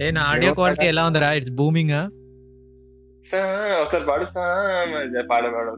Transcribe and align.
ఏ 0.00 0.10
నా 0.10 0.24
audio 0.24 0.54
quality 0.54 0.86
ఎలా 0.86 1.06
ఉందిరా? 1.06 1.32
ఇట్స్ 1.32 1.50
బూమింగ్ 1.50 1.90
ఒకసారి 3.82 4.04
పాడు 4.08 4.24
పాడ 5.30 5.54
పాడు 5.54 5.76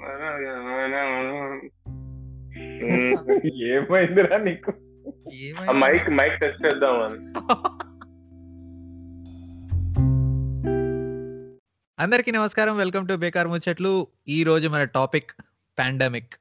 ఏమైందిరా 3.72 4.38
నీకు? 4.38 4.72
మైక్ 5.80 6.10
మైక్ 6.10 6.40
టెస్ట్ 6.40 6.66
చేద్దాం 6.66 7.02
అని 7.02 7.34
అందరికీ 11.98 12.30
నమస్కారం. 12.30 12.76
వెల్కమ్ 12.76 13.08
టు 13.08 13.14
బేకార్ 13.14 13.48
ముచ్చట్లు 13.48 14.06
ఈ 14.28 14.44
రోజు 14.44 14.68
మన 14.68 14.88
టాపిక్ 14.96 15.32
పాండమిక్. 15.78 16.34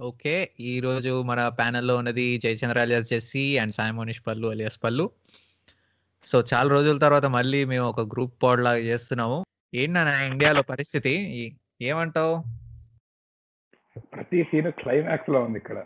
ఓకే 0.00 0.50
ఈ 0.60 0.80
రోజు 0.80 1.22
మన 1.22 1.52
ప్యానెల్లో 1.58 1.96
ఉన్నది 1.96 2.38
Jayachandra 2.38 2.80
alias 2.80 3.08
Jessie 3.08 3.58
and 3.58 3.74
Sayamonish 3.74 4.22
Pallu 4.26 4.48
alias 4.48 4.84
Pallu 4.84 5.10
so 6.22 6.42
చాలా 6.54 6.70
రోజుల 6.70 6.98
తర్వాత 6.98 7.24
మళ్ళీ 7.24 7.64
మేము 7.64 7.88
ఒక 7.88 8.00
గ్రూప్ 8.00 8.42
పాడ్ 8.42 8.60
లాగా 8.60 8.76
చేస్తున్నాము. 8.76 9.44
ఏంటి 9.74 9.92
నా 9.92 10.22
ఇండియాలో 10.22 10.62
పరిస్థితి? 10.62 11.14
ఏమంటావు? 11.82 12.44
ప్రతి 13.98 14.44
సీన్ 14.44 14.72
క్లైమాక్స్లో 14.72 15.42
ఉంది 15.42 15.58
ఇక్కడ. 15.58 15.84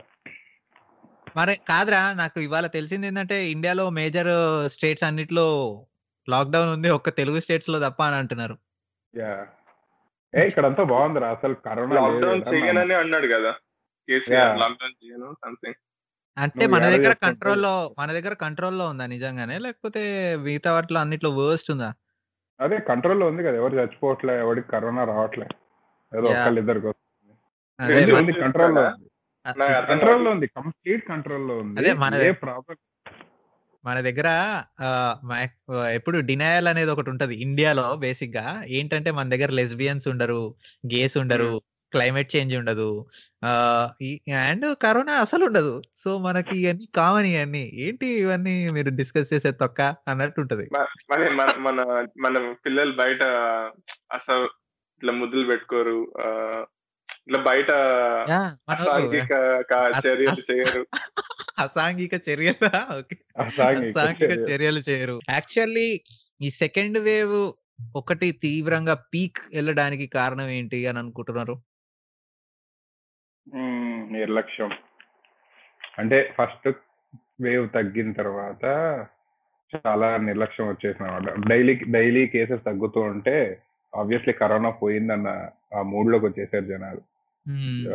మరి 1.37 1.57
కాదురా 1.69 2.13
నాకు 2.13 2.41
ఇవాళ 2.41 2.67
తెలిసింది 2.67 3.07
ఏంటంటే 3.07 3.51
ఇండియాలో 3.51 3.91
మేజర్ 3.91 4.29
స్టేట్స్ 4.69 5.05
అన్నిట్లో 5.05 5.47
లాక్డౌన్ 6.29 6.71
ఉంది 6.71 6.91
ఒక్క 6.91 7.09
తెలుగు 7.09 7.41
స్టేట్స్లో 7.41 7.79
తప్ప 7.89 8.03
అని 8.03 8.17
అంటున్నారు. 8.17 8.59
యా. 9.17 9.47
ఏ 10.37 10.47
ఇక్కడ 10.47 10.67
అంతా 10.67 10.83
బాగుందిరా 10.83 11.31
అసలు 11.31 11.55
కరోనా 11.55 11.95
లాక్డౌన్. 11.95 12.55
చేయనని 12.55 12.95
అన్నాడు 12.95 13.27
కదా 13.27 13.53
కేసీఆర్. 14.09 14.59
లాక్డౌన్ 14.59 15.05
చేయను 15.05 15.37
సంథింగ్ 15.45 15.75
అంటే 16.41 16.67
నువ్వు 16.67 16.81
మన 16.81 16.91
దగ్గర? 16.91 17.13
కంట్రోల్లో 17.13 17.95
మన 17.99 18.13
దగ్గర 18.13 18.35
కంట్రోల్లో 18.35 18.89
ఉందా 18.89 19.07
నిజంగానే? 19.07 19.59
లేకపోతే 19.59 20.37
మిగతా 20.37 20.73
వాటిలో 20.73 21.01
అన్నిట్లో 21.01 21.31
వర్స్ట్ 21.31 21.71
ఉందా? 21.71 21.95
అదే 22.61 22.79
కంట్రోల్లో 22.79 23.27
ఉంది 23.27 23.43
కదా. 23.43 23.57
ఎవరు 23.57 23.77
చచ్చిపోవట్లే 23.77 24.39
ఎవరికి 24.39 24.69
కరోనా 24.69 25.05
రావట్లే. 25.05 25.47
ఏదో 26.19 26.27
Yeah. 26.27 26.41
ఒకళ్ళు 26.41 26.61
ఇద్దరికి 26.61 26.87
అదే 27.81 27.97
ఎందుకు? 27.97 28.17
మన- 28.17 28.23
ఉంది 28.23 28.41
కంట్రోల్లో 28.41 28.83
ఉంది. 28.83 29.11
నాకు 29.59 29.73
అర్థం 29.73 29.89
కంట్రోల్లో 29.89 30.31
ఉంది. 30.31 30.47
కంప్లీట్ 30.47 31.09
కంట్రోల్లో 31.09 31.59
ఉంది. 31.59 31.81
అదే 31.81 31.93
మన- 31.93 32.17
ఏ 32.17 32.31
ప్రాబ్లం 32.31 32.77
మన 33.85 34.01
దగ్గర 34.01 34.27
ఆ, 34.81 35.17
మా- 35.25 35.85
ఎప్పుడు 35.87 36.19
డినయల్ 36.19 36.69
అనేది 36.69 36.91
ఒకటి 36.91 37.11
ఉంటది. 37.11 37.37
ఇండియాలో 37.37 37.97
బేసిక్గా 37.97 38.63
ఏంటంటే 38.67 39.11
మన 39.11 39.29
దగ్గర 39.29 39.51
లెస్బియన్స్ 39.51 40.09
ఉండరు 40.09 40.55
గేస్ 40.87 41.17
ఉండరు 41.17 41.63
క్లైమేట్ 41.93 42.37
చేంజ్ 42.37 42.57
ఉండదు. 42.57 43.07
అండ్ 43.45 44.77
కరోనా 44.83 45.13
అసలు 45.13 45.45
ఉండదు. 45.45 45.83
సో 45.97 46.19
మనకి 46.19 46.63
ఇవన్నీ 46.63 46.89
కామన్ 46.95 47.27
ఇవన్నీ. 47.27 47.71
ఏంటి 47.75 48.07
ఇవన్నీ 48.07 48.71
మీరు 48.71 48.91
డిస్కస్ 48.91 49.33
చేసే 49.33 49.51
తొక్క 49.51 49.81
అన్నట్టు 49.81 50.41
ఉంటది 50.41 50.71
మన 51.13 51.29
మన 51.33 51.49
మన 51.59 52.07
మన 52.21 52.55
పిల్లలు 52.67 52.93
బయట 52.93 53.23
అసలు 54.13 54.45
ఇట్లా 54.97 55.13
ముద్దులు 55.13 55.47
పెట్టుకోరు. 55.47 56.13
ఆ, 56.21 56.31
ఇట్లా 57.29 57.43
బయట 57.43 57.71
అసాంఘిక 58.71 59.33
చర్యలు 60.07 60.53
చేయరు. 60.53 60.87
అసాంఘిక 61.59 62.15
చర్యలు? 62.31 62.65
అసాంఘిక 63.43 64.51
చర్యలు. 64.51 64.79
చేయరు. 64.79 65.21
యాక్చువల్లీ 65.31 66.01
ఈ 66.43 66.51
సెకండ్ 66.51 66.99
వేవ్ 66.99 67.53
ఒకటి 67.97 68.31
తీవ్రంగా 68.31 68.95
పీక్ 68.95 69.39
వెళ్ళడానికి 69.55 70.07
కారణం 70.07 70.49
ఏంటి 70.49 70.87
అని 70.87 70.99
అనుకుంటున్నారు? 70.99 71.63
నిర్లక్ష్యం. 74.13 74.71
అంటే 75.99 76.35
ఫస్ట్ 76.39 76.69
వేవ్ 77.41 77.71
తగ్గిన 77.71 78.13
తర్వాత 78.13 78.65
చాలా 79.75 80.17
నిర్లక్ష్యం 80.17 80.69
వచ్చేసిన 80.69 81.21
డైలీ 81.49 81.75
డైలీ 81.91 82.27
కేసెస్ 82.27 82.65
తగ్గుతూ 82.65 83.01
ఉంటే 83.01 83.59
ఆబ్వియస్లీ 83.97 84.33
కరోనా 84.33 84.71
పోయిందన్న 84.71 85.49
ఆ 85.75 85.83
మూడ్లోకి 85.83 86.27
వచ్చేసారు 86.27 86.65
జనాలు. 86.65 87.03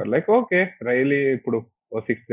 లైక్ 0.03 0.29
ఓకే 0.29 0.73
రైలీ 0.83 1.19
ఇప్పుడు 1.33 1.65
ఓ 1.93 1.99
సిక్స్ 1.99 2.25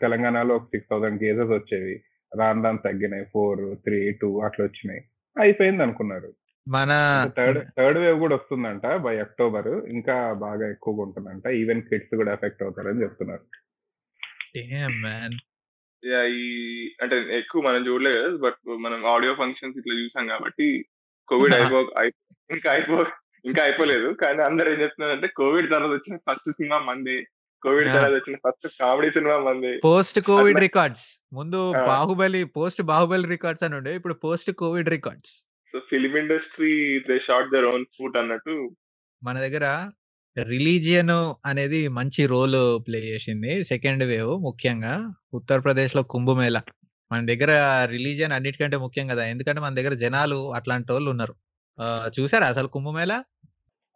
తెలంగాణలో 0.00 0.56
ఒక 0.56 0.64
సిక్స్ 0.64 0.88
థౌసండ్ 0.90 1.20
కేసెస్ 1.20 1.50
వచ్చేవి. 1.50 2.02
రాను 2.38 2.62
రాను 2.64 2.78
తగ్గినాయి. 2.78 3.24
ఫోర్ 3.24 3.76
త్రీ 3.84 4.12
టూ 4.12 4.40
అట్లా 4.40 4.66
వచ్చినాయి. 4.66 5.02
అయిపోయింది 5.38 5.82
అనుకున్నారు 5.82 6.32
మన 6.68 6.90
థర్డ్ 7.36 7.64
థర్డ్ 7.78 7.98
వేవ్ 7.98 8.18
కూడా 8.18 8.34
వస్తుందంట 8.34 8.86
బై 8.86 9.18
అక్టోబర్ 9.18 9.68
ఇంకా 9.68 10.32
బాగా 10.32 10.70
ఎక్కువగా 10.70 11.02
ఉంటుందంట. 11.02 11.46
ఈవెన్ 11.46 11.82
కిడ్స్ 11.82 12.16
కూడా 12.16 12.32
ఎఫెక్ట్ 12.32 12.62
అవుతారని 12.62 13.02
చెప్తున్నారు. 13.02 13.42
Damn, 14.56 14.94
man. 15.04 15.32
Yeah, 16.02 16.24
ఈ 16.24 16.42
అంటే 17.02 17.38
ఎక్కువ 17.38 17.62
మనం 17.62 17.86
చూడలేదు 17.86 18.28
కదా 18.28 18.36
బట్ 18.36 18.76
మనం 18.78 19.06
ఆడియో 19.06 19.34
ఫంక్షన్స్ 19.34 19.78
ఇట్లా 19.78 19.94
చూసాం 20.00 20.26
కాబట్టి 20.26 20.86
కోవిడ్ 21.28 21.54
అయిపో 21.72 21.92
అయి- 21.98 22.14
ఇంకా 22.50 22.70
అయిపో 22.70 23.06
ఇంకా 23.44 23.62
అయిపోలేదు. 23.62 24.12
కానీ 24.12 24.42
అందరు 24.42 24.70
ఏం 24.70 24.80
చెప్తున్నారంటే 24.80 25.26
కోవిడ్ 25.26 25.72
తర్వాత 25.72 25.90
వచ్చిన 25.90 26.16
ఫస్ట్ 26.16 26.50
సినిమా 26.50 26.78
మంది 26.78 27.26
కోవిడ్. 27.62 27.88
తర్వాత 27.88 28.12
వచ్చిన 28.12 28.36
ఫస్ట్ 28.36 28.78
కామెడీ 28.80 29.10
సినిమా 29.10 29.38
మంది 29.38 29.80
పోస్ట్ 29.84 30.20
కోవిడ్ 30.20 30.60
రికార్డ్స్ 30.60 31.20
ముందు. 31.32 31.72
బాహుబలి 31.72 32.44
పోస్ట్ 32.44 32.82
బాహుబలి 32.82 33.28
రికార్డ్స్ 33.28 33.64
అని 33.64 33.74
ఉండే. 33.74 33.96
ఇప్పుడు 33.96 34.14
post 34.14 34.50
covid 34.50 34.88
records 34.88 35.46
so 35.74 35.80
film 35.90 36.16
industry 36.16 36.72
they 36.98 37.18
shot 37.18 37.48
their 37.52 37.64
own 37.64 37.84
foot 37.96 38.16
అన్నట్టు. 38.16 38.70
మన 39.22 39.36
దగ్గర 39.40 39.64
రిలీజియన్ 40.48 41.14
అనేది 41.48 41.80
మంచి 41.88 42.26
రోల్ 42.26 42.86
ప్లే 42.86 42.98
చేసింది. 42.98 43.64
సెకండ్ 43.64 44.04
వేవ్ 44.04 44.32
ముఖ్యంగా. 44.40 44.92
ఉత్తరప్రదేశ్లో 45.34 46.02
కుంభమేళ. 46.02 46.60
మన 47.12 47.26
దగ్గర 47.26 47.50
రిలీజియన్ 47.90 48.32
అన్నిటికంటే 48.32 48.76
ముఖ్యం 48.76 49.06
కదా. 49.06 49.24
ఎందుకంటే 49.26 49.60
మన 49.60 49.74
దగ్గర 49.74 49.94
జనాలు 50.04 50.38
అట్లాంటి 50.54 50.92
వాళ్ళు 50.92 51.10
ఉన్నారు 51.10 51.34
చూసారా 52.20 52.46
అసలు 52.46 52.68
కుంభమేళ? 52.76 53.12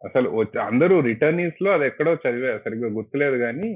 అసలు 0.05 0.29
అందరూ 0.59 0.99
రిటర్నీస్లో 0.99 1.71
అది 1.71 1.85
ఎక్కడో 1.85 2.11
చదివా 2.13 2.51
సరిగ్గా 2.65 2.89
గుర్తులేదు 2.89 3.37
కానీ 3.37 3.71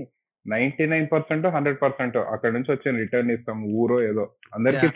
ninety 0.45 0.85
nine 0.91 1.05
percent 1.11 1.45
hundred 1.55 1.77
percent 1.81 2.15
అక్కడ 2.33 2.51
నుంచి 2.55 2.71
వచ్చిన 2.71 2.93
రిటర్నీస్ 3.03 3.45
ఊరో 3.81 3.97
ఏదో. 4.09 4.23
అందరికి 4.55 4.87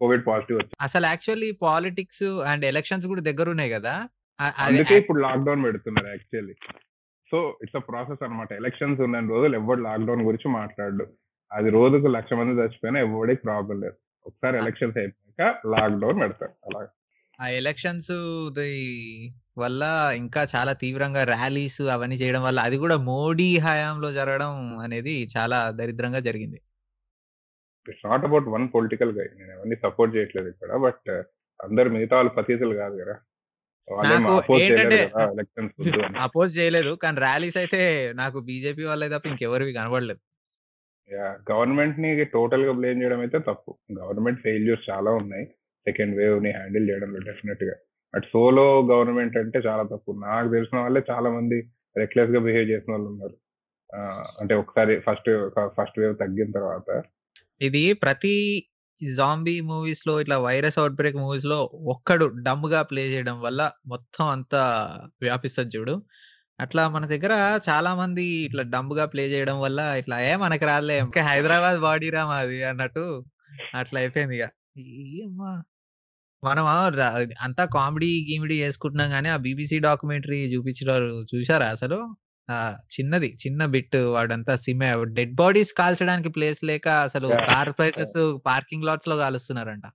కోవిడ్ 0.00 0.24
పాజిటివ్ 0.28 0.58
వచ్చింది. 0.58 0.78
అసలు 0.80 1.06
యాక్చువల్లీ 1.12 1.50
పాలిటిక్స్ 1.66 2.26
అండ్ 2.50 2.64
ఎలక్షన్స్ 2.72 3.06
కూడా 3.12 3.24
దగ్గర 3.30 3.48
ఉన్నాయి 3.50 3.70
కదా 3.76 3.94
అందుకే 4.66 4.96
ఇప్పుడు 5.02 5.20
లాక్డౌన్ 5.26 5.62
పెడుతున్నారు 5.66 6.08
actually 6.14 6.56
so 7.30 7.38
it's 7.62 7.78
a 7.80 7.84
process 7.90 8.24
అన్నమాట. 8.24 8.50
ఎలక్షన్స్ 8.60 9.00
ఉన్న 9.06 9.20
రోజులు 9.34 9.54
ఎవరు 9.60 9.80
లాక్డౌన్ 9.88 10.26
గురించి 10.28 10.48
మాట్లాడు 10.58 11.06
అది 11.50 11.68
రోజుకు 11.78 12.08
లక్ష 12.16 12.32
మంది 12.40 12.58
చచ్చిపోయినా 12.60 13.00
ఎవరికి 13.06 13.42
ప్రాబ్లం 13.48 13.78
లేదు. 13.84 13.96
ఒకసారి 14.26 14.56
ఎలక్షన్స్ 14.62 14.98
అయిపోయాక 15.02 15.48
లాక్డౌన్ 15.74 16.20
పెడతారు. 16.22 16.54
అలా 16.66 16.80
ఆ 17.38 17.46
ఎలక్షన్స్ 17.58 18.12
వల్ల 19.58 19.82
ఇంకా 20.20 20.42
చాలా 20.54 20.72
తీవ్రంగా 20.82 21.22
ర్యాలీస్ 21.32 21.80
అవన్నీ 21.94 22.16
చేయడం 22.22 22.42
వల్ల 22.46 22.60
అది 22.68 22.76
కూడా 22.84 22.96
మోడీ 23.08 23.48
హయాంలో 23.58 24.08
జరగడం 24.12 24.52
అనేది 24.84 25.14
చాలా 25.36 25.58
దరిద్రంగా 25.78 26.20
జరిగింది. 26.20 26.58
It's 27.86 28.04
not 28.06 28.24
about 28.24 28.48
one 28.54 28.64
political 28.74 29.12
guy 29.18 29.26
నేను 29.38 29.52
ఎవరిని 29.56 29.76
సపోర్ట్ 29.84 30.12
చేయట్లేదు 30.16 30.48
ఇక్కడ 30.52 30.70
బట్ 30.86 31.10
అందరు 31.60 31.88
మిగతా 31.94 32.14
వాళ్ళు 32.16 32.32
పతీతులు 32.38 32.74
కాదు 32.74 32.96
కదా. 33.02 33.16
అపోజ్ 36.24 36.52
చేయలేదు 36.58 36.92
కానీ 37.02 37.18
ర్యాలీస్ 37.20 37.58
అయితే 37.62 37.80
నాకు 38.14 38.38
బీజేపీ 38.48 38.84
వాళ్ళే 38.84 39.08
తప్ప 39.08 39.26
ఇంకెవరివి 39.26 39.72
కనబడలేదు. 39.72 40.20
గవర్నమెంట్ని 41.50 42.08
టోటల్గా 42.34 42.72
బ్లేమ్ 42.78 43.00
చేయడం 43.02 43.20
అయితే 43.20 43.38
తప్పు. 43.48 43.72
గవర్నమెంట్ 43.98 44.40
ఫెయిల్యూర్స్ 44.42 44.84
చాలా 44.90 45.10
ఉన్నాయి. 45.20 45.44
సెకండ్ 45.88 46.16
వేవ్ని 46.16 46.50
హ్యాండిల్ 46.50 46.88
చేయడంలో 46.90 47.20
డెఫినెట్గా. 47.20 47.74
బట్ 48.14 48.24
సోలో 48.24 48.86
గవర్నమెంట్ 48.86 49.36
అంటే 49.36 49.58
చాలా 49.58 49.82
తప్పు. 49.82 50.12
నాకు 50.24 50.48
తెలిసిన 50.48 50.78
వాళ్ళే 50.78 51.02
చాలా 51.10 51.30
మంది 51.30 51.58
రెక్లెస్గా 51.96 52.40
బిహేవ్ 52.40 52.70
చేసిన 52.70 52.92
వాళ్ళు 52.92 53.08
ఉన్నారు. 53.08 53.36
అంటే 54.40 54.54
ఒకసారి 54.54 54.94
ఫస్ట్ 55.00 55.30
ఫస్ట్ 55.76 55.98
వేవ్ 55.98 56.16
తగ్గిన 56.20 56.50
తర్వాత. 56.50 57.02
ఇది 57.60 57.92
ప్రతి 57.92 58.34
జాంబీ 59.16 59.60
మూవీస్లో 59.60 60.20
ఇట్లా 60.20 60.38
వైరస్ 60.38 60.78
అవుట్ 60.78 60.94
బ్రేక్ 60.94 61.16
మూవీస్లో 61.16 61.58
ఒక్కడు 61.86 62.26
డమ్గా 62.42 62.82
ప్లే 62.82 63.02
చేయడం 63.06 63.40
వల్ల 63.40 63.70
మొత్తం 63.86 64.26
అంతా 64.26 64.62
వ్యాపిస్తుంది 65.22 65.76
చూడు. 65.76 66.02
అట్లా 66.60 66.88
మన 66.88 67.06
దగ్గర 67.06 67.32
చాలా 67.68 67.94
మంది 67.94 68.24
ఇట్లా 68.24 68.62
డమ్గా 68.62 69.04
ప్లే 69.06 69.24
చేయడం 69.26 69.60
వల్ల 69.60 69.80
ఇట్లా 69.98 70.20
ఏ 70.20 70.36
మనకి 70.36 70.64
రాలే 70.64 70.98
ఇంకా 70.98 71.22
హైదరాబాద్ 71.22 71.80
బాడీరా 71.80 72.26
మాది 72.26 72.64
అన్నట్టు 72.64 73.04
అట్లా 73.74 74.00
అయిపోయింది 74.00 74.36
ఇక. 74.36 74.46
ఏమ్మా. 74.78 75.50
మనం 76.42 76.64
ఆ 76.68 76.78
అంతా 77.40 77.64
కామెడీ 77.74 78.10
గీమిడీ 78.28 78.56
చేసుకుంటున్నాం 78.62 79.08
కానీ 79.10 79.28
ఆ 79.28 79.38
బీబీసీ 79.44 79.76
డాక్యుమెంటరీ 79.86 80.40
చూపించారు 80.52 81.06
చూసారా 81.32 81.68
అసలు? 81.76 81.98
ఆ 82.48 82.56
చిన్నది 82.94 83.28
చిన్న 83.40 83.62
బిట్ 83.66 83.96
వాడంతా 84.12 84.52
సిమే 84.64 84.88
డెడ్ 85.14 85.32
బాడీస్ 85.34 85.72
కాల్చడానికి 85.78 86.30
ప్లేస్ 86.36 86.60
లేక 86.70 86.86
అసలు. 87.06 87.28
కార్ 87.48 87.70
ప్రైసెస్ 87.78 88.16
పార్కింగ్ 88.44 88.86
లాట్స్లో 88.88 89.16
కాలుస్తున్నారంట. 89.22 89.86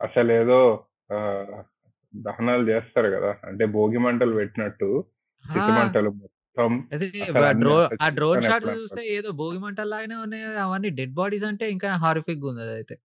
అసలు 0.00 0.30
ఏదో 0.32 0.58
ఆ, 1.10 1.18
దహనాలు 2.14 2.64
చేస్తారు 2.70 3.08
కదా 3.14 3.30
అంటే 3.48 3.64
భోగి 3.74 3.98
మంటలు 3.98 4.34
పెట్టినట్టు 4.36 4.88
పిచ్చి 5.44 5.72
మంటలు 5.76 6.10
మొత్తం 6.18 6.70
అదే 6.92 7.06
అసలు 7.24 7.44
అన్ని 7.44 7.62
డ్రో 7.62 7.74
అసలు 7.84 7.98
ఆ 8.02 8.08
డ్రోన్ 8.16 8.40
చూస్తాను 8.40 8.74
చూస్తే 8.78 9.02
ఏదో 9.16 9.30
భోగి 9.40 9.58
మంటలు 9.58 9.90
లాగానే 9.90 10.16
ఉన్నాయి 10.24 10.44
అవన్నీ 10.64 10.90
డెడ్ 10.98 11.14
బాడీస్ 11.14 11.46
అంటే 11.50 11.66
ఇంకా 11.74 11.88
హారిఫిక్ 12.02 12.44
ఉంది 12.50 12.62
అదైతే 12.66 12.96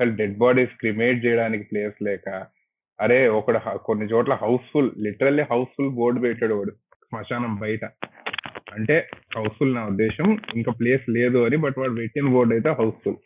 అసలు 0.00 0.16
డెడ్ 0.16 0.36
బాడీస్ 0.38 0.78
క్రిమేట్ 0.78 1.26
చేయడానికి 1.26 1.64
ప్లేస్ 1.64 2.02
లేక 2.02 2.46
అరే 3.00 3.28
ఒకడు 3.28 3.76
కొన్ని 3.76 4.06
చోట్ల 4.06 4.34
హౌస్ఫుల్ 4.34 4.90
లిటరల్లీ 4.98 5.42
హౌస్ఫుల్ 5.42 5.88
బోర్డు 5.88 6.20
పెట్టాడు 6.20 6.54
వాడు 6.54 6.70
శ్మశానం 7.04 7.56
బయట. 7.56 7.84
అంటే 8.72 9.08
హౌస్ఫుల్ 9.36 9.74
నా 9.74 9.86
ఉద్దేశం 9.86 10.38
ఇంకా 10.54 10.72
ప్లేస్ 10.72 11.10
లేదు 11.10 11.38
అని 11.44 11.56
బట్ 11.56 11.78
వాడు 11.78 11.92
పెట్టిన 11.92 12.28
బోర్డు 12.28 12.54
అయితే 12.54 12.70
హౌస్ఫుల్ 12.70 13.16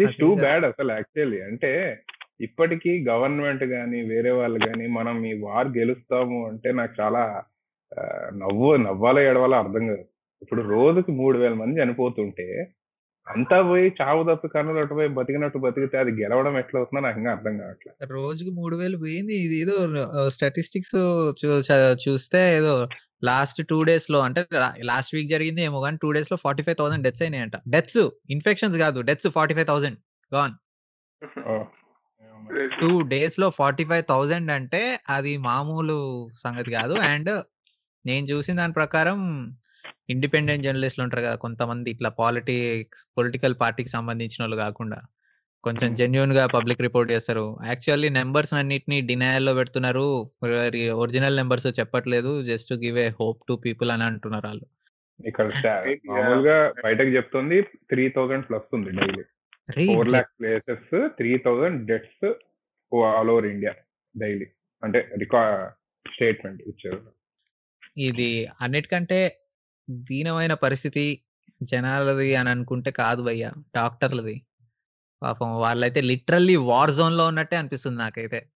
ఇట్ 0.00 0.18
టూ 0.18 0.34
బ్యాడ్ 0.34 0.64
అసలు 0.64 0.92
యాక్చువల్లీ 0.92 1.40
అంటే 1.40 1.96
ఇప్పటికీ 2.40 3.04
గవర్నమెంట్ 3.08 3.64
కానీ 3.64 4.02
వేరే 4.02 4.30
వాళ్ళు 4.30 4.58
కానీ 4.66 4.86
మనం 4.86 5.26
ఈ 5.26 5.40
వార్ 5.40 5.68
గెలుస్తాము 5.68 6.48
అంటే 6.48 6.72
నాకు 6.72 6.94
చాలా 7.00 7.42
నవ్వు 8.34 8.76
నవ్వాలో 8.76 9.20
ఏడవాలో 9.20 9.56
అర్థం 9.58 9.86
కాదు. 9.86 10.04
ఇప్పుడు 10.42 10.62
రోజుకి 10.62 11.12
మూడు 11.12 11.38
వేల 11.38 11.52
మంది 11.52 11.82
చనిపోతుంటే 11.82 12.68
అంతా 13.32 13.56
పోయి 13.68 13.86
చావు 13.98 14.22
తప్పి 14.28 14.48
కన్నులు 14.54 14.80
అటు 14.82 14.94
పోయి 14.98 15.08
బతికినట్టు 15.16 15.58
బతికితే 15.64 15.96
అది 16.02 16.12
గెలవడం 16.20 16.54
ఎట్లా 16.60 16.76
అవుతుందో 16.80 17.00
నాకు 17.06 17.18
ఇంకా 17.20 17.32
అర్థం 17.36 17.54
కావట్లేదు. 17.62 17.96
రోజుకి 18.16 18.50
మూడు 18.58 18.74
వేలు 18.80 18.98
పోయింది. 19.04 19.34
ఇది 19.46 19.56
ఏదో 19.64 19.74
స్టాటిస్టిక్స్ 20.36 20.94
చూస్తే 22.04 22.40
ఏదో 22.58 22.74
లాస్ట్ 23.30 23.60
టూ 23.70 23.78
డేస్లో 23.88 24.18
అంటే 24.26 24.40
లాస్ట్ 24.90 25.12
వీక్ 25.16 25.28
జరిగింది 25.34 25.62
ఏమో 25.68 25.78
కానీ 25.86 25.98
టూ 26.02 26.08
డేస్లో 26.16 26.38
ఫార్టీ 26.44 26.62
ఫైవ్ 26.66 26.78
థౌసండ్ 26.82 27.04
డెత్స్ 27.06 27.24
అయినాయంట. 27.26 27.56
డెత్స్ 27.74 28.02
ఇన్ఫెక్షన్స్ 28.36 28.78
కాదు 28.84 29.00
deaths 29.10 29.30
forty 29.38 29.56
five 29.58 29.68
thousand 29.72 29.98
gone 30.32 30.54
two 32.80 32.90
డేస్లో 33.12 33.46
ఫార్టీ 33.60 33.84
ఫైవ్ 33.90 34.04
థౌసండ్ 34.10 34.50
అంటే 34.58 34.82
అది 35.16 35.32
మామూలు 35.50 35.98
సంగతి 36.44 36.70
కాదు. 36.78 36.94
అండ్ 37.12 37.30
నేను 38.04 38.24
చూసిన 38.32 38.54
దాని 38.60 38.74
ప్రకారం 38.80 39.18
ఇండిపెండెంట్ 40.10 40.64
జర్నలిస్టులు 40.64 41.04
ఉంటారు 41.04 41.22
కదా 41.22 41.34
కొంతమంది 41.34 41.90
ఇట్లా 41.90 42.08
పాలిటిక్స్ 42.10 43.04
పొలిటికల్ 43.18 43.54
పార్టీకి 43.60 43.88
సంబంధించిన 43.88 44.42
వాళ్ళు 44.42 44.56
కాకుండా 44.56 45.00
కొంచెం. 45.64 45.94
జెన్యున్గా 45.94 46.46
పబ్లిక్ 46.46 46.80
రిపోర్ట్ 46.80 47.12
చేస్తారు. 47.12 47.58
యాక్చువల్లీ 47.66 48.08
నెంబర్స్ 48.08 48.54
అన్నిటిని 48.54 49.00
డినయల్లో 49.00 49.54
పెడుతున్నారు 49.54 50.30
ఒరిజినల్ 50.94 51.36
నెంబర్స్ 51.36 51.66
చెప్పట్లేదు. 51.66 52.44
Just 52.44 52.72
give 52.72 52.98
a 52.98 53.08
hope 53.08 53.42
to 53.48 53.60
people 53.64 53.90
అని 53.90 54.04
అంటున్నారు 54.04 54.46
వాళ్ళు. 54.46 54.66
ఇక్కడ. 55.26 55.46
మామూలుగా 56.06 56.72
బయటకు 56.84 57.08
చెప్తుంది 57.08 57.62
త్రీ 57.62 58.08
థౌసండ్ 58.08 58.48
ప్లస్ 58.48 58.74
ఉంది 58.74 58.90
daily. 58.90 59.22
Four 59.94 60.08
lakh 60.08 60.28
places 60.40 61.08
three 61.08 61.38
thousand 61.38 61.86
deaths 61.86 62.32
all 62.94 63.30
over 63.30 63.46
India 63.46 63.74
daily. 64.16 64.46
అంటే 64.84 65.08
రికార్డ్ 65.18 65.72
స్టేట్మెంట్ 66.14 66.62
ఇచ్చారు. 66.66 67.02
ఇది 67.98 68.48
అన్నిటికంటే 68.60 69.38
దీనమైన 69.90 70.54
పరిస్థితి 70.54 71.22
జనాలది 71.62 72.34
అని 72.34 72.50
అనుకుంటే 72.50 72.90
కాదు 72.90 73.22
భయ్య. 73.22 73.50
డాక్టర్లది. 73.76 74.42
పాపం 75.22 75.60
వాళ్ళైతే 75.60 76.00
లిటరల్లీ 76.00 76.56
వార్ 76.56 76.90
జోన్లో 76.90 77.26
ఉన్నట్టే 77.26 77.56
అనిపిస్తుంది 77.56 77.98
నాకైతే. 77.98 78.48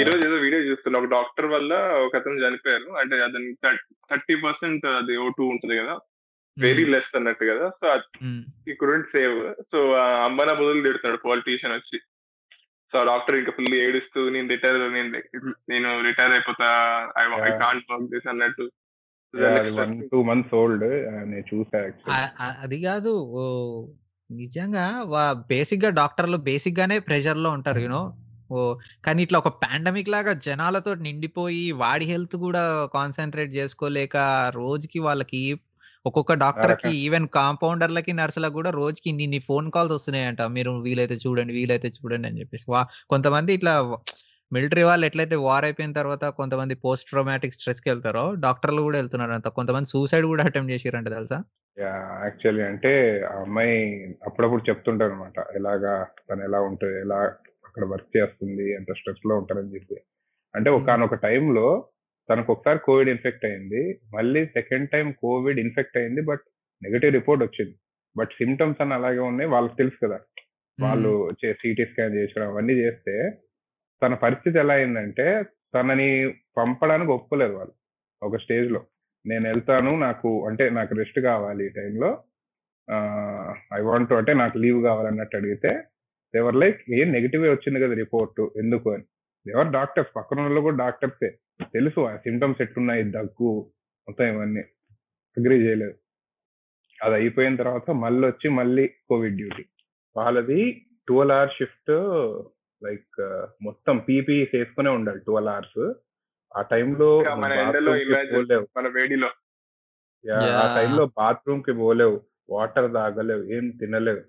ఈ 0.00 0.02
రోజు 0.02 0.24
ఏదో 0.24 0.34
వీడియో 0.34 0.62
చూస్తున్నా. 0.62 1.00
ఒక 1.00 1.06
డాక్టర్ 1.06 1.46
వల్ల 1.46 1.74
ఒక 1.74 2.16
అతను 2.16 2.34
చనిపోయారు. 2.34 2.90
అంటే 2.98 3.16
అతని 3.16 3.54
థర్టీ 4.10 4.36
పర్సెంట్ 4.36 4.86
అది 4.86 5.16
ఓ 5.16 5.28
టూ 5.28 5.44
ఉంటది 5.44 5.78
కదా. 5.78 5.98
వెరీ 6.58 6.84
లెస్ 6.84 7.16
అన్నట్టు 7.16 7.44
కదా. 7.44 7.68
సో 7.68 8.00
ఈ 8.68 8.74
కుడెంట్ 8.74 9.06
సేవ్. 9.06 9.54
సో 9.72 9.92
అమ్మన 9.92 10.52
బదులు 10.52 10.82
తిడుతున్నాడు 10.82 11.16
పాలిటీషియన్ 11.16 11.74
వచ్చి. 11.74 12.00
సో 12.92 12.98
ఆ 12.98 13.04
డాక్టర్ 13.04 13.36
ఇంకా 13.36 13.52
ఫుల్ 13.52 13.74
ఏడుస్తూ 13.74 14.28
నేను 14.28 14.48
రిటైర్ 14.48 14.92
నేను 14.92 15.18
నేను 15.70 16.02
రిటైర్ 16.02 16.32
అయిపోతా. 16.32 16.66
ఐ. 17.18 17.58
కాంట్ 17.58 17.92
వర్క్ 17.92 18.10
దిస్ 18.10 18.28
అన్నట్టు. 18.28 18.70
టూ 20.12 20.18
మంత్స్ 20.28 20.54
ఓల్డ్ 20.54 20.84
నేను 21.30 21.44
చూసా 21.50 21.80
అది 22.64 22.78
కాదు 22.86 23.12
ఓ 23.34 23.42
నిజంగా 24.30 24.84
బేసిక్గా 25.52 25.90
డాక్టర్లు 26.00 26.38
బేసిక్ 26.48 26.78
గానే 26.80 26.96
ప్రెషర్లో 27.08 27.50
ఉంటారు 27.50 27.80
యూనో 27.84 28.02
ఓ 28.50 28.58
కానీ 29.06 29.20
ఇట్లా 29.26 29.38
ఒక 29.38 29.50
పాండమిక్ 29.62 30.12
లాగా 30.14 30.32
జనాలతో 30.46 30.92
నిండిపోయి 31.06 31.64
వాడి 31.82 32.04
హెల్త్ 32.12 32.36
కూడా 32.44 32.62
కాన్సన్ట్రేట్ 32.94 33.52
చేసుకోలేక 33.58 34.16
రోజుకి 34.60 35.00
వాళ్ళకి 35.06 35.42
ఒక్కొక్క 36.06 36.32
డాక్టర్కి 36.42 36.90
ఈవెన్ 37.06 37.26
కాంపౌండర్లకి 37.36 38.12
నర్సులకు 38.18 38.54
కూడా 38.58 38.70
రోజుకి 38.80 39.08
ఇన్ని 39.12 39.40
ఫోన్ 39.48 39.66
కాల్స్ 39.74 39.94
వస్తున్నాయంట. 39.96 40.42
మీరు 40.56 40.70
వీలైతే 40.86 41.16
చూడండి 41.24 41.52
వీలైతే 41.58 41.88
చూడండి 41.98 42.26
అని 42.28 42.40
చెప్పేసి. 42.42 42.64
వా 42.74 42.80
కొంతమంది 43.12 43.50
ఇట్లా 43.58 43.74
మిలిటరీ 44.52 44.82
వాళ్ళు 44.82 45.06
ఎట్లయితే 45.06 45.36
వార్ 45.36 45.64
అయిపోయిన 45.64 45.92
తర్వాత 45.92 46.24
కొంతమంది 46.24 46.74
పోస్ట్ 46.74 47.08
ట్రోమాటిక్ 47.08 47.54
స్ట్రెస్కి 47.54 47.90
వెళ్తారో 47.90 48.34
డాక్టర్లు 48.34 48.82
కూడా 48.82 48.98
వెళ్తున్నారు 48.98 49.32
అంత 49.32 49.48
కొంతమంది 49.48 49.86
సూసైడ్ 49.86 50.26
కూడా 50.26 50.44
అటెంప్ట్ 50.44 50.72
చేసిరంట 50.72 51.08
తెలుసా? 51.08 51.38
యాక్చువల్లీ 52.24 52.62
అంటే 52.62 53.22
ఆ 53.22 53.40
అమ్మాయి 53.40 53.74
అప్పుడప్పుడు 54.26 54.70
చెప్తుంటారు 54.70 55.12
అనమాట 55.12 55.38
ఎలాగా 55.54 56.06
తను 56.30 56.44
ఎలా 56.44 56.60
ఉంటుంది 56.60 57.00
ఎలా 57.00 57.18
అక్కడ 57.66 57.84
వర్క్ 57.84 58.16
చేస్తుంది 58.16 58.74
ఎంత 58.74 58.92
స్ట్రెస్లో 58.92 59.36
ఉంటారని 59.36 59.74
చెప్పి. 59.74 59.96
అంటే 60.54 60.70
ఒకనొక 60.70 61.14
టైంలో 61.14 61.88
తనకు 62.30 62.52
ఒకసారి 62.52 62.78
కోవిడ్ 62.78 63.08
ఇన్ఫెక్ట్ 63.08 63.44
అయింది. 63.44 64.00
మళ్ళీ 64.16 64.46
సెకండ్ 64.46 64.90
టైం 64.90 65.12
కోవిడ్ 65.12 65.58
ఇన్ఫెక్ట్ 65.58 65.98
అయింది 65.98 66.20
బట్ 66.20 66.40
నెగటివ్ 66.82 67.12
రిపోర్ట్ 67.12 67.44
వచ్చింది. 67.44 67.76
బట్ 68.16 68.28
సిమ్టమ్స్ 68.28 68.80
అన్న 68.80 68.92
అలాగే 68.92 69.18
ఉన్నాయి 69.18 69.50
వాళ్ళకి 69.50 69.76
తెలుసు 69.76 70.06
కదా. 70.06 70.18
వాళ్ళు 70.80 71.12
సిటీ 71.44 71.84
స్కాన్ 71.84 72.14
చేసడం 72.14 72.48
అవన్నీ 72.48 72.72
చేస్తే 72.72 73.14
తన 74.02 74.14
పరిస్థితి 74.14 74.58
ఎలా 74.58 74.74
అయిందంటే 74.74 75.44
తనని 75.74 76.34
పంపడానికి 76.56 77.10
ఒప్పుకోలేదు 77.10 77.52
వాళ్ళు 77.52 77.72
ఒక 78.22 78.36
స్టేజ్లో 78.36 78.84
నేను 79.26 79.48
వెళ్తాను 79.48 79.98
నాకు 79.98 80.46
అంటే 80.46 80.70
నాకు 80.70 80.94
రెస్ట్ 80.94 81.20
కావాలి 81.20 81.66
ఈ 81.66 81.68
టైంలో. 81.68 82.22
ఐ 83.74 83.80
వాంట్ 83.80 84.12
అంటే 84.12 84.34
నాకు 84.34 84.58
లీవ్ 84.58 84.82
కావాలన్నట్టు 84.82 85.36
అడిగితే 85.36 85.68
దేవర్ 86.34 86.56
లైక్ 86.56 86.90
ఏం 86.90 87.12
నెగిటివ్ 87.12 87.44
వచ్చింది 87.44 87.80
కదా 87.80 87.94
రిపోర్ట్ 87.94 88.58
ఎందుకు? 88.58 88.92
అని. 88.92 89.04
ఎవరు 89.50 89.70
డాక్టర్స్ 89.70 90.16
పక్కన 90.16 90.40
వాళ్ళు 90.40 90.60
కూడా 90.60 90.76
డాక్టర్సే 90.76 91.30
తెలుసు 91.62 92.00
ఆ 92.00 92.16
సిమ్టమ్స్ 92.16 92.62
ఎట్లున్నాయి 92.62 93.02
దగ్గు 93.02 93.70
మొత్తం 94.08 94.24
ఇవన్నీ. 94.24 94.60
అగ్రీ 95.38 95.56
చేయలేదు. 95.56 95.94
అది 97.04 97.14
అయిపోయిన 97.14 97.56
తర్వాత 97.56 97.90
మళ్ళీ 97.90 98.28
వచ్చి 98.28 98.50
మళ్ళీ 98.50 98.88
కోవిడ్ 99.08 99.36
డ్యూటీ. 99.36 99.64
వాళ్ళది 100.16 100.86
ట్వెల్వ్ 101.08 101.36
అవర్ 101.36 101.50
షిఫ్ట్ 101.50 101.90
లైక్ 102.84 103.46
మొత్తం 103.62 103.98
పీపీ 103.98 104.50
వేసుకునే 104.54 104.90
ఉండాలి 104.90 105.20
ట్వెల్వ్ 105.20 105.50
అవర్స్. 105.50 105.92
ఆ 106.56 106.62
టైంలో 106.62 107.18
ఇంకా 107.18 107.34
మన 107.34 107.52
ఎండలో 107.52 107.92
imagine- 107.92 108.34
పోలేవు. 108.34 108.68
మన 108.76 108.88
వేడిలో. 108.88 109.30
Yeah, 110.26 110.40
ఆ. 110.40 110.76
టైంలో 110.76 111.06
బాత్రూమ్కి 111.06 111.72
పోలేవు. 111.72 112.20
వాటర్ 112.50 112.94
తాగలేవు 112.94 113.42
ఏం 113.42 113.70
తినలేవు. 113.70 114.20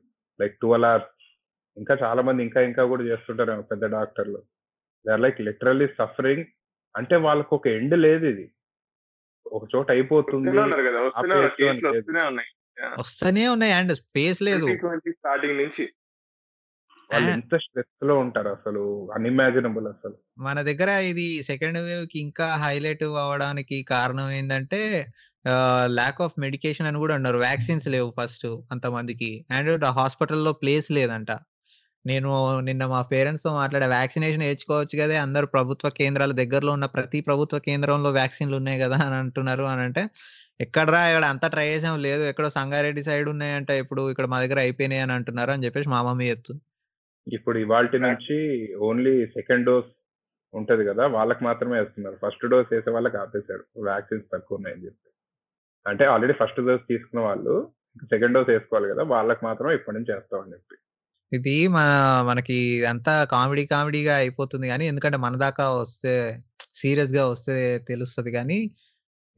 Like 0.42 0.60
twelve 0.60 0.90
hours. 0.90 1.42
ఇంకా 1.78 1.98
చాలా 2.04 2.22
మంది 2.22 2.44
ఇంకా 2.44 2.62
ఇంకా 2.62 2.86
కూడా 2.86 3.04
చేస్తుంటారు 3.04 3.62
పెద్ద 3.62 3.86
డాక్టర్లు. 3.86 4.38
They 5.08 5.12
are 5.12 5.22
like 5.22 5.42
literally 5.42 5.88
suffering. 5.88 6.46
అంటే 6.98 7.16
వాళ్ళకి 7.16 7.56
ఒక 7.56 7.68
ఎండ్ 7.68 7.98
లేదు 7.98 8.26
ఇది. 8.26 8.52
ఒక 9.48 9.68
చోట 9.76 9.92
అయిపోతుంది. 9.92 10.52
వస్తూనే 13.00 13.48
ఉన్నాయి. 13.48 13.74
అండ్ 13.74 13.94
స్పేస్ 13.94 14.42
లేదు. 14.42 14.66
స్టార్టింగ్ 15.12 15.58
నుంచి. 15.58 15.94
వాళ్ళు. 17.12 17.30
ఎంత 17.30 17.56
స్ట్రెస్లో 17.64 18.16
ఉంటారు 18.24 18.50
అసలు? 18.50 18.82
అన్ఇమాజినబుల్ 19.16 19.88
అసలు. 19.88 20.16
మన 20.38 20.62
దగ్గర 20.62 20.90
ఇది 21.12 21.28
సెకండ్ 21.44 21.80
వేవ్కి 21.88 22.18
ఇంకా 22.20 22.48
హైలైట్ 22.64 23.04
అవ్వడానికి 23.04 23.78
కారణం 23.90 24.30
ఏంటంటే 24.32 24.80
ల్యాక్ 25.98 26.20
ఆఫ్ 26.22 26.34
మెడికేషన్ 26.40 26.88
అని 26.88 26.98
కూడా 27.04 27.14
అన్నారు. 27.16 27.38
వ్యాక్సిన్స్ 27.38 27.88
లేవు 27.88 28.10
ఫస్ట్ 28.18 28.48
అంతమందికి. 28.72 29.32
అండ్ 29.52 29.86
హాస్పిటల్లో 30.00 30.52
ప్లేస్ 30.64 30.90
లేదంట. 30.98 31.32
నేను 32.06 32.30
నిన్న 32.68 32.84
మా 32.86 33.00
పేరెంట్స్తో 33.12 33.52
మాట్లాడే 33.54 33.88
వ్యాక్సినేషన్ 33.88 34.44
వేయించుకోవచ్చు 34.44 34.96
కదా. 35.02 35.16
అందరు 35.22 35.48
ప్రభుత్వ 35.56 35.90
కేంద్రాల 36.00 36.32
దగ్గరలో 36.42 36.72
ఉన్న 36.78 36.88
ప్రతి 36.98 37.20
ప్రభుత్వ 37.22 37.60
కేంద్రంలో 37.60 38.10
వ్యాక్సిన్లు 38.20 38.56
ఉన్నాయి 38.62 38.80
కదా 38.80 38.98
అని 39.06 39.16
అంటున్నారు 39.16 39.64
అని 39.64 39.82
అంటే 39.82 40.04
ఎక్కడరా 40.62 41.02
ఇక్కడ 41.10 41.26
అంతా 41.34 41.48
ట్రై 41.48 41.68
చేసాం. 41.68 41.96
లేదు 42.06 42.24
ఎక్కడో 42.30 42.50
సంగారెడ్డి 42.50 43.04
సైడ్ 43.04 43.28
ఉన్నాయంట. 43.30 43.70
ఇప్పుడు 43.84 44.04
ఇక్కడ 44.14 44.26
మా 44.34 44.40
దగ్గర 44.44 44.60
అయిపోయినాయి 44.66 45.02
అని 45.02 45.14
అంటున్నారు 45.18 45.52
అని 45.56 45.66
చెప్పేసి 45.66 45.90
మా 45.90 46.02
మమ్మీ 46.08 46.26
చెప్తుంది. 46.30 46.62
ఇప్పుడు 47.28 47.58
ఇవాల్టి 47.60 48.00
నుంచి 48.00 48.38
ఓన్లీ 48.76 49.28
సెకండ్ 49.28 49.66
డోస్ 49.66 49.86
ఉంటది 50.54 50.86
కదా 50.86 51.08
వాళ్ళకి 51.08 51.44
మాత్రమే 51.44 51.80
వేస్తున్నారు. 51.80 52.18
ఫస్ట్ 52.28 52.46
డోస్ 52.48 52.68
వేసే 52.72 52.92
వాళ్ళకి 52.92 53.18
ఆపేశారు. 53.18 53.84
వ్యాక్సిన్స్ 53.84 54.26
తక్కువ 54.34 54.56
ఉన్నాయని 54.56 54.86
చెప్పి. 54.86 55.10
అంటే 55.88 56.06
ఆల్రెడీ 56.06 56.34
ఫస్ట్ 56.34 56.66
డోస్ 56.66 56.82
తీసుకున్న 56.90 57.20
వాళ్ళు 57.20 57.72
సెకండ్ 58.04 58.34
డోస్ 58.34 58.50
వేసుకోవాలి 58.50 58.94
కదా 58.94 59.04
వాళ్ళకి 59.04 59.46
మాత్రం 59.46 59.72
ఇప్పటి 59.72 59.98
నుంచి 59.98 60.14
వేస్తామని 60.14 60.54
చెప్పి. 60.54 60.76
ఇది 61.34 61.68
మన 61.68 62.24
మనకి 62.28 62.86
అంతా 62.86 63.24
కామెడీ 63.24 63.66
కామెడీగా 63.66 64.16
అయిపోతుంది 64.16 64.68
కానీ 64.68 64.88
ఎందుకంటే 64.88 65.18
మన 65.18 65.36
దాకా 65.36 65.72
వస్తే 65.72 66.44
సీరియస్గా 66.74 67.28
వస్తే 67.28 67.78
తెలుస్తుంది 67.88 68.32
కానీ 68.32 68.72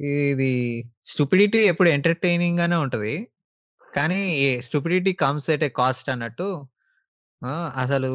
ఇది 0.01 0.83
స్టూపిడిటీ 1.05 1.57
ఎప్పుడు 1.57 1.89
ఎంటర్టైనింగ్ 1.89 2.59
గానే 2.59 2.75
ఉంటది. 2.75 3.27
కానీ 3.95 4.21
stupidity 4.61 5.13
comes 5.13 5.49
at 5.49 5.63
a 5.63 5.69
cost 5.69 6.09
అన్నట్టు 6.09 6.67
ఆ, 7.41 7.53
అసలు 7.83 8.09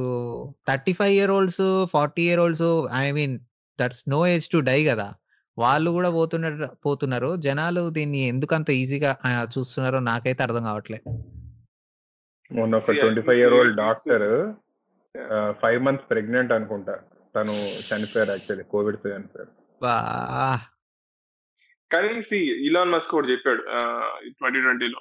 thirty 0.68 0.92
five 0.98 1.14
year 1.16 1.32
olds 1.36 1.62
forty 1.94 2.22
year 2.26 2.40
olds 2.40 2.66
I 2.98 3.06
mean 3.12 3.34
that's 3.78 4.02
no 4.08 4.20
age 4.26 4.46
to 4.52 4.58
die 4.68 4.80
కదా! 4.90 5.06
వాళ్ళు 5.58 5.90
కూడా 5.96 6.10
పోతున్నారు 6.10 6.68
పోతున్నారు. 6.86 7.30
జనాలు 7.46 7.82
దీన్ని 7.96 8.20
ఎందుకు 8.32 8.52
అంత 8.58 8.70
ఈజీగా 8.80 9.10
చూస్తున్నారో 9.54 9.98
నాకైతే 10.10 10.40
అర్థం 10.46 10.64
కావట్లేదు 10.70 11.04
మొన్న 12.50 12.78
ఒక 12.80 12.94
twenty 13.00 13.22
five 13.28 13.38
year 13.40 13.54
old 13.58 13.76
doctor 13.82 14.26
five 15.62 15.80
months 15.86 16.08
pregnant 16.10 16.52
అనుకుంటా. 16.56 16.94
తను 17.34 17.54
చనిపోయారు 17.88 18.30
యాక్చువల్లీ 18.34 18.64
కోవిడ్తో 18.72 19.08
చనిపోయారు. 19.14 19.52
బా 19.80 19.94
కానీ 21.90 22.14
సి 22.28 22.38
ఇలాన్ 22.68 22.92
మస్క్ 22.94 23.12
కూడా 23.16 23.28
చెప్పాడు 23.32 23.62
ట్వంటీ 24.38 24.60
ట్వంటీలో. 24.64 25.00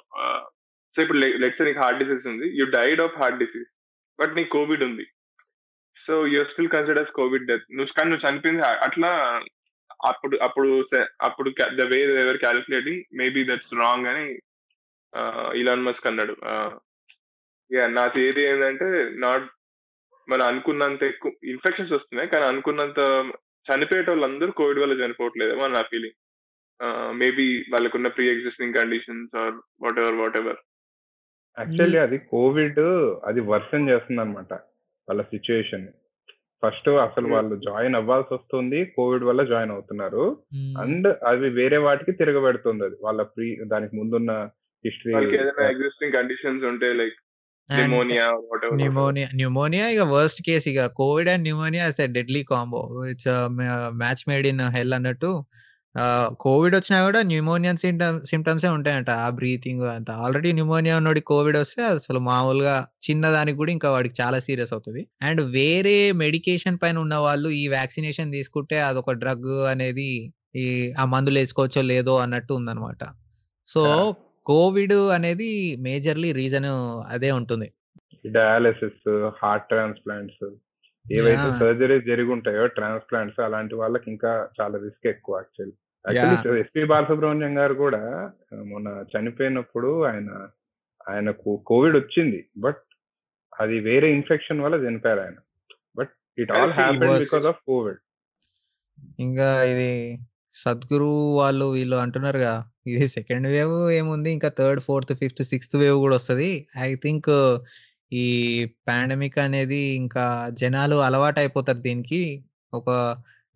సో 0.96 1.02
ఇప్పుడు 1.04 1.20
లెట్స్ 1.44 1.62
నీకు 1.68 1.80
హార్ట్ 1.84 2.00
డిసీజ్ 2.02 2.26
ఉంది. 2.32 2.46
You 2.58 2.64
died 2.78 3.00
of 3.06 3.16
heart 3.22 3.40
disease. 3.44 3.70
But 4.18 4.34
నీకు 4.36 4.50
కోవిడ్ 4.56 4.84
ఉంది. 4.88 5.04
So 5.96 6.14
you're 6.32 6.50
still 6.52 6.74
considers 6.74 7.12
covid 7.18 7.46
death. 7.50 7.66
నువ్వు 7.76 7.94
కానీ 7.98 8.10
నువ్వు 8.10 8.26
చనిపోయింది 8.26 8.62
అట్లా 8.86 9.10
అప్పుడు 10.10 10.36
అప్పుడు 10.46 10.68
అప్పుడు 11.26 11.48
the 11.80 11.84
way 11.92 12.00
ever 12.24 12.42
calculating 12.44 13.04
maybe 13.20 13.42
that's 13.50 13.72
wrong 13.82 14.08
అని 14.12 14.24
ఇలాన్ 15.60 15.86
మస్క్ 15.86 16.08
అన్నాడు. 16.10 16.34
యా 17.70 17.84
నా 17.98 18.04
థియరీ 18.16 18.42
ఏంటంటే 18.50 18.88
నాట్ 19.24 19.46
మనం 20.28 20.44
అనుకున్నంత 20.50 21.02
ఎక్కువ 21.12 21.32
ఇన్ఫెక్షన్స్ 21.52 21.92
వస్తున్నాయి 21.94 22.30
కానీ 22.30 22.44
అనుకున్నంత 22.52 23.00
చనిపోయేట 23.66 24.08
వాళ్ళందరూ 24.10 24.50
కోవిడ్ 24.60 24.80
వల్ల 24.82 24.94
చనిపోవట్లేదేమో 25.02 25.62
అని 25.66 25.76
నా 25.76 25.82
ఫీలింగ్ 25.92 26.18
మేబీ 27.20 27.46
వాళ్ళకున్న 27.72 28.08
pre 28.16 28.24
existing 28.32 28.76
conditions 28.78 29.34
or 29.42 29.54
whatever 30.02 30.18
whatever 30.40 30.58
actually 31.56 31.98
అది 31.98 32.18
కోవిడ్ 32.32 32.80
అది 33.24 33.40
వర్షన్ 33.52 33.88
చేస్తుంది 33.88 34.20
అనమాట 34.20 34.52
వాళ్ళ 35.08 35.22
సిచ్యుయేషన్ 35.22 35.86
ఫస్ట్ 36.62 36.88
అసలు. 36.88 37.26
వాళ్ళు 37.28 37.54
జాయిన్ 37.56 37.96
అవ్వాల్సి 37.96 38.34
వస్తుంది 38.34 38.78
కోవిడ్ 38.96 39.24
వల్ల 39.24 39.42
జాయిన్ 39.44 39.72
అవుతున్నారు. 39.72 40.24
అండ్ 40.82 41.08
అది 41.24 41.48
వేరే 41.48 41.76
వాటికి 41.76 42.12
తిరగబెడుతుంది 42.12 42.84
అది. 42.84 42.96
వాళ్ళ 43.02 43.22
ప్రీ 43.22 43.48
దానికి 43.66 43.96
ముందున్న 43.96 44.32
హిస్టరీ 44.84 45.14
వాళ్ళకి 45.14 45.36
ఏదైనా 45.36 45.66
ఎగ్జిస్టింగ్ 45.70 46.12
కండిషన్స్ 46.12 46.64
ఉంటే 46.64 46.92
లైక్ 46.92 47.18
న్యూమోనియా 47.70 49.28
న్యూమోనియా 49.34 49.86
ఇక 49.88 50.02
వర్స్ట్ 50.16 50.42
కేస్ 50.42 50.66
ఇక. 50.68 50.86
Covid 50.86 51.28
and 51.28 51.42
pneumonia 51.42 51.86
it's 51.88 52.12
deadly 52.12 52.42
combo 52.50 52.82
it's 53.10 53.30
match 54.02 54.22
made 54.28 54.46
in 54.46 54.60
hell 54.76 54.94
అన్నట్టు. 54.94 55.30
కోవిడ్ 56.40 56.76
వచ్చినా 56.76 57.04
కూడా 57.04 57.22
న్యూమోనియా 57.22 57.74
సిమ్టమ్సే 58.24 58.68
ఉంటాయంట. 58.68 59.10
ఆ 59.10 59.30
బ్రీతింగ్ 59.30 59.82
అంత. 59.82 60.10
ఆల్రెడీ 60.10 60.52
న్యూమోనియా 60.52 60.96
ఉన్నోడి 60.96 61.20
కోవిడ్ 61.20 61.56
వస్తే 61.56 61.82
అసలు 61.82 62.18
మామూలుగా 62.18 62.86
చిన్నదానికి 63.10 63.56
కూడా 63.56 63.72
ఇంకా 63.72 63.90
వాడికి 63.90 64.22
చాలా 64.22 64.38
సీరియస్ 64.38 64.72
అవుతుంది. 64.72 65.06
అండ్ 65.22 65.40
వేరే 65.40 66.12
మెడికేషన్ 66.12 66.78
పైన 66.82 66.98
ఉన్న 66.98 67.14
వాళ్ళు 67.14 67.48
ఈ 67.48 67.68
వ్యాక్సినేషన్ 67.68 68.32
తీసుకుంటే 68.32 68.80
అదొక 68.80 69.12
డ్రగ్ 69.12 69.66
అనేది 69.66 70.32
ఈ 70.56 70.92
ఆ 70.98 71.04
మందులు 71.04 71.38
వేసుకోవచ్చో 71.38 71.82
లేదో 71.82 72.16
అన్నట్టు 72.16 72.54
ఉందన్నమాట. 72.54 73.06
సో. 73.66 74.14
కోవిడ్ 74.46 74.92
అనేది 74.92 75.76
మేజర్లీ 75.76 76.32
రీజన్ 76.32 76.64
అదే 77.12 77.30
ఉంటుంది. 77.30 77.72
డయాలసిస్ 78.26 79.30
హార్ట్ 79.42 79.68
ట్రాన్స్ప్లాంట్స్ 79.68 80.50
ఏవైతే. 81.12 81.58
సర్జరీ 81.60 82.00
జరిగి 82.00 82.32
ఉంటాయో 82.32 82.66
ట్రాన్స్ప్లాంట్స్ 82.66 83.40
అలాంటి 83.40 83.74
వాళ్ళకి 83.74 84.10
ఇంకా 84.10 84.48
చాలా 84.60 84.78
రిస్క్ 84.78 85.06
ఎక్కువ 85.06 85.36
యాక్చువల్లీ. 85.36 85.72
యాక్చువల్లీ 86.06 86.60
ఎస్పి 86.64 86.82
బాలసుబ్రహ్మణ్యం 86.84 87.58
గారు 87.58 87.74
కూడా 87.74 88.02
మొన్న 88.72 88.88
చనిపోయినప్పుడు 89.12 89.90
ఆయన 90.10 90.30
ఆయనకు 91.10 91.50
కోవిడ్ 91.66 91.96
వచ్చింది. 91.96 92.40
బట్ 92.58 92.82
అది 93.60 93.76
వేరే 93.80 94.08
ఇన్ఫెక్షన్ 94.12 94.60
వల్ల 94.60 94.76
చనిపోయారు 94.86 95.20
ఆయన. 95.20 95.38
But 95.98 96.12
it 96.38 96.52
all 96.52 96.72
happen 96.72 97.18
because 97.24 97.46
of 97.52 97.60
covid. 97.66 98.00
ఇంకా 99.18 99.48
ఇది 99.72 99.90
సద్గురు 100.54 101.12
వాళ్ళు 101.38 101.64
వీళ్ళు 101.64 101.96
అంటున్నారుగా 101.96 102.52
ఇది 102.86 103.06
సెకండ్ 103.08 103.46
వేవ్ 103.46 103.76
ఏముంది? 103.90 104.30
ఇంకా 104.32 104.48
third 104.58 104.80
fourth 104.80 105.12
fifth 105.14 105.42
sixth 105.42 105.76
wave 105.76 105.98
కూడా 106.04 106.16
వస్తది. 106.16 106.50
ఐ 106.88 106.94
థింక్ 106.94 107.30
ఈ 108.12 108.24
పాండమిక్ 108.88 109.38
అనేది 109.38 109.80
ఇంకా 110.02 110.24
జనాలు 110.62 110.96
అలవాటు 110.96 111.38
అయిపోతారు 111.40 111.78
దీనికి. 111.78 112.20
ఒక 112.74 112.90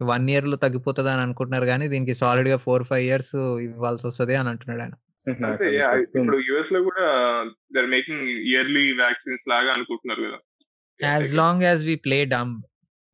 వన్ 0.01 0.31
ఇయర్లో 0.31 0.57
తగ్గిపోతుంది 0.57 1.11
అని 1.11 1.23
అనుకుంటున్నారు 1.23 1.67
కానీ 1.67 1.89
దీనికి 1.89 2.15
సాలిడ్గా 2.15 2.57
ఫోర్ 2.57 2.85
ఫైవ్ 2.85 3.05
ఇయర్స్ 3.05 3.35
ఇవ్వాల్సి 3.67 4.07
వస్తది 4.07 4.35
అని 4.35 4.49
అంటున్నాడు 4.49 4.83
ఆయన. 4.83 4.95
చెప్తుంది. 5.27 5.67
ఇప్పుడు 6.19 6.39
యుఎస్లో 6.49 6.81
కూడా 6.83 7.07
దర్ 7.77 7.87
మేకింగ్ 7.87 8.25
ఇయర్లీ 8.53 8.85
వ్యాక్సిన్స్ 8.93 9.45
లాగా 9.49 9.71
అనుకుంటున్నారు 9.73 10.23
కదా. 10.23 10.39
As 11.01 11.35
long 11.35 11.63
as 11.63 11.85
we 11.85 11.97
play 11.97 12.19
dumb 12.25 12.55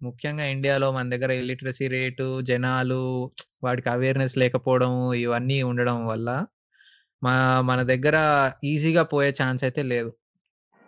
ముఖ్యంగా 0.00 0.44
ఇండియాలో 0.44 0.92
మన 0.92 1.10
దగ్గర 1.10 1.32
ఇలిటరసీ 1.32 1.86
రేటు 1.88 2.40
జనాలు 2.42 3.00
వాడికి 3.62 3.88
అవేర్నెస్ 3.88 4.36
లేకపోవడం 4.38 4.92
ఇవన్నీ 5.14 5.62
ఉండడం 5.62 6.06
వల్ల 6.06 6.28
మన 7.22 7.36
మన 7.60 7.82
దగ్గర 7.82 8.16
ఈజీగా 8.64 9.02
పోయే 9.02 9.30
ఛాన్స్ 9.42 9.64
అయితే 9.64 9.82
లేదు. 9.82 10.10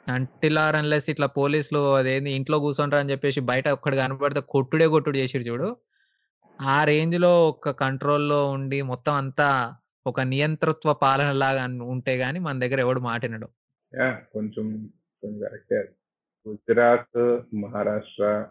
అంటిల్ 0.07 0.59
ఆర్ 0.59 0.77
అన్లెస్ 0.77 1.11
ఇట్లా 1.11 1.27
పోలీసులు 1.39 1.81
అదేంది 1.95 2.31
ఇంట్లో 2.31 2.59
కూర్చుంటారు 2.59 3.01
అని 3.03 3.11
చెప్పేసి 3.11 3.41
బయట 3.51 3.69
ఒక్కడు 3.69 3.97
కనపడితే 3.97 4.41
కొట్టుడే 4.49 4.87
కొట్టుడు 4.87 5.19
చేసిరు 5.19 5.43
చూడు. 5.43 5.69
ఆ 6.61 6.85
రేంజ్లో 6.85 7.49
ఒక 7.49 7.71
కంట్రోల్లో 7.71 8.51
ఉండి 8.51 8.83
మొత్తం 8.83 9.13
అంతా 9.13 9.77
ఒక 10.07 10.21
నియంతృత్వ 10.21 10.93
పాలన 10.93 11.33
లాగా 11.33 11.85
ఉంటే 11.85 12.17
గానీ 12.17 12.39
మన 12.39 12.59
దగ్గర 12.59 12.81
ఎవడు 12.81 13.01
మాటినడు 13.01 13.49
కొంచెం 14.33 14.91
గుజరాత్ 16.49 17.41
మహారాష్ట్ర 17.55 18.47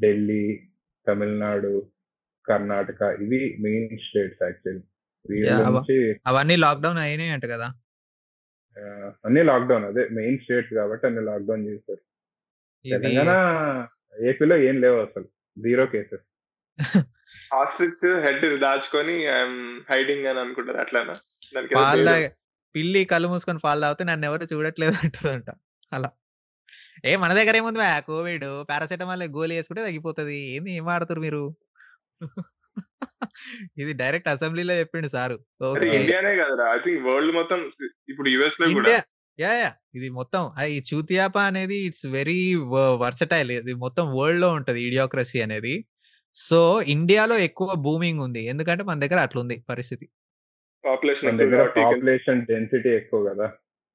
ఢిల్లీ 0.00 0.60
తమిళనాడు 1.08 1.90
కర్ణాటక 2.48 3.16
ఇవి 3.22 3.56
మెయిన్ 3.60 3.98
స్టేట్స్ 3.98 4.42
యాక్చువల్లీ. 4.42 6.18
అవన్నీ 6.26 6.56
లాక్డౌన్ 6.56 6.98
అయినాయి 6.98 7.30
అంట 7.30 7.44
కదా 7.44 7.74
అన్ని 9.24 9.42
లాక్డౌన్ 9.42 9.84
అదే 9.84 10.08
మెయిన్ 10.08 10.38
స్టేట్స్ 10.38 10.74
కాబట్టి 10.74 11.06
అన్ని 11.06 11.24
లాక్డౌన్ 11.24 11.66
చేశారు. 11.66 12.00
తెలంగాణ 13.00 13.86
ఏపీలో 14.26 14.56
ఏం 14.56 14.80
లేవు 14.80 15.00
అసలు. 15.00 15.24
Zero 15.58 15.86
cases. 15.86 16.22
హెడ్ 18.06 18.60
దాచుకొని 18.60 19.24
ఐఎమ్ 19.24 19.92
హైడింగ్ 19.92 20.26
అని 20.26 20.40
అనుకుంటారు 20.40 20.76
అట్లానా. 20.76 21.14
తాగే- 22.04 22.30
పిల్లి 22.74 23.04
కళ్ళు 23.04 23.28
మూసుకొని 23.28 23.58
పాలు 23.58 23.80
తాగితే 23.80 24.04
నన్ను 24.04 24.26
ఎవరు 24.26 24.54
చూడట్లేదు 24.54 24.96
అంటదంట. 25.02 25.44
అలా. 25.92 26.10
ఏ 27.04 27.16
మన 27.16 27.34
దగ్గర 27.34 27.56
ఏముంది 27.56 27.78
బా 27.78 28.00
కోవిడ్ 28.00 28.44
పారాసెటమాల్ 28.70 29.22
గోళీ 29.22 29.56
వేసుకుంటే 29.56 29.84
తగ్గిపోతుంది. 29.84 30.38
ఏంది 30.38 30.72
ఏం 30.72 30.88
ఆడుతారు 30.88 31.20
మీరు? 31.20 31.56
ఇది 33.78 33.92
డైరెక్ట్ 33.92 34.28
అసెంబ్లీలో 34.28 34.74
చెప్పిండు 34.74 35.08
సారు. 35.08 35.38
ఇండియానే 35.84 36.36
కదరా? 36.36 36.74
ఐ 36.74 36.78
థింక్ 36.78 37.02
వరల్డ్ 37.02 37.34
మొత్తం 37.34 37.72
ఇప్పుడు 38.08 38.28
యుఎస్లో 38.28 38.70
కూడా 38.72 39.02
యా 39.40 39.52
యా. 39.52 39.74
ఇది 39.94 40.10
మొత్తం 40.10 40.64
ఈ 40.64 40.82
చూతియాప 40.94 41.38
అనేది 41.38 41.76
ఇట్స్ 41.76 42.06
వెరీ 42.06 42.54
వర్సటైల్. 42.96 43.50
ఇది 43.50 43.74
మొత్తం 43.74 44.16
వరల్డ్లో 44.16 44.52
ఉంటది. 44.52 44.82
ఇడియోక్రసీ 44.82 45.40
అనేది. 45.40 45.84
సో 46.36 46.58
ఇండియాలో 46.94 47.36
ఎక్కువ 47.48 47.68
బూమింగ్ 47.86 48.20
ఉంది. 48.26 48.42
ఎందుకంటే 48.52 48.82
మన 48.88 48.98
దగ్గర 49.04 49.18
అట్లుంది 49.26 49.56
పరిస్థితి. 49.70 50.06
పాపులేషన్ 50.84 51.26
మన 51.28 51.36
దగ్గర 51.42 51.62
పాపులేషన్ 51.78 52.40
డెన్సిటీ 52.50 52.90
ఎక్కువ 53.00 53.20
కదా! 53.28 53.46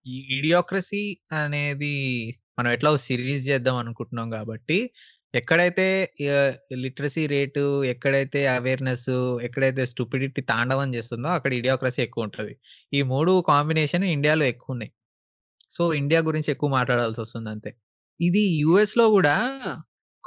ఈ 0.06 0.18
ఇడియోక్రసీ 0.38 1.02
అనేది 1.40 1.96
మనం 2.58 2.70
ఎట్లా 2.76 2.90
సిరీస్ 3.08 3.44
చేద్దాం 3.50 3.78
అనుకుంటున్నాం 3.82 4.28
కాబట్టి 4.36 4.78
ఎక్కడైతే 5.34 5.86
లిటరసీ 6.84 7.24
రేటు 7.34 7.64
ఎక్కడైతే 7.94 8.42
అవేర్నెస్ 8.54 9.10
ఎక్కడైతే 9.48 9.84
స్టూపిడిటీ 9.92 10.42
తాండవం 10.52 10.90
చేస్తుందో 10.96 11.30
అక్కడ 11.38 11.52
ఇడియోక్రసీ 11.60 12.00
ఎక్కువ 12.06 12.28
ఉంటుంది. 12.28 12.54
ఈ 12.94 13.02
మూడు 13.12 13.34
కాంబినేషన్ 13.52 14.06
ఇండియాలో 14.16 14.46
ఎక్కువ 14.54 14.76
ఉన్నాయి. 14.76 14.92
సో 15.76 15.84
ఇండియా 16.02 16.20
గురించి 16.30 16.50
ఎక్కువ 16.56 16.70
మాట్లాడాల్సి 16.78 17.20
వస్తుంది 17.24 17.50
అంతే 17.54 17.72
ఇది 18.20 18.44
యుఎస్లో 18.64 19.06
కూడా 19.18 19.36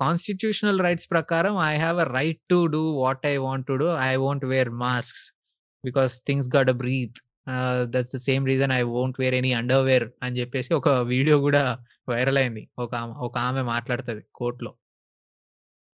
కాన్స్టిట్యూషనల్ 0.00 0.80
రైట్స్ 0.80 1.10
ప్రకారం 1.10 1.56
I 1.56 1.76
have 1.76 1.98
a 1.98 2.04
right 2.04 2.40
to 2.50 2.66
do 2.66 2.90
what 2.90 3.26
I 3.26 3.36
want 3.36 3.66
to 3.66 3.72
do 3.72 3.86
I 3.86 4.16
want 4.16 4.44
wear 4.44 4.70
mask 4.70 5.36
because 5.84 6.20
things 6.26 6.56
got 6.56 6.70
breathe 6.70 7.16
that's 7.82 8.16
the 8.16 8.18
same 8.18 8.46
reason 8.46 8.72
I 8.72 8.82
won't 8.82 9.16
wear 9.20 9.34
any 9.34 9.52
underwear 9.52 10.10
అని 10.22 10.40
చెప్పేసి 10.40 10.74
ఒక 10.74 10.88
వీడియో 10.88 11.38
కూడా 11.38 11.78
viral 12.08 12.38
అయింది. 12.38 12.68
ఒక 12.78 12.94
ఆమె- 12.94 13.14
ఒక 13.14 13.38
ఆమె 13.38 13.62
మాట్లాడుతుంది 13.62 14.22
కోర్టులో. 14.34 14.74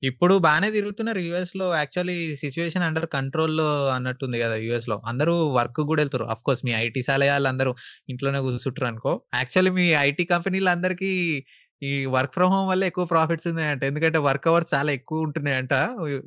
ఇప్పుడు 0.03 0.39
బాగానే 0.39 0.71
తిరుగుతున్నారు 0.71 1.19
యుఎస్లో. 1.19 1.77
యాక్చువల్లీ 1.77 2.37
సిచ్యువేషన్ 2.37 2.83
అండర్ 2.83 3.07
కంట్రోల్లో 3.07 3.89
అన్నట్టుంది 3.89 4.41
కదా 4.41 4.55
యుఎస్లో. 4.55 5.03
అందరూ 5.07 5.49
వర్క్ 5.49 5.81
కూడా 5.81 6.01
వెళ్తారు 6.01 6.25
అఫ్ 6.25 6.43
కోర్స్ 6.43 6.65
మీ 6.65 6.73
ఐటీ 6.73 7.03
సాలయాలు 7.03 7.49
అందరూ 7.49 7.75
ఇంట్లోనే 8.09 8.39
కూర్చుంటారు 8.39 8.87
అనుకో. 8.87 9.23
యాక్చువల్లీ 9.35 9.71
మీ 9.71 9.91
ఐటీ 9.91 10.25
కంపెనీలు 10.25 10.69
అందరికీ 10.69 11.45
ఈ 11.83 12.07
వర్క్ 12.07 12.33
ఫ్రమ్ 12.33 12.51
హోమ్ 12.51 12.69
వల్ల 12.71 12.85
ఎక్కువ 12.85 13.05
ప్రాఫిట్స్ 13.05 13.49
ఉన్నాయంట. 13.49 13.85
ఎందుకంటే 13.85 14.19
వర్క్ 14.19 14.49
అవర్స్ 14.49 14.75
చాలా 14.75 14.93
ఎక్కువ 14.93 15.27
ఉంటున్నాయంట 15.27 15.75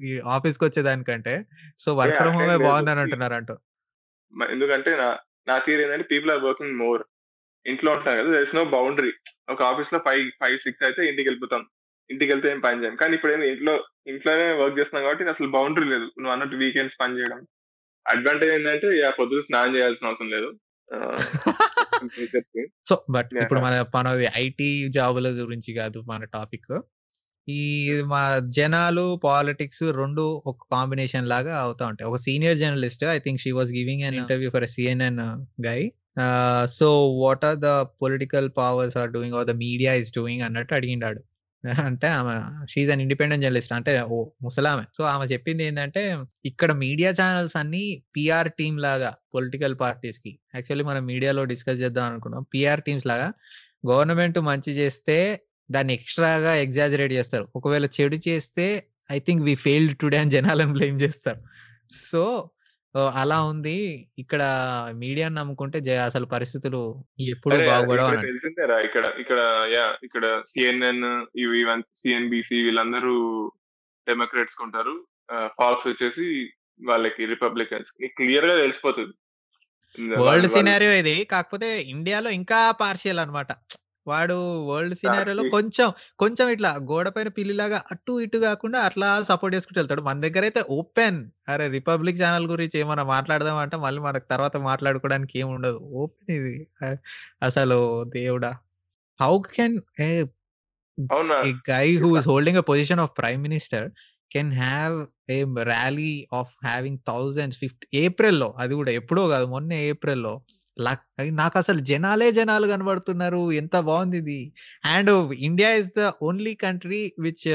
ఈ 0.10 0.20
ఆఫీస్కి 0.36 0.66
వచ్చేదానికంటే. 0.66 1.34
సో 1.80 1.96
వర్క్ 1.96 2.18
ఫ్రమ్ 2.18 2.38
హోమే. 2.38 2.58
బాగుందని 2.58 3.00
అంటున్నారంట. 3.00 3.52
ఎందుకంటే 4.52 4.92
నా 4.98 5.18
నా 5.48 5.58
థియరీ 5.58 5.84
ఏంటంటే 5.84 6.08
పీపుల్ 6.12 6.32
ఆర్ 6.32 6.44
వర్కింగ్ 6.44 6.78
మోర్. 6.78 7.04
ఇంట్లో 7.66 7.92
ఉంటాం 7.92 8.18
కదా 8.18 8.32
దర్ 8.34 8.46
ఇస్ 8.48 8.56
నో 8.56 8.64
బౌండరీ 8.66 9.14
ఒక 9.50 9.62
ఆఫీస్లో 9.64 10.00
ఫైవ్ 10.00 10.24
ఫైవ్ 10.42 10.58
సిక్స్ 10.66 10.84
అయితే 10.84 11.02
ఇంటికి 11.10 11.28
వెళ్ళిపోతాం 11.30 11.64
ఇంటికి 12.10 12.32
వెళ్తే 12.32 12.52
ఏం 12.52 12.60
పని 12.60 12.82
చేయం. 12.82 12.96
కానీ 12.96 13.14
ఇప్పుడు 13.16 13.34
ఏంది 13.34 13.48
ఇంట్లో 13.54 13.74
ఇంట్లోనే 14.08 14.46
వర్క్ 14.62 14.80
చేస్తున్నాం 14.80 15.04
కాబట్టి 15.06 15.34
అసలు 15.34 15.48
బౌండరీ 15.48 15.88
లేదు. 15.90 16.08
నువ్వు 16.20 16.34
అన్నట్టు 16.34 16.56
వీకెండ్స్ 16.56 16.98
పని 17.02 17.18
చేయడం. 17.20 17.42
అడ్వాంటేజ్ 18.06 18.54
ఏంటంటే 18.54 19.12
పొద్దున 19.20 19.44
స్నానం 19.48 19.76
చేయాల్సిన 19.76 20.08
అవసరం 20.08 20.30
లేదు. 20.36 20.50
సో, 22.90 22.96
బట్ 23.16 23.32
ఇప్పుడు! 23.36 23.60
మన 23.62 23.76
మనది 23.96 24.28
ఐటీ 24.42 24.68
జాబుల 24.98 25.28
గురించి 25.42 25.72
గాదు 25.76 26.00
మన 26.12 26.22
టాపిక్. 26.36 26.72
ఈ 27.48 27.62
మా 28.12 28.22
జనాలు, 28.58 29.06
పాలిటిక్స్ 29.24 29.86
2 29.94 30.24
ఒక 30.46 30.58
కాంబినేషన్ 30.74 31.30
లాగా 31.34 31.54
అవుతా 31.64 31.84
ఉంటాయి. 31.92 32.08
ఒక 32.12 32.20
senior 32.26 32.60
journalist 32.62 33.06
I 33.14 33.20
think 33.26 33.42
she 33.46 33.52
was 33.60 33.72
giving 33.78 34.04
an! 34.04 34.18
Interview 34.22 34.52
for 34.56 34.68
CNN 34.76 35.22
guy. 35.68 35.80
So, 36.78 36.88
what 37.24 37.46
are 37.50 37.60
the 37.60 37.70
political 38.02 38.50
powers 38.60 38.98
are 39.02 39.12
doing 39.12 39.38
are 39.40 39.48
the 39.48 39.56
media 39.66 39.94
is 40.02 40.14
doing 40.18 40.44
అన్నట్టు 40.48 40.74
అడిగిండాడు. 40.80 41.22
అంటే 41.86 42.08
ఆమె 42.10 42.36
షీజ్ 42.68 42.92
అన్ 42.92 43.02
ఇండిపెండెంట్ 43.02 43.44
జర్నలిస్ట్ 43.44 43.74
అంటే 43.74 44.02
ఓ 44.08 44.18
ముసలామె. 44.42 44.84
సో, 44.98 45.04
ఆమె 45.04 45.26
చెప్పింది 45.26 45.64
ఏంటంటే 45.64 46.04
ఇక్కడ 46.46 46.72
మీడియా 46.76 47.12
ఛానల్స్ 47.12 47.56
అన్ని 47.58 47.84
పిఆర్ 48.18 48.52
టీమ్ 48.52 48.80
లాగా 48.80 49.16
పొలిటికల్ 49.36 49.76
పార్టీస్‌కి. 49.80 50.40
యాక్చువల్లీ 50.56 50.84
మనం 50.84 51.06
మీడియాలో 51.06 51.46
డిస్కస్ 51.46 51.80
చేద్దాం 51.80 52.06
అనుకున్నాం. 52.06 52.44
పిఆర్ 52.54 52.82
టీమ్స్ 52.82 53.08
లాగా 53.08 53.28
గవర్నమెంట్ 53.88 54.40
మంచి 54.42 54.74
చేస్తే 54.74 55.18
దాన్ని 55.70 55.94
ఎక్స్‌ట్రాగా 55.94 56.54
ఎగ్జాజరేట్ 56.56 57.14
చేస్తారు. 57.14 57.48
ఒకవేళ 57.56 57.86
చెడు 57.98 58.18
చేస్తే 58.28 58.68
I 59.12 59.20
think 59.20 59.44
we 59.44 59.56
failed 59.56 59.98
today 59.98 60.18
అని 60.18 60.32
జనాలను 60.32 60.74
బ్లేమ్ 60.74 61.02
చేస్తారు. 61.02 61.42
సో, 62.10 62.24
అలా 63.22 63.38
ఉంది. 63.50 63.76
ఇక్కడ 64.18 64.42
మీడియాని 65.02 65.36
నమ్ముకుంటే 65.36 65.78
జ 65.80 65.98
అసలు 66.06 66.26
పరిస్థితులు 66.26 66.82
ఎప్పుడు 67.28 67.54
అరే! 67.56 67.66
ఇక్కడ. 67.98 68.22
తెలిసిందేరా 68.26 68.78
ఇక్కడ 68.88 69.06
ఇక్కడ 69.20 69.40
యాహ్! 69.74 69.94
ఇక్కడ 70.04 70.26
సీఎన్ఎన్ 70.52 71.04
ఇవి 71.44 71.58
ఇవన్ 71.62 71.84
సీఎన్‌బీసీ 72.02 72.58
వీళ్ళందరూ 72.68 73.14
డెమోక్రాట్స్‌కి 74.08 74.64
ఉంటారు. 74.68 74.96
ఆహ్, 75.32 75.50
ఫాక్స్ 75.60 75.88
వచ్చేసి 75.88 76.26
వాళ్ళకి 76.82 77.24
రిపబ్లికన్స్. 77.34 77.92
నీకు 78.02 78.16
క్లియర్‌గా 78.20 78.56
తెలిసిపోతది. 78.62 79.14
ఇంగ 79.96 80.12
వరల్డ్ 80.14 80.26
వాళ్ళు 80.26 80.50
సినారియో 80.56 80.94
ఇది. 81.02 81.16
కాకపోతే 81.34 81.70
ఇండియాలో 81.94 82.32
ఇంకా 82.40 82.60
పార్షియల్ 82.82 83.22
అన్నమాట. 83.24 83.52
వాడు 84.10 84.38
వరల్డ్ 84.70 84.96
సినారియోలో 85.02 85.44
దానికి 85.44 85.50
కొంచెం, 85.54 85.88
కొంచెం 86.20 86.48
ఇట్లా 86.56 86.72
గోడ 86.92 87.08
పైన 87.16 87.30
పిల్లిలాగా 87.38 87.80
అటు 87.94 88.14
ఇటు 88.26 88.40
గాకుండా 88.46 88.80
అట్లా 88.88 89.10
సపోర్ట్ 89.30 89.56
చేసుకుంటూ 89.56 89.82
ఎళ్తాడు. 89.84 90.04
మన 90.10 90.18
దగ్గరైతే 90.26 90.62
ఓపెన్. 90.78 91.20
అరే! 91.52 91.68
రిపబ్లిక్ 91.78 92.20
ఛానెల్ 92.22 92.48
గురించి 92.54 92.78
ఏమన్నా 92.82 93.06
మాట్లాడదాం 93.14 93.60
అంటే 93.64 93.78
మళ్ళీ 93.86 94.02
మనకు 94.08 94.28
తర్వాత 94.34 94.56
మాట్లాడుకోవడానికి 94.70 95.36
ఏముండదు. 95.44 95.80
ఓపెన్ 96.04 96.34
ఇది. 96.40 96.56
అసలు 97.50 97.80
దేవుడా! 98.18 98.52
హౌ 99.20 99.34
కెన్ 99.52 99.78
ఏ 100.02 100.12
who 101.98 102.10
ఇట్లా 102.10 102.20
is 102.20 102.26
holding 102.26 102.58
a 102.58 102.64
position 102.64 103.00
of 103.00 103.16
prime 103.16 103.42
minister 103.42 103.82
can 104.32 104.50
have 104.54 104.96
a 105.30 105.40
rally 105.70 106.14
of 106.32 106.48
having 106.64 106.96
thousands, 107.06 107.54
fifth 107.62 107.86
ఏప్రిల్‌లో 108.02 108.50
అది 108.64 108.74
గూడా 108.80 108.92
ఎప్పుడో 109.00 109.24
గాదు. 109.32 109.48
మొన్నే 109.54 109.80
ఏప్రిల్‌లో 109.90 110.34
లక్ 110.80 111.04
నాకసలు 111.40 111.82
జనాలే 111.90 112.28
జనాలు 112.38 112.68
కనబడుతున్నారు. 112.68 113.42
ఎంత 113.62 113.76
బావుందిది. 113.88 114.42
And 114.90 115.12
India 115.44 115.72
is 115.80 115.92
the 115.98 116.12
only 116.24 116.54
country 116.66 117.02
which 117.20 117.48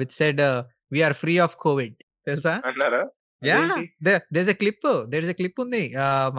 which 0.00 0.14
said 0.16 0.42
we 0.92 1.00
are 1.04 1.16
free 1.22 1.34
of 1.40 1.56
covid 1.64 1.96
తెలుసా? 2.26 2.54
అన్నారా? 2.64 3.02
యాహ్! 3.42 3.72
అదేంటి? 3.72 3.84
They 4.06 4.14
there 4.34 4.44
is 4.44 4.52
a 4.52 4.58
clip. 4.62 4.88
There 5.12 5.24
is 5.24 5.32
a 5.32 5.38
clip 5.40 5.60
ఉంది. 5.64 5.82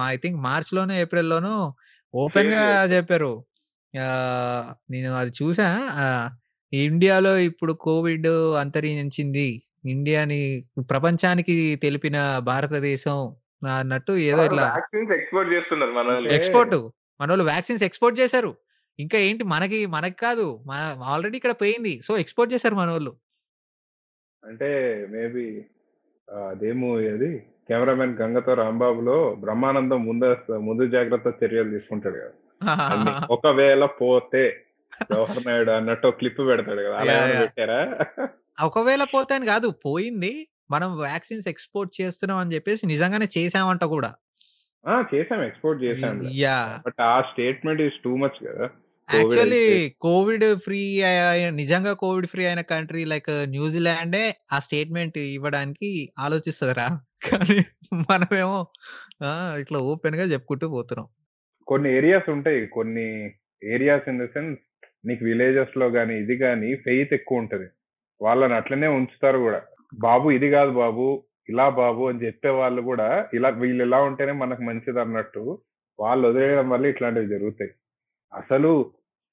ఐ 0.08 0.18
థింక్ 0.24 0.40
మార్చ్‌లోనో, 0.48 0.96
ఏప్రిల్‌లోనో 1.04 1.56
షేర్ 2.32 2.54
ఓపెన్‌గా 2.54 2.62
చేస్తా. 2.62 2.92
చెప్పారు. 2.94 3.34
ఆహ్, 3.94 4.66
నేను 4.92 5.12
అది 5.16 5.34
చూసా. 5.40 5.68
ఇండియాలో 6.74 7.34
ఇప్పుడు 7.50 7.74
కోవిడ్ 7.86 8.30
అంతరించింది. 8.62 9.50
ఇండియాని 9.86 10.40
ప్రపంచానికి 10.90 11.56
తెలిపిన 11.84 12.18
భారతదేశం 12.44 13.18
అన్నట్టు 13.62 14.14
ఏదో 14.28 14.42
ఇట్లా 14.46 14.66
ఎక్స్‌పోర్ట్ 15.18 15.50
చేస్తున్నారు 15.54 15.94
మనోళ్ళు. 15.94 16.32
ఎక్స్‌పోర్ట్. 16.32 16.76
మనోళ్ళు 17.20 17.46
వాక్సిన్స్ 17.46 17.84
ఎక్స్‌పోర్ట్ 17.84 18.20
చేశారు. 18.20 18.52
ఇంకా 19.00 19.18
ఏంటి 19.20 19.44
మనకి 19.54 19.80
మనకి 19.88 20.18
కాదు. 20.24 20.48
మన 20.66 20.80
ఆల్రెడీ 21.12 21.36
ఇక్కడ 21.38 21.54
పోయింది. 21.62 21.94
సో, 22.02 22.12
ఎక్స్‌పోర్ట్ 22.18 22.54
చేశారు 22.54 22.76
మనోళ్ళు. 22.76 23.12
అంటే 24.44 24.70
మేబీ 25.14 25.44
ఆహ్, 26.28 26.48
అదే 26.54 27.30
'కెమెరామెన్ 27.70 28.16
గంగతో 28.22 28.54
రాంబాబులో' 28.62 29.18
బ్రహ్మానందం 29.44 30.02
ముందస్తు 30.08 30.54
ముందు 30.68 30.86
జాగ్రత్త 30.96 31.30
చర్యలు 31.42 31.72
తీసుకుంటాడు 31.76 32.20
కదా! 32.20 32.34
ఒకవేళ 33.36 33.84
పోతే 34.02 34.44
జవహర్ 35.10 35.44
నాయుడు 35.48 35.72
అన్నట్టు 35.78 36.10
క్లిప్ 36.20 36.42
పెడతాడు 36.50 36.82
కదా! 36.88 36.98
అలా! 37.02 37.20
పెట్టారా? 37.42 37.82
ఒకవేళ 38.64 39.04
పోతే 39.12 39.34
అని 39.36 39.46
కాదు. 39.48 39.70
పోయింది. 39.86 40.32
మనం 40.72 40.90
వాక్సిన్స్ 41.02 41.48
ఎక్స్‌పోర్ట్ 41.48 41.94
చేస్తున్నాం 42.00 42.40
అని 42.40 42.54
చెప్పేసి 42.56 42.84
నిజంగానే 42.88 43.28
చేశామంట 43.38 43.84
కూడా. 43.96 44.12
చేసాం. 45.12 45.40
ఎక్స్‌పోర్ట్ 45.48 45.80
చేసాంలే. 45.86 46.32
యాహ్! 46.40 46.76
బట్ 46.86 47.00
ఆ 47.08 47.16
స్టేట్మెంట్ 47.32 47.84
ఈస్ 47.84 47.98
టూ 48.06 48.14
మచ్ 48.18 48.40
కదా! 48.46 48.68
కోవిడ్ 49.10 49.44
యాక్చువల్లీ 49.44 49.64
కోవిడ్ 50.04 50.46
ఫ్రీ 50.64 50.80
నిజంగా 51.58 51.92
కోవిడ్ 52.02 52.28
ఫ్రీ 52.32 52.44
అయిన 52.46 52.62
కంట్రీ 52.72 53.04
లైక్ 53.06 53.32
న్యూజిలాండే 53.54 54.24
ఆ 54.52 54.60
స్టేట్మెంట్ 54.66 55.18
ఇవ్వడానికి 55.30 55.90
ఆలోచిస్తదిరా. 56.20 56.88
కానీ 57.46 57.60
మనమేమో! 58.04 58.60
ఇట్లా 59.64 59.80
ఓపెన్‌గా 59.92 60.26
చెప్పుకుంటూ 60.34 60.68
పోతున్నాం. 60.76 61.08
కొన్ని 61.68 61.90
ఏరియాస్ 61.98 62.28
ఉంటాయి. 62.34 62.62
కొన్ని 62.76 63.06
ఏరియాస్ 63.68 64.08
ఇన్ 64.10 64.20
ద 64.20 64.28
సెన్స్ 64.34 64.60
నీకు 65.04 65.24
విలేజెస్‌లో 65.26 65.88
గాని, 65.96 66.16
ఇది 66.24 66.36
గాని 66.42 66.70
ఫెయిత్ 66.86 67.14
ఎక్కువ 67.18 67.42
ఉంటది. 67.44 67.68
వాళ్ళని 68.22 68.56
అట్లనే 68.60 68.90
ఉంచుతారు 68.98 69.40
గూడా. 69.40 69.62
బాబు 69.94 70.32
ఇది 70.32 70.50
గాదు 70.50 70.72
బాబు, 70.72 71.06
ఇలా 71.50 71.70
బాబు 71.70 72.04
అని 72.08 72.26
చెప్పేవాళ్ళు 72.26 72.82
గూడా 72.82 73.30
ఇలా 73.34 73.50
వీళ్ళు 73.62 73.84
ఇలా 73.84 74.02
ఉంటేనే 74.02 74.32
మనకు 74.32 74.62
మంచిదన్నట్టు 74.62 75.44
వాళ్ళు 76.00 76.28
వదిలేయడం 76.28 76.70
వల్ల 76.70 76.86
ఇట్లాంటివి 76.86 77.28
జరుగుతాయి. 77.28 77.72
అసలు 78.34 78.72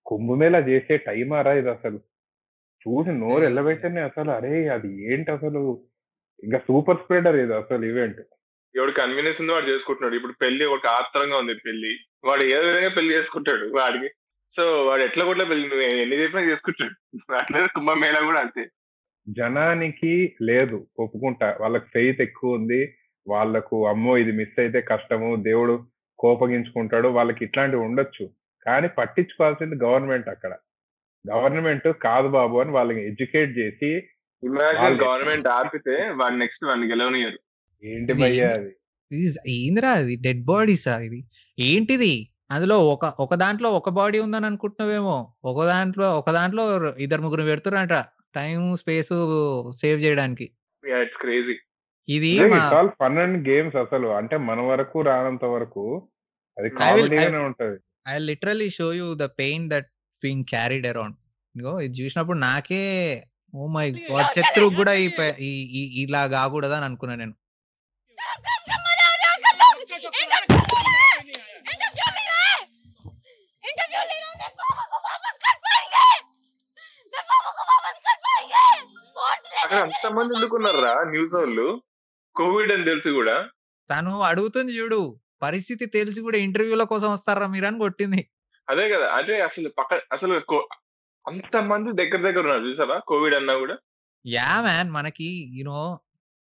కుంభమేళా 0.07 0.59
చేసే 0.69 0.97
టైమారా 0.99 1.53
ఇదసలు? 1.53 1.99
చూసి 2.87 3.11
నోరు 3.13 3.45
ఎల్లబెట్టనే 3.45 4.01
అసలు 4.01 4.31
అరే! 4.31 4.69
అది 4.69 5.13
ఏంటసలు? 5.13 5.63
ఇంక 6.43 6.57
సూపర్ 6.59 6.97
స్ప్రెడర్ 6.97 7.37
ఇది 7.37 7.55
అసలు 7.55 7.85
ఈవెంట్. 7.85 8.21
ఎవడు 8.75 8.93
కన్వీనియన్స్ 8.93 9.41
ఉందో 9.41 9.53
వాడు 9.53 9.71
చేసుకుంటున్నాడు. 9.71 10.17
ఇప్పుడు 10.17 10.35
పెళ్ళి 10.43 10.65
ఒకటి 10.65 10.89
ఆత్రంగా 10.89 11.37
ఉంది 11.39 11.55
పెళ్ళి. 11.67 11.93
వాడు 12.25 12.43
ఏదో 12.47 12.65
విధంగా 12.67 12.89
పెళ్ళి 12.89 13.17
చేసుకుంటాడు 13.17 13.67
వాడికి. 13.75 14.09
సో, 14.55 14.63
వాడు 14.87 15.03
ఎట్లా 15.03 15.25
కొట్లా 15.25 15.45
పెళ్ళి 15.45 15.69
నువ్వు 15.69 15.85
ఎన్ని 16.03 16.23
చెప్పినా 16.23 16.43
చేసుకుంటాడు. 16.51 16.95
అట్లనే 17.41 17.69
కుంభమేళా 17.69 18.21
కూడా 18.25 18.41
అంతే. 18.41 18.63
జనానికి 19.29 20.37
లేదు 20.43 20.87
ఒప్పుకుంటా. 20.99 21.57
వాళ్ళకి 21.61 21.85
ఫెయిత్ 21.93 22.21
ఎక్కువుంది. 22.21 22.95
వాళ్ళకు 23.29 23.89
అమ్మో! 23.89 24.17
ఇది 24.17 24.33
మిస్ 24.33 24.61
అయితే 24.61 24.81
కష్టము. 24.81 25.37
దేవుడు 25.43 25.85
కోపగించుకుంటాడు. 26.19 27.09
వాళ్ళకి 27.09 27.45
ఇట్లాంటివి 27.45 27.83
ఉండొచ్చు. 27.83 28.31
కానీ 28.67 28.89
పట్టించుకోవాల్సింది 28.89 29.85
గవర్నమెంట్ 29.85 30.29
అక్కడ. 30.29 30.53
గవర్నమెంట్ 31.25 31.93
కాదు 32.03 32.29
బాబు 32.29 32.59
అని 32.59 32.71
వాళ్ళని 32.71 33.07
ఎడ్యుకేట్ 33.07 33.59
చేసి 33.59 33.87
ఇమాజిన్ 34.45 34.83
వాళ్ళు 34.83 35.05
గవర్నమెంట్ 35.05 35.49
ఆపితే 35.49 36.11
వాడు 36.15 36.35
నెక్స్ట్ 36.35 36.65
వాడిని 36.65 36.87
గెలవనియ్యరు. 36.87 37.39
ఏంటి 37.85 38.13
ఇది 38.13 38.23
భయ్యా? 38.23 38.49
అది? 38.49 38.73
ఏందిరా 39.49 39.91
అది? 39.91 40.17
డెడ్ 40.17 40.45
బాడీసా 40.45 40.99
ఇది? 40.99 41.25
ఏంటిది? 41.59 42.29
అందులో 42.51 42.89
ఒక 42.89 43.15
ఒక 43.21 43.35
దాంట్లో 43.35 43.71
ఒక 43.71 43.91
బాడీ 43.91 44.19
ఉందని 44.19 44.47
అనుకుంటున్నావేమో. 44.47 45.35
ఒక 45.45 45.65
దాంట్లో 45.65 46.19
ఒక 46.19 46.31
దాంట్లో 46.31 46.95
ఇద్దరు 46.99 47.23
ముగ్గురు 47.23 47.43
పెడుతుర్రంట. 47.43 47.93
టైము, 48.35 48.69
స్పేసు 48.81 49.17
సేవ్ 49.81 49.99
చేయడానికి. 50.05 50.47
యాహ్! 50.85 51.03
It's 51.07 51.21
crazy. 51.23 51.57
ఇది 52.09 52.31
ఫన్ 53.01 53.19
అండ్ 53.25 53.39
గేమ్స్ 53.49 53.79
అసలు. 53.85 54.09
అంటే 54.19 54.37
మన 54.49 54.61
వరకు 54.71 54.99
రానంత 55.11 55.45
వరకు 55.55 55.85
అది 56.57 56.69
కామెడీగానే 56.79 57.41
ఉంటది. 57.49 57.77
I 58.09 58.17
literally 58.29 58.69
show 58.79 58.89
you 59.01 59.09
the 59.23 59.27
pain 59.41 59.67
that 59.73 59.89
being 60.23 60.47
carried 60.53 60.87
around. 60.93 61.17
ఇగో 61.55 61.75
ఇది 61.87 61.95
చూసినప్పుడు 62.01 62.39
నాకే 62.47 62.85
ఓహ్ 63.55 63.71
మై 63.77 63.85
గాడ్! 64.09 64.31
శత్రువుకి 64.37 64.79
కూడా 64.81 64.93
ఈ 65.49 65.53
ఇలా 66.05 66.23
కాకూడదని 66.37 66.87
అనుకున్నా 66.89 67.15
నేను. 67.23 67.35
అక్కడ 79.69 79.81
అంతమంది 79.87 80.33
ఎందుకున్నారురా 80.37 80.93
న్యూసోళ్ళు? 81.11 81.67
కోవిడ్ 82.37 82.73
అని 82.75 82.85
తెలిసి 82.85 83.11
కూడా. 83.19 83.37
తను 83.91 84.13
అడుగుతుంది 84.29 84.73
చూడు. 84.77 85.01
పరిస్థితి 85.43 85.85
తెలిసి 85.97 86.21
కూడా 86.21 86.39
ఇంటర్వ్యూల 86.47 86.85
కోసం 86.93 87.11
వస్తారా 87.13 87.47
మీరని 87.49 87.79
కొట్టింది. 87.79 88.21
అదే 88.69 88.85
కదా! 88.93 89.07
అంటే 89.19 89.35
అసలు 89.47 89.69
పక్క 89.79 90.01
అసలు 90.15 90.35
కొ 90.51 90.59
అంతమంది 91.27 91.91
దగ్గర 92.01 92.21
దగ్గర 92.27 92.45
ఉన్నారు 92.47 92.67
చూసారా? 92.69 92.99
కోవిడ్ 93.11 93.37
అన్నా 93.41 93.55
కూడా. 93.63 93.77
యాహ్! 94.25 94.61
మ్యాన్ 94.65 94.91
మనకి 94.91 95.27
యూ 95.55 95.63
నో 95.65 95.81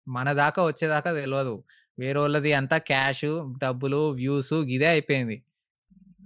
మన 0.06 0.28
దాకా 0.34 0.60
వచ్చేదాకా 0.64 1.10
తెలవదు. 1.14 1.54
వేరోళ్ళది 1.98 2.50
అంతా 2.54 2.76
క్యాషు, 2.88 3.30
డబ్బులు, 3.62 4.00
వ్యూస్ 4.18 4.54
గిదే 4.70 4.88
అయిపోయింది. 4.88 5.36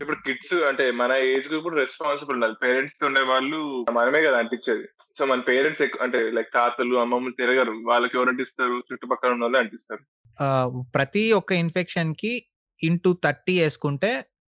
ఇప్పుడు 0.00 0.16
కిడ్స్ 0.18 0.54
అంటే 0.68 0.84
మన 0.98 1.12
ఏజ్ 1.30 1.48
గ్రూప్ 1.48 1.64
కూడా 1.64 1.78
రెస్పాన్సిబుల్ 1.80 2.36
ఉండాలి. 2.36 2.56
పేరెంట్స్‌తో 2.62 3.04
ఉండేవాళ్ళు 3.06 3.58
మనమే 3.92 4.20
కదా 4.22 4.38
అంటించేది. 4.38 4.84
సో, 5.18 5.26
మన 5.26 5.40
పేరెంట్స్ 5.48 5.82
ఎక్కువ 5.82 6.04
అంటే 6.04 6.20
లైక్ 6.36 6.50
తాతలు, 6.54 6.94
అమ్మమ్మలు 6.98 7.34
తిరగరు. 7.34 7.74
వాళ్ళకి 7.84 8.16
ఎవరు 8.16 8.32
అంటిస్తారు? 8.32 8.76
చుట్టుపక్కల 8.88 9.32
ఉన్నోళ్ళే 9.32 9.58
అంటిస్తారు. 9.58 10.02
ఆహ్, 10.38 10.68
ప్రతి 10.94 11.24
ఒక్క 11.32 11.52
ఇన్ఫెక్షన్‌కి 11.60 12.32
into 12.80 13.10
30 13.18 13.54
యేసుకుంటే 13.58 14.10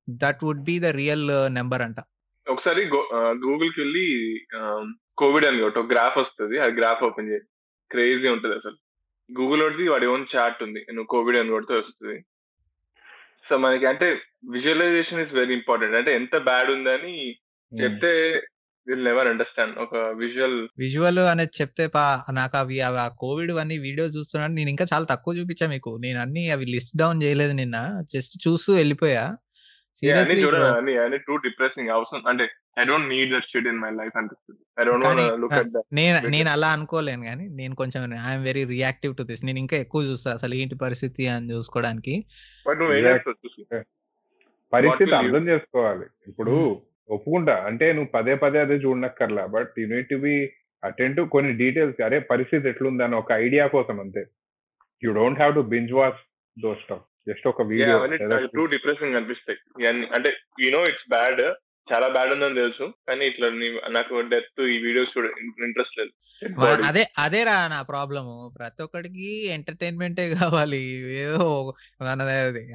that 0.08 0.44
would 0.44 0.64
be 0.64 0.76
the 0.80 0.92
real 0.96 1.26
number 1.52 1.82
అంట. 1.82 2.00
ఒకసారి 2.48 2.82
గో 2.90 3.02
ఆహ్, 3.18 3.36
గూగుల్‌కెళ్ళి 3.44 4.08
ఆహ్, 4.60 4.88
కోవిడ్ 5.18 5.46
అని. 5.46 5.62
ఒక 5.64 5.86
గ్రాఫ్ 5.92 6.18
వస్తది. 6.18 6.56
ఆ 6.60 6.70
గ్రాఫ్ 6.80 7.04
ఓపెన్ 7.04 7.30
చెయి. 7.30 7.44
క్రేజీ 7.92 8.28
ఉంటదసలు. 8.30 8.78
గూగులోడిది 9.30 9.86
వాడి 9.90 10.08
ఓన్ 10.08 10.26
చార్ట్ 10.34 10.64
ఉంది. 10.64 10.82
నువ్వు 10.90 11.10
కోవిడ్ 11.14 11.38
అని 11.38 11.54
కొడితే 11.54 11.76
వస్తది. 11.78 12.18
సో, 13.46 13.54
మనకి 13.58 13.86
అంటే 13.86 14.08
విజువలైజేషన్ 14.54 15.22
ఈస్ 15.22 15.34
వెరీ 15.36 15.54
ఇంపార్టెంట్. 15.60 15.96
అంటే 16.00 16.12
ఎంత 16.16 16.36
బ్యాడ్ 16.48 16.70
ఉందని. 16.76 17.16
చెప్తే 17.72 18.12
విల్ 18.88 19.06
నెవర్ 19.06 19.30
అండర్‌స్టాండ్. 19.30 19.76
ఒక 19.84 19.94
విజువల్ 20.20 20.58
విజువల్ 20.80 21.20
అనేది 21.26 21.54
చెప్తే 21.58 21.86
పా 21.88 22.04
నాకవి 22.34 22.78
అవి 22.82 23.00
ఆ 23.00 23.08
కోవిడ్‌వన్నీ 23.22 23.76
వీడియోస్ 23.80 24.16
చూస్తున్నాను. 24.18 24.54
నేనింకా 24.56 24.86
చాలా 24.92 25.06
తక్కువ 25.14 25.34
చూపిచ్చా 25.38 25.68
మీకు. 25.74 25.92
నేనన్నీ 26.04 26.44
అవి 26.50 26.66
లిస్ట్ 26.74 26.94
డౌన్ 26.98 27.22
చేయలేదు 27.24 27.54
నిన్న. 27.62 27.78
జస్ట్ 28.14 28.36
చూస్తూ! 28.46 28.72
అన్ని 30.16 30.36
సీరియస్‌లీ. 30.36 30.44
అన్ని 30.72 30.94
అన్ని 30.98 31.20
టూ 31.28 31.36
డిప్రెసింగ్ 31.46 31.92
అవసరం 31.92 32.24
అంటే 32.28 32.46
I 32.78 32.84
don't 32.84 33.08
need 33.10 33.30
that 33.34 33.48
shit 33.52 33.68
in 33.72 33.80
my 33.80 33.92
life 34.00 34.16
అనిపిస్తది. 34.22 34.58
ఐ 34.80 34.86
డోంట్ 34.88 35.06
కానీ 35.08 35.24
వాంట్ 35.24 35.42
లుక్ 35.44 35.54
అట్ 35.60 35.70
దట్ 35.76 35.88
నేను. 36.00 36.18
నేను 36.30 36.50
అలా 36.56 36.70
అనుకోలేను 36.78 37.24
గానీ, 37.26 37.46
నేను 37.60 37.76
కొంచెం 37.76 38.02
I 38.20 38.32
am 38.32 38.44
very 38.44 38.64
reactive 38.74 39.14
to 39.16 39.26
this. 39.30 39.44
నేనింకా 39.46 39.78
ఎక్కువ 39.78 40.04
చూస్తా. 40.10 40.32
అసలు 40.38 40.56
ఏంటి 40.56 40.78
పరిస్థితి 40.78 41.26
అని 41.34 41.50
చూసుకోవడానికి. 41.54 42.16
బట్ 42.66 42.80
నువ్వేం. 42.82 43.06
చేస్తావు! 43.08 43.36
వాట్ 43.72 43.86
పరిస్థితి 44.74 45.16
అర్థం 45.16 45.44
చేసుకోవాలి. 45.50 46.06
ఇప్పుడు. 46.28 46.56
ఒప్పుకుంటా. 47.10 47.56
అంటే 47.70 47.86
నువ్వు 47.94 48.10
పదే 48.14 48.36
పదే 48.36 48.60
అదే 48.60 48.76
చూడనక్కర్లా. 48.84 49.44
But 49.56 49.74
you 49.80 49.88
need 49.88 50.08
to 50.10 50.18
be 50.24 50.36
attentive 50.84 51.28
కొన్ని 51.30 51.52
డీటెయిల్స్‌కి. 51.60 52.04
అరే! 52.04 52.18
పరిస్థితి 52.32 52.70
ఎట్లుందని 52.70 53.16
ఒక 53.16 53.32
ఐడియా 53.46 53.66
కోసం 53.68 53.98
అంతే. 54.00 54.24
You 55.04 55.12
don't 55.14 55.42
have 55.42 55.54
to 55.56 55.64
binge 55.74 55.94
watch 55.94 56.22
those 56.58 56.82
stuff. 56.84 57.06
Just 57.28 57.46
ఒక! 57.48 57.62
వీడియో 57.70 57.98
టూ 58.56 58.64
డిప్రెసింగ్ 58.74 59.16
అనిపిస్తాయి. 59.16 59.60
అంటే 60.18 60.32
యూ 60.60 60.70
నో 60.72 60.82
ఇట్స్ 60.92 61.08
బ్యాడ్. 61.10 61.44
చాలా 61.88 62.08
బ్యాడ్ 62.14 62.32
ఉందని 62.36 62.60
తెలుసు. 62.60 62.86
కానీ 63.08 63.24
ఇట్లా 63.32 63.48
నీ 63.56 63.68
నాకు 63.96 64.22
డెత్ 64.32 64.62
ఈ 64.68 64.78
వీడియోస్ 64.86 65.14
చూడ 65.16 65.26
ఇంట్రెస్ట్ 65.68 65.98
లేదు. 66.00 66.12
అదే 66.86 67.04
అదేరా 67.24 67.56
నా 67.68 67.80
ప్రాబ్లము. 67.90 68.36
ప్రతి 68.58 68.82
ఒక్కడికి 68.86 69.28
ఎంటర్‌టైన్‌మెంటే 69.56 70.26
గావాలి. 70.36 70.82
ఏదో 71.22 71.46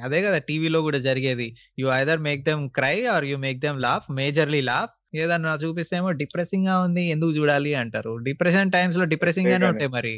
అదే 0.05 0.19
గదా! 0.25 0.39
టీవీలో 0.49 0.79
గూడా 0.87 0.99
జరిగేది. 1.07 1.47
You 1.77 1.87
either 1.97 2.21
make 2.27 2.43
them 2.45 2.63
cry 2.77 2.95
or 3.13 3.27
you 3.31 3.37
make 3.45 3.61
them 3.65 3.79
laugh. 3.87 4.07
Majorly 4.19 4.61
laugh. 4.71 4.93
ఏదన్నా 5.17 5.53
చూపిస్తే 5.63 5.95
ఏమో 5.97 6.11
డిప్రెసింగ్‌గా 6.21 6.75
ఉంది. 6.85 7.03
ఎందుకు 7.15 7.33
చూడాలి 7.39 7.71
అంటారు. 7.81 8.13
డిప్రెషన్ 8.29 8.73
టైమ్స్‌లో 8.75 9.05
కరెక్టే 9.13 9.13
డిప్రెసింగ్‌గానే 9.13 9.65
కానీ 9.65 9.69
ఉంటాయి 9.71 9.91
మరి. 9.97 10.13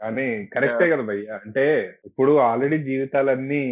కానీ 0.00 0.24
కరెక్టే! 0.54 0.86
కదా 0.92 1.04
భయ్య. 1.08 1.26
అంటే 1.38 1.64
ఇప్పుడు 2.08 2.32
ఆల్రెడీ 2.46 2.78
జీవితాలన్నీ 2.88 3.62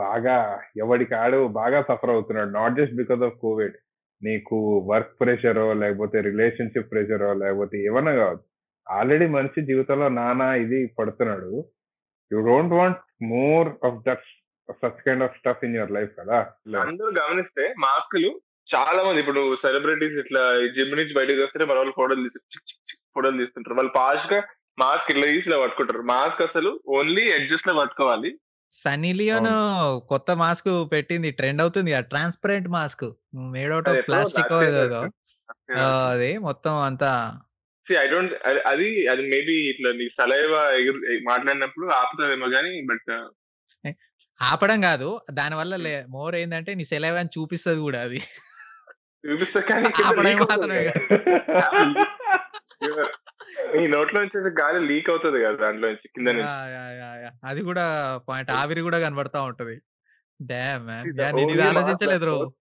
బాగా 0.00 0.36
ఎవడికాడు 0.78 1.40
బాగా 1.56 1.80
సఫర్ 1.88 2.12
అవుతున్నాడు. 2.14 2.52
Not 2.58 2.78
just 2.80 2.98
because 3.00 3.22
of 3.28 3.38
covid. 3.42 3.76
నీకు 4.22 4.56
వర్క్ 4.90 5.14
ప్రెషరో, 5.20 5.66
లేకపోతే 5.82 6.18
రిలేషన్‌షిప్ 6.22 6.90
ప్రెషరో, 6.92 7.30
లేకపోతే 7.42 7.76
ఏమన్నా 7.84 8.12
కావచ్చు. 8.18 8.46
ఆల్రెడీ 8.86 9.26
మనిషి 9.34 9.60
జీవితంలో 9.68 10.08
నానా 10.18 10.48
ఇది 10.56 10.80
పడుతున్నాడు. 10.98 11.50
You 12.30 12.38
don't 12.46 12.74
want 12.74 13.00
more 13.32 13.68
of 13.88 13.98
that 14.06 14.26
such 14.82 15.00
kind 15.06 15.24
of 15.26 15.36
stuff 15.38 15.64
in 15.66 15.76
your 15.76 15.92
life 15.92 16.12
కదా! 16.20 16.38
అందరూ 16.82 17.10
గమనిస్తే 17.18 17.64
మాస్కులు 17.84 18.30
చాలా 18.68 19.00
మంది 19.06 19.20
ఇప్పుడు 19.22 19.42
సెలబ్రిటీస్ 19.62 20.18
ఇట్లా 20.22 20.42
జిమ్ 20.74 20.92
నుంచి 20.92 21.14
బయటకు 21.14 21.40
వస్తే 21.44 21.64
మన 21.64 21.78
వాళ్ళు 21.78 21.94
ఫోటోలు 21.96 22.22
తీసి 22.26 22.60
ఫోటోలు 23.14 23.38
తీస్తుంటారు. 23.40 23.78
వాళ్ళు 23.80 23.94
ఫాస్ట్‌గా 23.96 24.40
మాస్క్ 24.78 25.10
ఇట్లా 25.12 25.26
తీసి 25.28 25.48
ఇలా 25.50 25.58
పట్టుకుంటారు. 25.62 26.02
మాస్క్ 26.12 26.42
అసలు 26.48 26.70
ఓన్లీ 26.96 27.24
ఎడ్జెస్‌లో 27.38 27.74
పట్టుకోవాలి. 27.80 28.30
Sunny 28.72 29.12
Leone. 29.12 30.08
కొత్త 30.08 30.36
మాస్క్ 30.36 30.92
పెట్టింది. 30.92 31.30
ట్రెండ్ 31.30 31.62
అవుతుంది. 31.62 31.92
ఆ 31.92 32.00
ట్రాన్స్‌పరెంట్ 32.06 32.68
మాస్క్. 32.68 33.10
మేడ్ 33.50 33.86
అది 33.86 33.90
ఆఫ్ 33.90 34.08
ప్లాస్టికో. 34.08 35.10
అది 36.14 36.38
మొత్తం 36.38 36.82
అంతా 36.82 37.40
ఐ 37.86 38.06
డోంట్ 38.06 38.32
అది 38.66 39.08
అది 39.08 39.26
మేబీ 39.26 39.70
ఇట్లా 39.70 39.92
నీ 39.92 40.10
సలైవా 40.10 40.70
మాట్లాడినప్పుడు 41.22 41.92
ఆపుతదేమో 41.92 42.48
గానీ 42.48 42.86
బట్ 42.86 43.28
ఆపడం 44.38 44.84
గాదు. 44.84 45.20
దానివల్ల 45.30 45.74
హ్మ్. 45.74 45.84
లే 45.84 46.04
మోర్ 46.08 46.34
ఏందంటే 46.34 46.74
నీ 46.74 46.84
సెలైవాని 46.84 47.28
చూపిస్తది 47.38 47.78
గూడా 47.78 48.00
అది. 48.00 48.22
చూపిస్తా 49.24 49.60
కానీ 49.60 49.88
నీ 53.76 53.86
నోట్లో 53.92 54.18
నుంచి 54.22 54.52
గాలి 54.58 54.80
లీక్ 54.88 55.08
అవుతది 55.12 55.38
కదా! 55.42 55.56
దాంట్లో 55.62 55.86
నుంచి 55.90 56.08
కింద 56.08 56.26
నుంచి. 56.30 56.50
యాహ్! 56.74 56.92
యాహ్! 57.22 57.34
అది 57.50 57.60
గూడా 57.68 57.84
పాయింట్. 58.28 58.50
ఆవిరి 58.58 58.82
గూడా 58.86 58.98
కనబడతా 59.04 59.40
ఉంటది. 59.48 59.76
Damn 60.40 60.84
man. 60.86 61.06
ఓన్లీ 61.38 61.56
మాస్క్ 61.56 61.70
ఆలోచించలేదు 61.70 62.12
దట్ 62.14 62.24
బ్రో. 62.24 62.36
Works 62.36 62.60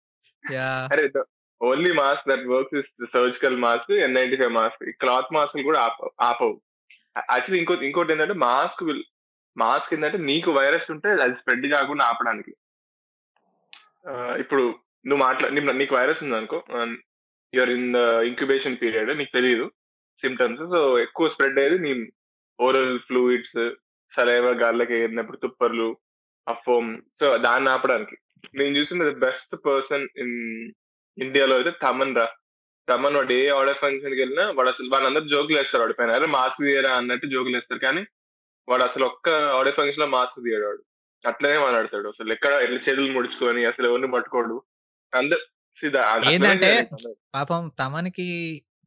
yeah! 0.54 0.88
అరే 0.94 1.04
the 1.10 1.22
only 1.62 1.92
mask 1.98 2.26
that 2.30 2.46
works 2.52 2.76
is 2.82 2.90
surgical 3.16 3.58
mask, 3.64 3.92
ఎన్95 4.06 4.52
mask. 4.60 4.82
ఈ 4.84 4.96
క్లాత్ 5.02 5.32
మాస్క్‌లు 5.38 5.64
కూడా 5.70 5.80
ఆపవు 5.86 6.12
ఆపవు. 6.28 6.56
యాక్చువల్లీ 7.30 7.60
ఇంకోటి 7.62 7.84
ఇంకోటేంటంటే 7.88 8.36
మాస్క్ 8.46 8.82
విల్ 8.88 9.04
మాస్క్ 9.58 9.94
ఏందంటే 9.94 10.20
నీకు 10.30 10.50
వైరస్ 10.58 10.88
ఉంటే 10.94 11.10
అది 11.24 11.34
స్ప్రెడ్ 11.40 11.66
కాకుండా 11.74 12.04
ఆపడానికి. 12.10 12.52
ఇప్పుడు 14.44 14.64
నువ్వు 15.06 15.22
మాట్లా 15.24 15.48
నీ 15.50 15.62
నీకు 15.80 15.94
వైరస్ 15.96 16.22
ఉందనుకో 16.26 16.58
ఆహ్, 16.76 16.94
you 17.54 17.60
are 17.62 17.72
in 17.76 17.90
the 17.94 18.00
incubation 18.30 18.80
period 18.82 19.12
నీకు 19.20 19.34
తెలీదు 19.34 19.66
సింప్టమ్స్. 20.24 20.64
సో, 20.74 21.00
ఎక్కువ 21.00 21.30
స్ప్రెడ్ 21.30 21.60
అయ్యేది 21.60 21.80
నీ 21.80 21.92
ఓరల్ 22.60 23.00
ఫ్లూయిడ్స్, 23.00 23.60
సలైవా 24.14 24.52
గాల్లోకి 24.62 24.94
ఎగిరినప్పుడు 24.94 25.38
తుప్పర్లు, 25.38 25.88
ఆ 26.48 26.54
ఫోమ్. 26.66 26.90
సో, 27.20 27.38
దాన్ని 27.38 27.70
ఆపడానికి. 27.70 28.16
నేను 28.56 28.78
చూసిన 28.78 29.10
బెస్ట్ 29.24 29.56
పర్సన్ 29.66 30.08
ఇన్ 30.18 30.38
ఇండియాలో 31.18 31.56
అయితే 31.56 31.72
తమన్ 31.84 32.16
రా. 32.16 32.28
తమన్ 32.88 33.16
వాడు 33.16 33.34
ఏ 33.34 33.50
ఆడియో 33.50 33.76
ఫంక్షన్‌కెళ్ళినా 33.82 34.50
వాడు 34.50 34.70
అసలు 34.70 34.90
వాళ్ళందరూ 34.90 35.26
జోకులేస్తారు 35.28 35.84
వాడి 35.84 35.94
పైన. 35.94 36.26
మాస్క్ 36.28 36.62
తీయరా 36.62 36.92
అన్నట్టు 36.94 37.28
జోకులేస్తారు. 37.28 37.80
కానీ 37.80 38.02
వాడు 38.68 38.84
అసలు 38.84 39.06
ఒక్క 39.06 39.28
ఆడియో 39.58 39.74
ఫంక్షన్‌లో 39.74 40.08
మాస్క్ 40.08 40.44
తీయడు 40.46 40.66
వాడు. 40.66 40.82
అట్లనే 41.24 41.60
మాట్లాడతాడు. 41.60 42.08
అసలు 42.08 42.34
ఎక్కడ 42.34 42.52
ఎట్లా 42.66 42.80
చేతులు 42.80 43.12
ముడుచుకొని 43.12 43.66
అసలు 43.66 43.88
ఎవరిని 43.88 44.12
పట్టుకోడు. 44.12 44.58
అందరు 45.14 45.44
తమన్. 46.24 46.72
పాపం 47.36 47.72
తమన్‌కి 47.80 48.28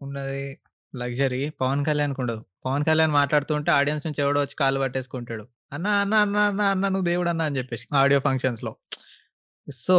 ఉన్నది 0.00 0.44
లగ్జరీ. 0.94 1.40
పవన్ 1.60 1.82
కళ్యాణ్‌కుండదు. 1.86 2.36
పవన్ 2.64 2.84
కళ్యాణ్ 2.88 3.12
మాట్లాడుతుంటే 3.18 3.70
ఆడియన్స్ 3.72 4.04
నుంచి 4.06 4.20
ఎవడో 4.24 4.40
వచ్చి 4.42 4.56
కాళ్ళు 4.58 4.80
పట్టేసుకుంటాడు. 4.82 5.44
అన్న, 5.72 5.86
అన్న, 6.00 6.14
అన్న, 6.24 6.36
అన్న, 6.48 6.62
అన్న 6.72 6.84
నువ్వు 6.88 7.08
దేవుడన్నా 7.10 7.44
అని 7.48 7.58
చెప్పేసి 7.60 7.84
ఆడియో 8.00 8.20
ఫంక్షన్స్‌లో. 8.26 8.72
సో, 9.68 9.96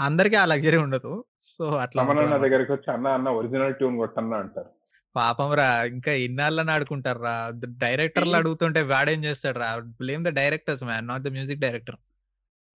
అందరికి 0.00 0.36
ఆ 0.36 0.46
లగ్జరీ 0.52 0.78
ఉండదు. 0.84 1.12
సో, 1.50 1.64
అట్లా 1.84 2.00
తమన్ 2.00 2.10
అన్న 2.14 2.20
ఉంటదన్నమాట. 2.24 2.44
దగ్గరికొచ్చి 2.44 2.88
అన్న 2.94 3.06
అన్న 3.16 3.28
ఒరిజినల్ 3.38 3.74
ట్యూన్ 3.74 3.96
కొట్టన్నా 3.98 4.36
అంటారు. 4.44 4.70
పాపం 5.14 5.50
రా! 5.58 5.66
ఇంకా 5.92 6.12
ఎన్నాళ్ళని 6.24 6.72
ఆడుకుంటార్రా. 6.72 7.34
ద 7.54 7.68
డైరెక్టర్లు 7.82 8.36
అడుగుతుంటే 8.36 8.80
వాడేం 8.90 9.20
చేస్తాడురా. 9.26 9.70
Blame 10.00 10.24
the 10.24 10.34
directors 10.40 10.84
man. 10.84 11.06
Not 11.12 11.24
the 11.24 11.32
music 11.36 11.62
director. 11.62 11.98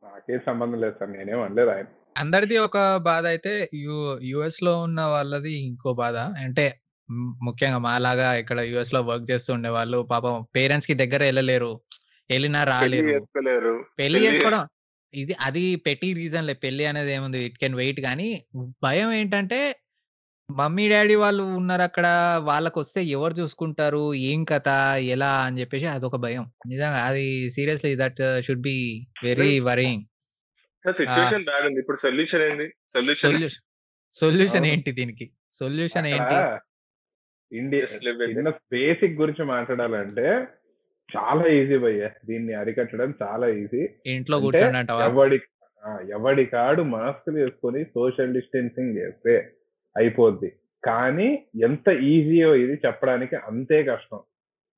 నాకేం 0.03 0.39
సంబంధం 0.47 0.79
లేదు 0.83 0.95
సార్. 0.99 1.11
నేనేం 1.11 1.41
అనలేదు 1.41 1.71
ఆయన. 1.71 1.87
అందరిది 2.15 2.55
ఒక 2.63 2.77
బాధ 3.05 3.25
అయితే 3.33 3.51
యు 3.81 3.97
యూఎస్‌లో 4.29 4.73
ఉన్న 4.83 5.01
వాళ్ళది 5.13 5.53
ఇంకో 5.63 5.91
బాధ. 5.99 6.17
అంటే 6.45 6.65
ముఖ్యంగా 7.47 7.79
మాలాగా 7.85 8.27
ఇక్కడ 8.35 8.59
యూఎస్‌లో 8.71 9.01
వర్క్ 9.01 9.27
చేస్తూ 9.31 9.51
ఉండేవాళ్ళు 9.53 9.99
పాపం 10.11 10.35
పేరెంట్స్‌కి 10.55 10.95
దగ్గర 10.95 11.21
ఎళ్ళలేరు. 11.31 11.71
ఎళ్ళినా 12.29 12.61
పెళ్ళి 12.75 12.99
రాలేరు. 13.01 13.73
పెళ్ళి 13.99 14.19
చేసుకోవడం 14.25 14.63
ఇది 15.13 15.33
అది 15.41 15.63
పెట్టి 15.85 16.09
రీజన్‌లే. 16.13 16.53
పెళ్ళి 16.63 16.83
అనేది 16.85 17.11
ఏముంది 17.11 17.39
ఇట్ 17.45 17.57
కెన్ 17.57 17.75
వెయిట్ 17.75 17.99
గానీ 18.01 18.27
భయం 18.83 19.09
ఏంటంటే 19.11 19.59
మమ్మీ, 20.49 20.85
డ్యాడీ 20.87 21.15
వాళ్ళు 21.15 21.43
ఉన్నారక్కడ. 21.57 22.07
వాళ్ళకొస్తే 22.43 22.99
ఎవరు 23.09 23.33
చూసుకుంటారు? 23.33 24.01
ఏం 24.23 24.39
కథ? 24.45 24.69
ఎలా? 25.07 25.31
అని 25.45 25.59
చెప్పేసి 25.61 25.87
అదొక 25.87 26.17
భయం. 26.17 26.45
నిజంగా 26.67 27.01
అది 27.09 27.25
seriously 27.49 27.93
that 27.95 28.21
should 28.47 28.63
be 28.63 28.75
very 29.23 29.51
ఉంది. 31.67 31.79
ఇప్పుడు 31.79 31.99
సొల్యూషన్ 32.01 32.43
ఏంది? 32.47 32.67
సొల్యూషన్. 34.15 34.65
ఏంటి 34.71 34.91
దీనికి? 34.91 35.25
సొల్యూషన్ 35.53 36.07
అక్కడ 36.07 36.33
ఏంటి? 36.33 36.37
ఇండియా. 37.53 37.85
బేసిక్ 38.71 39.21
గురించి 39.21 39.43
మాట్లాడాలంటే 39.43 40.27
చాలా 41.09 41.47
ఈజీ 41.47 41.77
భయ్య. 41.77 42.09
దీన్ని 42.25 42.53
అరికట్టడం 42.53 43.13
చాలా 43.21 43.47
ఈజీ. 43.47 43.89
ఇంట్లో? 44.05 44.37
ఎవడి 45.05 45.41
ఆ! 45.85 45.99
ఎవడికాడు 46.09 46.81
మాస్కులు 46.81 47.37
వేసుకొని 47.37 47.83
సోషల్ 47.83 48.33
డిస్టెన్సింగ్ 48.33 48.97
చేస్తే 48.97 49.51
అయిపోద్ది. 49.97 50.55
కానీ 50.83 51.47
ఎంత 51.61 51.87
ఈజీయో 51.89 52.55
ఇది 52.55 52.81
చెప్పడానికి 52.85 53.35
అంతే 53.35 53.83
కష్టం. 53.83 54.19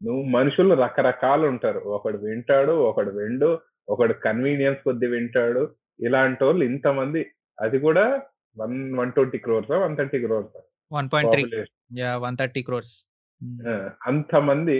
నువ్వు 0.03 0.23
మనుషులు 0.23 0.73
రకరకాలు 0.73 1.47
ఉంటారు. 1.47 1.79
ఒకడు 1.79 2.17
వింటాడు, 2.17 2.71
ఒకడు 2.71 3.11
వినడు, 3.11 3.59
ఒకడు 3.89 4.13
కన్వీనియన్స్ 4.13 4.83
కొద్దీ 4.83 5.07
వింటాడు. 5.07 5.71
ఇలాంటోళ్ళు 5.99 6.65
ఇంతమంది 6.65 7.31
అది 7.59 7.79
కూడా 7.79 8.21
వన్ 8.57 8.93
120 8.93 9.37
క్రోర్సా? 9.37 9.77
130 9.77 10.25
క్రోర్సా? 10.25 10.59
1.3 10.93 11.27
పాపులేషన్. 11.27 11.71
యాహ్! 11.97 12.17
130 12.21 12.63
క్రోర్స్. 12.63 12.93
హ్మ్. 13.41 13.59
ఆ! 13.67 13.73
అంతమంది 14.07 14.77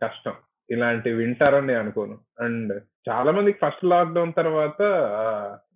కష్టం. 0.00 0.36
ఇలాంటివి 0.70 1.16
వింటారని 1.16 1.74
అనుకోను. 1.74 2.16
అండ్ 2.40 2.72
చాలా 3.08 3.30
మందికి 3.32 3.58
ఫస్ట్ 3.58 3.84
లాక్‌డౌన్ 3.86 4.32
తర్వాత 4.34 4.80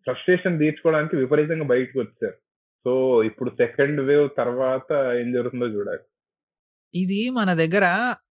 ఫ్రస్ట్రేషన్ 0.07 0.59
తీర్చుకోవడానికి 0.59 1.17
విపరీతంగా 1.17 1.67
బయటకు 1.67 1.99
వచ్చారు 2.01 2.39
సో 2.87 2.93
ఇప్పుడు 3.25 3.51
సెకండ్ 3.59 4.01
వేవ్ 4.03 4.29
తర్వాత 4.37 4.91
ఏం 5.21 5.29
జరుగుతుందో 5.33 5.69
చూడాలి 5.77 6.05
ఇది 6.95 7.21
మన 7.33 7.51
దగ్గర 7.63 7.87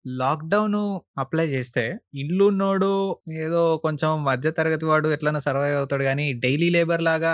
లాక్‌డౌను 0.06 0.82
అప్లై 1.18 1.46
చేస్తే 1.48 1.84
ఇల్లున్నోడు 2.22 2.90
ఏదో 3.44 3.62
కొంచెం 3.78 4.12
మధ్య 4.24 4.48
తరగతి 4.52 4.86
వాడు 4.86 5.08
ఎట్లైనా 5.08 5.40
సర్వైవ్ 5.40 5.76
అవుతాడు 5.78 6.04
గానీ, 6.04 6.26
డైలీ 6.44 6.70
లేబర్ 6.70 7.04
లాగా 7.04 7.34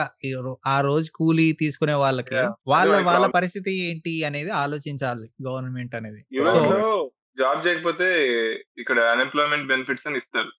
ఆ 0.67 0.77
రోజు 0.81 1.09
కూలీ 1.17 1.47
తీసుకునే 1.61 1.95
వాళ్ళకి! 2.03 2.35
వాళ్ళ 2.73 2.93
వాళ్ళ. 3.09 3.25
పరిస్థితి 3.37 3.73
ఏంటి 3.87 4.13
అనేది 4.25 4.51
ఆలోచించాలి 4.63 5.27
గవర్నమెంట్ 5.47 5.95
అనేది. 5.95 6.21
జాబ్ 7.37 7.59
చేయకపోతే 7.65 8.07
ఇక్కడ 8.77 8.99
అన్‌ఎంప్లాయ్‌మెంట్ 9.11 9.67
బెనిఫిట్స్ 9.67 10.07
అని 10.07 10.19
ఇస్తారు. 10.21 10.49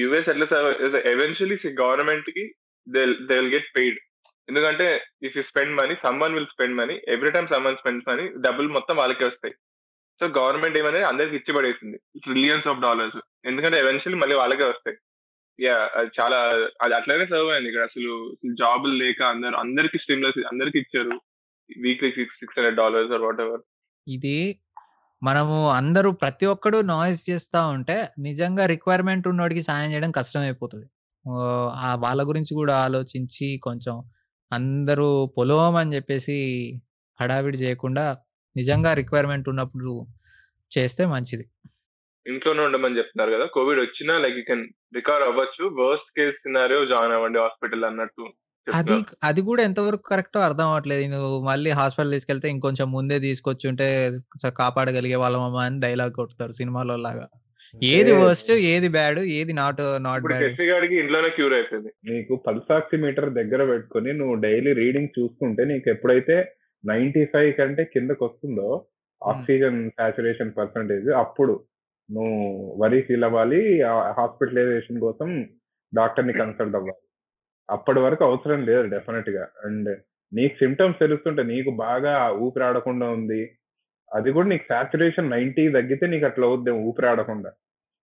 యూఎస్ 0.00 0.28
ఎట్లా 0.28 0.46
సర్వైవ్ 0.52 0.78
ఎవెన్చువల్లీ 1.12 1.56
సి 1.56 1.68
గవర్నమెంట్‌కి 1.80 2.44
they 2.86 3.02
they 3.28 3.36
will 3.38 3.52
get 3.54 3.70
paid. 3.76 3.98
ఎందుకంటే 4.48 4.86
if 5.22 5.36
you 5.36 5.42
spend 5.42 5.74
money 5.78 5.94
someone 6.04 6.34
will 6.34 6.50
spend 6.52 6.76
money. 6.76 6.96
Every 7.14 7.30
time 7.30 7.48
someone 7.48 7.78
spends 7.80 8.08
money 8.08 8.24
డబ్బులు 8.44 8.68
మొత్తం 8.76 8.96
వాళ్ళకే 8.96 9.24
వస్తాయి. 9.24 9.54
సో 10.20 10.26
గవర్నమెంట్ 10.38 10.78
ఏమనేది 10.80 11.06
అందరికి 11.10 11.36
ఇచ్చి 11.36 11.52
పడేసింది. 11.56 11.96
Trillions 12.24 12.68
of 12.68 12.80
dollars. 12.80 13.18
ఎందుకంటే 13.44 13.78
ఎవెన్షియల్ 13.78 14.20
మళ్ళీ 14.22 14.36
వాళ్ళకే 14.36 14.64
వస్తాయి. 14.64 14.96
యా 15.58 15.74
అది 15.98 16.10
చాలా 16.18 16.38
అది 16.84 16.94
అట్లనే 16.94 17.26
సర్వ్ 17.26 17.50
అయింది 17.52 17.68
ఇక్కడ 17.70 17.82
అసలు 17.82 18.12
జాబులు 18.60 18.94
లేక 19.04 19.22
అందరూ 19.22 19.56
అందరికి 19.56 19.98
స్టిమ్యులస్ 19.98 20.40
అందరికి 20.52 20.78
ఇచ్చారు. 20.78 21.16
Weekly 21.84 22.10
six 22.10 22.38
$600 22.42 23.12
or 23.12 23.20
whatever. 23.20 23.62
ఇది 24.06 24.38
మనము 25.22 25.56
అందరూ 25.70 26.12
ప్రతి 26.12 26.46
ఒక్కడు 26.46 26.78
నాయిస్ 26.80 27.30
చేస్తా 27.30 27.60
ఉంటే 27.66 27.96
నిజంగా 28.18 28.66
రిక్వైర్మెంట్ 28.66 29.28
ఉన్నోడికి 29.28 29.62
సాయం 29.62 29.90
చేయడం 29.92 30.10
కష్టం 30.10 30.40
అయిపోతుంది 30.40 30.86
ఆ 31.86 31.94
వాళ్ళ 31.94 32.22
గురించి 32.22 32.52
కూడా 32.54 32.74
ఆలోచించి 32.86 33.58
కొంచెం 33.58 33.94
అందరూ 34.52 35.08
పొలం 35.36 35.76
అని 35.76 35.94
చెప్పేసి 35.96 36.36
హడావిడి 37.18 37.58
చేయకుండా 37.58 38.04
నిజంగా 38.56 38.90
రిక్వైర్మెంట్ 39.00 39.50
ఉన్నప్పుడు 39.52 39.92
చేస్తే 40.72 41.02
మంచిది. 41.06 41.44
ఇంట్లోనే 42.26 42.62
ఉండమని 42.64 42.98
చెప్తున్నారు 42.98 43.32
కదా! 43.34 43.44
కోవిడ్ 43.56 43.80
వచ్చినా 43.82 44.14
లైక్ 44.18 44.38
యూ 44.38 44.44
కెన్ 44.48 44.64
రికవర్ 44.96 45.24
అవ్వచ్చు. 45.28 45.64
వర్స్ట్ 45.80 46.10
కేస్ 46.16 46.42
సినారియో 46.42 46.80
జాయిన్ 46.92 47.14
అవ్వండి 47.16 47.38
హాస్పిటల్ 47.38 47.86
అన్నట్టు 47.90 48.24
అది. 48.66 48.94
అది 49.28 49.40
కూడా 49.48 49.60
ఎంతవరకు 49.62 50.04
కరెక్టో 50.10 50.38
అర్థం 50.46 50.68
అవ్వట్లేదు. 50.68 51.02
నువ్వు 51.12 51.34
మళ్ళీ 51.48 51.70
హాస్పిటల్ 51.80 52.14
తీసుకెళ్తే 52.14 52.46
ఇంకొంచెం 52.54 52.86
ముందే 52.96 53.16
తీసుకొచ్చుంటే 53.26 53.86
స 54.42 54.50
కాపాడగలిగే 54.60 55.18
వాళ్ళమమ్మా 55.24 55.64
అని 55.66 55.78
డైలాగ్ 55.84 56.14
కొడతారు 56.18 56.54
సినిమాలో 56.60 56.96
లాగా. 57.06 57.26
ఏది 57.90 58.12
వర్స్ట్, 58.20 58.50
ఏది 58.72 58.88
బ్యాడ్, 58.88 59.20
ఏది 59.38 59.52
నాట్ 59.60 59.80
నాట్ 60.06 60.24
బ్యాడ్. 60.24 60.44
ఇంట్లోనే 61.00 61.30
క్యూర్ 61.36 61.54
అయిపోయింది. 61.54 61.90
నీకు 62.10 62.34
పల్స్ 62.46 62.70
ఆక్సిమీటర్ 62.78 63.30
దగ్గర 63.40 63.62
పెట్టుకొని 63.70 64.12
నువ్వు 64.20 64.36
డైలీ 64.44 64.72
రీడింగ్ 64.80 65.10
చూసుకుంటే 65.18 65.64
నీకు 65.72 65.88
ఎప్పుడైతే 65.94 66.36
95 66.84 67.24
కంటే 67.58 67.82
కిందకొస్తుందో 67.92 68.68
హ్మ్. 68.70 68.84
ఆక్సిజన్ 69.22 69.78
సాచురేషన్ 69.96 70.52
పర్సెంటేజ్ 70.58 71.08
అప్పుడు 71.22 71.54
నువ్వు 72.08 72.36
వరీ 72.82 73.00
ఫీల్ 73.06 73.26
అవ్వాలి. 73.28 73.60
ఆహ్, 73.90 74.10
హాస్పిటలైజేషన్ 74.18 74.98
కోసం 75.04 75.28
డాక్టర్‌ని 75.92 76.34
కన్సల్ట్ 76.40 76.76
అవ్వాలి. 76.78 77.00
అప్పటి 77.68 78.00
వరకు 78.04 78.22
అవసరం 78.28 78.60
లేదు 78.68 78.84
డెఫినిట్‌గా. 78.92 79.44
అండ్ 79.66 79.90
నీకు 80.32 80.54
సింప్టమ్స్ 80.62 81.02
తెలుస్తుంటే 81.04 81.42
నీకు 81.52 81.70
బాగా 81.82 82.14
ఊపిరాడకుండా 82.46 83.06
ఉంది. 83.16 83.40
అది 84.10 84.30
కూడా 84.36 84.48
నీకు 84.52 84.66
సాచురేషన్ 84.70 85.30
90 85.30 85.46
తగ్గితే 85.76 86.06
నీకు 86.12 86.26
అట్లా 86.30 86.46
అవుద్దేమో 86.48 86.80
ఊపిరాడకుండా. 86.90 87.50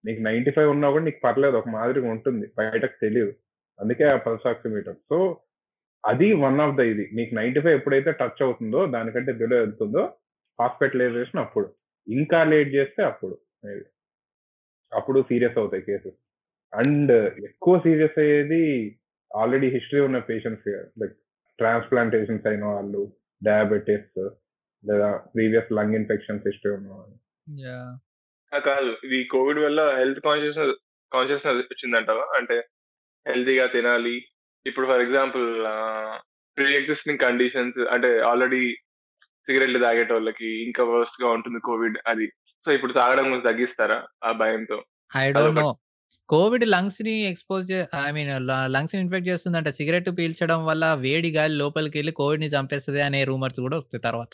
నీకు 0.04 0.22
95 0.24 0.48
ఉన్నా 0.74 0.88
కూడా 0.94 1.06
నీకు 1.08 1.22
పర్లేదు 1.26 1.58
ఒక 1.62 1.70
మాదిరిగా 1.76 2.10
ఉంటుంది. 2.16 2.46
బయటకు 2.60 2.98
తెలీదు. 3.04 3.32
అందుకే 3.80 4.06
ఆ 4.12 4.18
పల్స్ 4.26 4.48
ఆక్సిమీటర్. 4.52 4.98
సో, 5.10 5.18
అది 6.04 6.28
వన్ 6.44 6.60
ఆఫ్ 6.64 6.76
ద 6.78 6.84
ఇది. 6.92 7.06
నీకు 7.18 7.32
95 7.36 7.78
ఎప్పుడైతే 7.78 8.12
టచ్ 8.22 8.42
అవుతుందో 8.46 8.80
దానికంటే 8.96 9.32
బిలో 9.42 9.58
వెళ్తుందో 9.62 10.04
హాస్పిటలైజేషన్ 10.60 11.42
అప్పుడు. 11.46 11.68
ఇంకా 12.08 12.40
లేట్ 12.52 12.72
చేస్తే 12.78 13.02
అప్పుడు 13.12 13.36
మేబీ. 13.64 13.84
అప్పుడు 14.92 15.20
సీరియస్ 15.30 15.58
అవుతాయి 15.62 15.84
కేసెస్. 15.88 16.18
అండ్ 16.74 17.14
ఎక్కువ 17.50 17.76
సీరియస్ 17.86 18.18
అయ్యేది 18.24 18.64
ఆల్రెడీ 19.32 19.68
హిస్టరీ 19.76 20.02
ఉన్న 20.08 20.20
పేషెంట్స్ 20.30 20.70
లైక్ 21.02 21.16
ట్రాన్స్‌ప్లాంటేషన్స్ 21.60 22.48
అయిన 22.52 22.66
వాళ్ళు, 22.72 23.04
డయాబెటిస్ 23.42 24.20
లేదా 24.84 25.10
ప్రీవియస్ 25.34 25.72
లంగ్ 25.80 25.98
ఇన్ఫెక్షన్స్ 26.00 26.48
హిస్టరీ 26.50 26.74
ఉన్నవాళ్ళు. 26.78 27.16
యాహ్! 27.64 27.94
ఆ! 28.52 28.60
కాదు. 28.68 28.92
ఇది 29.08 29.20
కోవిడ్ 29.34 29.62
వల్ల 29.66 29.82
హెల్త్ 30.00 30.22
కాన్షియస్‌నెస్ 30.28 30.76
కాన్షియస్‌నెస్ 31.12 31.72
వచ్చిందంటావా? 31.74 32.26
అంటే 32.40 32.58
హెల్తీగా 33.26 33.68
తినాలి. 33.76 34.16
ఇప్పుడు 34.66 34.86
for 34.88 35.04
example 35.06 35.48
pre 36.58 36.68
existing 36.76 37.24
conditions 37.26 37.80
అంటే 37.94 38.10
ఆల్రెడీ 38.24 38.62
సిగరెట్‌లు 39.48 39.80
తాగేటోళ్ళకి 39.80 40.50
ఇంకా 40.66 40.84
వర్స్ట్‌గా 40.92 41.30
ఉంటుంది 41.30 41.60
కోవిడ్ 41.62 41.98
అది. 42.08 42.28
సో, 42.66 42.72
ఇప్పుడు 42.72 42.94
తాగడం 42.94 43.26
కొంచెం 43.26 43.48
తగ్గిస్తారా 43.50 43.98
ఆ 44.24 44.32
భయంతో? 44.42 44.78
I 45.12 45.26
don't. 45.34 45.60
నో. 45.60 45.68
కోవిడ్ 46.30 46.66
లంగ్స్‌ని 46.68 47.16
ఎక్స్‌పోజ్ 47.30 47.66
చే 47.72 47.80
ఐ 48.02 48.10
మీన్ 48.12 48.32
ల 48.44 48.54
లంగ్స్‌ని 48.76 49.02
ఇన్ఫెక్ట్ 49.04 49.30
చేస్తుందంట. 49.30 49.70
సిగరెట్ 49.80 50.10
పీల్చడం 50.20 50.62
వల్ల 50.66 50.86
వేడి 51.04 51.32
గాలి 51.38 51.56
లోపలికెళ్ళి 51.62 52.14
కోవిడ్‌ని 52.20 52.50
చంపేస్తది 52.56 53.02
అనే 53.08 53.22
రూమర్స్ 53.32 53.60
కూడా 53.60 53.78
వస్తాయి 53.82 54.04
తర్వాత. 54.04 54.32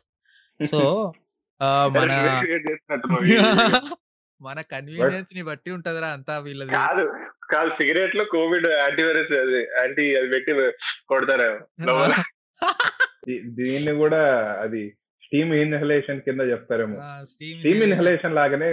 సో, 0.69 0.81
మన 1.97 2.11
మన 4.41 4.57
బట్ 4.57 4.69
కన్వీనియన్స్‌ని 4.73 5.43
బట్టి 5.49 5.69
ఉంటదిరా 5.75 6.09
అంతా 6.17 6.33
వీళ్ళది. 6.45 6.71
కాదు. 6.77 7.03
కాదు 7.49 7.69
సిగరెట్‌లో 7.77 8.23
కోవిడ్ 8.33 8.67
యాంటీవైరస్ 8.77 9.33
అది 9.39 9.59
యాంటీ 9.77 10.05
అది 10.15 10.29
పెట్టి 10.33 10.51
కొడతారేమో 11.07 11.59
దీన్ని 13.57 13.93
కూడా 14.01 14.19
అది 14.63 14.81
స్టీమ్ 15.23 15.51
ఇన్‌హలేషన్ 15.55 16.19
కింద 16.21 16.41
చెప్తారేమో. 16.51 16.97
Steam 17.31 17.81
inhalation. 17.85 18.33
లాగానే 18.37 18.69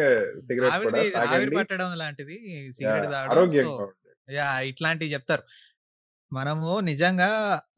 సిగరెట్. 0.49 1.57
పట్టడం 1.59 1.91
లాంటిది 1.97 2.37
సిగరెట్ 2.77 3.09
ఆరోగ్యంగా. 3.25 3.87
యాహ్! 4.29 4.63
ఇట్లాంటివి 4.71 5.13
చెప్తారు. 5.13 5.43
మనము 6.33 6.71
నిజంగా 6.89 7.29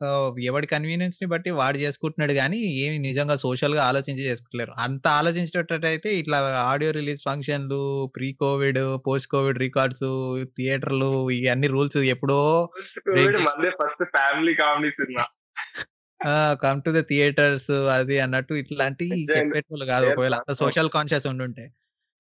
ఆహ్, 0.07 0.39
ఎవడి 0.49 0.67
కన్వీనియన్స్‌ని 0.73 1.27
బట్టి 1.33 1.51
వాడు 1.59 1.79
చేసుకుంటున్నాడు 1.83 2.35
గానీ, 2.39 2.61
ఏమి 2.83 2.97
నిజంగా 3.07 3.37
సోషల్‌గా 3.43 3.83
ఆలోచించి 3.89 4.23
చేసుకుంటలేరు. 4.29 4.73
అంత 4.85 5.05
ఆలోచించేటట్టయితే 5.19 6.11
ఇట్లా 6.21 6.39
ఆడియో 6.67 6.91
రిలీజ్ 6.99 7.23
ఫంక్షన్‌లు, 7.27 7.83
pre 8.17 8.31
covid, 8.43 8.81
post 9.07 9.31
covid 9.35 9.61
records, 9.67 10.07
థియేటర్‌లు 10.57 11.11
ఇయన్నీ 11.39 11.71
రూల్స్ 11.75 11.99
ఎప్పుడో 12.15 12.41
ఫస్ట్ 12.69 12.99
బ్రేక్ 13.07 13.33
కోవిడ్ 13.33 13.39
చేసి 13.39 13.47
మందే 13.47 13.71
ఫస్ట్ 13.79 14.03
ఫ్యామిలీ 14.15 14.55
కామెడీ 14.61 14.91
సినిమా. 14.99 15.25
ఆ! 16.21 16.33
కమ్ 16.63 16.81
టు 16.85 16.91
ద 16.93 17.01
థియేటర్స్ 17.11 17.69
అది 17.97 18.17
అన్నట్టు 18.25 18.55
ఇట్లాంటియి 18.63 19.17
ఎంజాయ్ 19.17 19.49
చెప్పేటోళ్ళు 19.49 19.87
కాదు. 19.93 20.07
ఒకవేళ 20.11 20.37
అంత. 20.39 20.61
సోషల్ 20.61 20.91
కాన్షియస్ 20.97 21.29
ఉండుంటే. 21.33 21.65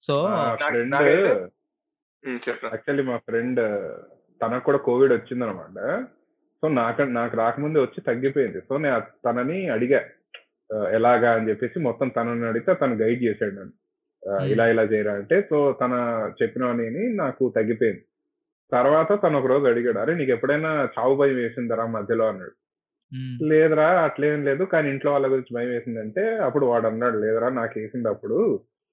సో 0.00 0.16
మా 0.26 0.42
నాకు 0.56 0.64
ఫ్రెండ్ 0.64 0.94
నాకైతే 0.94 1.30
హ్మ్. 2.24 2.40
చెప్పరా? 2.46 2.72
యాక్చువల్లీ 2.72 3.04
మా 3.04 3.16
ఫ్రెండ్ 3.26 3.60
తనకు 4.40 4.64
కూడా 4.64 4.80
కోవిడ్ 4.86 5.12
వచ్చిందనమాట. 5.14 5.76
సో, 6.62 6.68
నాక 6.68 7.02
నాకు 7.02 7.36
రాకముందే 7.36 7.80
వచ్చి 7.80 8.00
తగ్గిపోయింది. 8.00 8.60
సో, 8.60 8.78
నేను 8.78 9.00
తనని 9.26 9.68
అడిగా. 9.68 10.00
ఎలాగా 10.90 11.32
అని 11.32 11.48
చెప్పేసి 11.48 11.78
మొత్తం 11.78 12.08
తనని 12.08 12.46
అడిగితే 12.46 12.74
తను 12.74 12.94
గైడ్ 12.94 13.22
చేసాడు 13.24 13.54
నన్ను. 13.54 13.74
ఇలా 14.44 14.68
ఇలా 14.68 14.82
చేయరా 14.82 15.12
అంటే 15.14 15.42
సో, 15.50 15.78
తన 15.80 15.94
చెప్పినవన్నీ 16.42 16.84
విని 16.84 17.16
నాకు 17.16 17.52
తగ్గిపోయింది. 17.56 18.02
తర్వాత 18.72 19.22
తను 19.22 19.38
ఒకరోజు 19.38 19.64
అడిగాడు. 19.64 19.98
"అరే! 19.98 20.14
నీకెప్పుడైనా 20.14 20.88
చావు 20.98 21.16
భయం 21.16 21.36
వేసిందారా 21.36 21.86
మధ్యలో" 21.86 22.28
అన్నాడు. 22.28 22.54
లేదురా 23.44 24.02
అట్లేం 24.04 24.44
లేదు. 24.44 24.64
కానీ 24.64 24.90
ఇంట్లో 24.90 25.12
వాళ్ళ 25.12 25.26
గురించి 25.26 25.54
భయమేసిందంటే 25.54 26.36
అప్పుడు 26.36 26.66
వాడన్నాడు, 26.66 27.18
"లేదురా 27.18 27.48
నాకేసిందప్పుడు. 27.50 28.38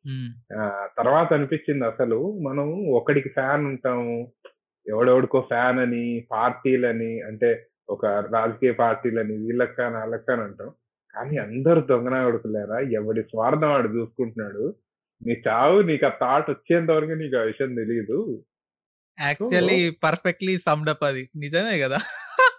హ్మ్. 0.06 0.60
ఆహ్, 0.60 0.98
తర్వాత 0.98 1.34
అనిపిచ్చింది 1.34 1.86
అసలు 1.86 2.40
మనం 2.42 2.88
ఒకడికి 2.90 3.30
ఫ్యాన్ 3.30 3.66
ఉంటాము. 3.66 4.32
ఎవడెవడికో 4.86 5.42
ఫ్యాన్ 5.42 5.80
అని, 5.80 6.26
పార్టీలని 6.32 7.22
అంటే 7.22 7.50
ఒక 7.90 8.06
రాజకీయ 8.32 8.72
పార్టీలని 8.74 9.38
వీళ్ళకి 9.38 9.74
ఫ్యాన్, 9.74 9.96
ఆళ్ళకి 9.96 10.24
ఫ్యాన్ 10.24 10.42
అంటాం. 10.42 10.70
కానీ 11.16 11.38
అందరూ 11.38 11.82
దొంగ 11.82 12.10
నా 12.10 12.24
కొడుకులేరా! 12.24 12.80
ఎవడి 12.92 13.22
స్వార్థం 13.24 13.70
వాడు 13.70 13.88
చూసుకుంటున్నాడు. 13.88 14.64
నీ 15.22 15.34
చావు 15.48 15.82
నీకు 15.82 16.06
ఆ 16.06 16.14
థాట్ 16.22 16.50
వచ్చేంత 16.50 16.92
వరకు 16.92 17.12
నీకు 17.14 17.38
ఆ 17.38 17.42
విషయం 17.42 17.76
తెలీదు. 17.76 18.18
So 19.18 19.24
actually 19.24 19.90
perfectly 20.04 20.58
summed 20.58 20.90
up 20.90 21.04
అది. 21.04 21.24
నిజమే! 21.38 21.76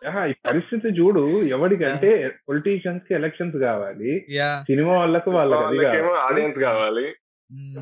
అహా! 0.06 0.26
ఈ 0.26 0.34
పరిస్థితి 0.46 0.88
చూడు 0.88 1.22
ఎవడికి 1.46 1.84
యాహ్! 1.84 1.92
అంటే 1.92 2.10
పొలిటీషియన్స్‌కి 2.48 3.14
ఎలక్షన్స్. 3.14 3.56
యాహ్! 3.62 4.62
సినిమా 4.64 4.92
వాళ్ళకి 4.92 5.30
వాళ్ళకి. 5.30 5.86
ఆడియన్స్ 6.28 6.58
కావాలి. 6.58 7.06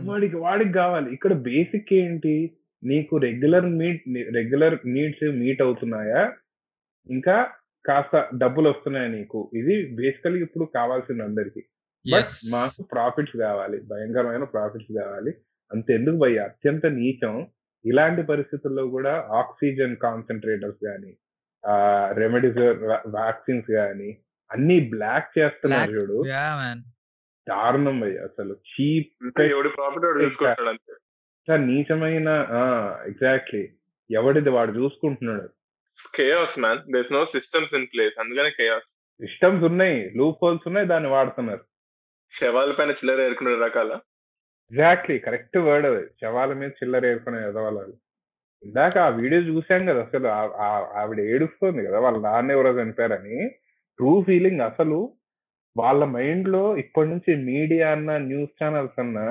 వాడికి 0.09 0.37
వాడికి 0.37 0.71
గావాలి. 0.71 1.09
ఇక్కడ 1.15 1.33
బేసిక్ 1.33 1.93
ఏంటి? 1.95 2.35
నీకు 2.85 3.17
regular 3.17 3.67
meet 3.67 4.03
regular 4.35 4.79
needs 4.87 5.33
meet 5.33 5.63
అవుతున్నాయా? 5.63 6.33
ఇంకా 7.11 7.51
కాస్త 7.87 8.29
డబ్బులొస్తున్నాయా 8.37 9.09
నీకు? 9.09 9.51
ఇది 9.55 9.95
బేసికల్లీ 9.97 10.41
ఇప్పుడు 10.41 10.65
కావాల్సింది 10.65 11.23
అందరికి. 11.23 11.65
బట్. 12.13 12.51
మాకు 12.51 12.83
ప్రాఫిట్స్ 12.83 13.37
గావాలి. 13.37 13.81
భయంకరమైన 13.81 14.45
ప్రాఫిట్స్ 14.45 14.99
గావాలి. 14.99 15.35
అంతెందుకు 15.73 16.17
భయ్యా 16.17 16.45
అత్యంత 16.45 16.87
నీచం. 16.87 17.47
ఇలాంటి 17.85 18.23
పరిస్థితుల్లో 18.23 18.83
గూడా 18.83 19.29
ఆక్సిజన్ 19.33 19.97
కాన్సంట్రేటర్స్ 19.97 20.85
గాని, 20.87 21.17
ఆహ్, 21.67 22.19
రెమెడీసివిర్ 22.19 22.79
వా 22.79 23.03
వాక్సిన్స్ 23.07 23.71
గాని 23.71 24.19
అన్నీ 24.53 24.91
బ్లాక్ 24.91 25.39
చేస్తున్నారు 25.39 25.93
చూడు. 25.93 26.25
దారుణం 27.49 28.01
భయ్యా 28.01 28.23
అసలు. 28.23 28.57
ఎవడి 29.43 29.69
ప్రాఫిట్ 29.69 31.04
ఇంకా 31.49 31.57
నీచమైన 31.65 32.29
ఆ! 32.55 32.61
ఎగ్జాక్ట్‌లీ. 33.07 33.63
ఎవడిది 34.11 34.51
వాడు 34.55 34.73
చూసుకుంటున్నాడు. 34.79 35.47
Chaos 36.15 36.57
man. 36.59 36.81
There 36.93 37.05
is 37.05 37.15
no 37.15 37.23
systems 37.35 37.75
in 37.79 37.87
place. 37.93 38.17
అందుకనే 38.23 38.51
కేయాస్. 38.59 38.87
సిస్టమ్స్ 39.21 39.65
ఉన్నాయి. 39.71 39.99
లూప్ 40.19 40.41
హోల్స్ 40.43 40.67
ఉన్నాయి. 40.71 40.89
దాన్ని 40.93 41.11
వాడుతున్నారు. 41.15 41.63
శవాల 42.33 42.71
పైన 42.79 42.93
చిల్లర 43.01 43.21
ఏరుకునే 43.27 43.53
రకాల. 43.65 43.93
ఎగ్జాక్ట్‌లీ. 44.73 45.17
కరెక్ట్ 45.27 45.59
వర్డ్ 45.67 45.89
అది. 45.91 46.05
శవాల 46.21 46.53
మీద 46.61 46.73
చిల్లర 46.81 47.05
ఏరుకునే 47.13 47.41
ఎదవలాలు. 47.51 47.95
ఇందాక 48.63 48.97
ఆ 49.07 49.19
వీడియో 49.19 49.41
చూసాం 49.51 49.83
కదా! 49.91 50.03
అసలు 50.07 50.29
ఆవిడ 51.01 51.21
ఏడుస్తుంది 51.33 51.83
కదా! 51.89 51.99
వాళ్ళ 52.07 52.19
నాన్న 52.27 52.57
ఎవరో 52.57 52.73
చనిపోయారని. 52.81 53.39
ట్రూ 53.99 54.13
ఫీలింగ్ 54.29 54.63
అసలు 54.71 55.01
వాళ్ళ 55.77 56.03
మైండ్‌లో 56.17 56.65
ఇప్పటి 56.85 57.09
నుంచి 57.13 57.33
మీడియా 57.49 57.89
అన్నా, 57.97 58.17
న్యూస్ 58.29 58.55
ఛానెల్స్ 58.61 58.99
అన్నా 59.05 59.27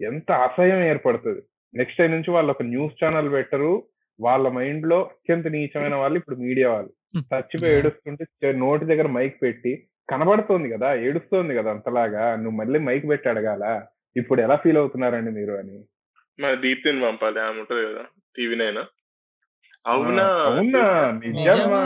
ఎంత 0.00 0.30
అసహ్యం 0.44 0.80
ఏర్పడుతది. 0.84 1.40
నెక్స్ట్ 1.74 1.98
టైమ్ 1.98 2.12
నుంచి 2.12 2.30
వాళ్ళు 2.30 2.50
ఒక 2.52 2.62
న్యూస్ 2.68 2.98
ఛానెల్ 3.00 3.30
పెట్టరు. 3.32 3.72
వాళ్ళ 4.20 4.46
మైండ్‌లో 4.50 4.98
అత్యంత 5.12 5.46
నీచమైన 5.48 5.94
వాళ్ళు 5.94 6.16
ఇప్పుడు 6.18 6.36
మీడియా 6.38 6.68
వాళ్ళు. 6.70 6.90
చచ్చిపోయి! 7.30 7.72
ఏడుస్తుంటే 7.76 8.24
నోటి 8.58 8.84
దగ్గర 8.84 9.08
మైక్ 9.16 9.36
పెట్టి 9.42 9.72
కనబడుతోంది 10.08 10.68
కదా! 10.70 10.88
ఏడుస్తోంది 11.06 11.54
కదా! 11.58 11.70
అంతలాగా. 11.70 12.24
నువ్వు 12.36 12.56
మళ్ళీ 12.58 12.78
మైక్ 12.80 13.06
పెట్టి 13.08 13.28
అడగాల. 13.28 13.64
ఇప్పుడు 14.16 14.40
ఎలా 14.40 14.56
ఫీల్ 14.56 14.80
అవుతున్నారండి 14.82 15.32
మీరు 15.32 15.54
అని. 15.58 15.76
మన 16.38 16.52
దీప్తిని 16.64 17.00
పంపాలి. 17.02 17.40
ఆమె 17.40 17.58
ఉంటది 17.60 17.82
కదా! 17.88 18.04
టీవీ 18.36 18.56
నైనా. 18.56 18.84
అవునా? 19.84 20.26
అవునా? 20.48 20.84
నిజమా? 21.38 21.84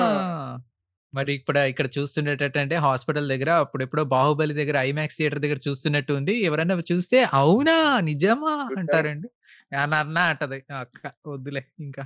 మరి 1.12 1.30
ఇప్పుడు 1.38 1.60
ఇక్కడ 1.70 1.86
చూస్తుండేటట్టంటే 1.96 2.76
హాస్పిటల్ 2.84 3.26
దగ్గర 3.32 3.50
అప్పుడెప్పుడో 3.64 4.02
'బాహుబలి' 4.12 4.56
దగ్గర 4.60 4.76
ఐమాక్స్ 4.88 5.18
థియేటర్ 5.18 5.42
దగ్గర 5.44 5.60
చూస్తున్నట్టు 5.66 6.12
ఉంది. 6.18 6.34
ఎవరైనా 6.48 6.76
చూస్తే 6.90 7.18
అవునా? 7.40 7.76
నిజమా? 8.10 8.52
అంటారండి. 8.76 9.28
ఏమన్నా 9.76 10.22
అంటది. 10.30 10.58
అక్క 10.80 11.02
వద్దులే 11.26 11.62
ఇంకా. 11.80 12.04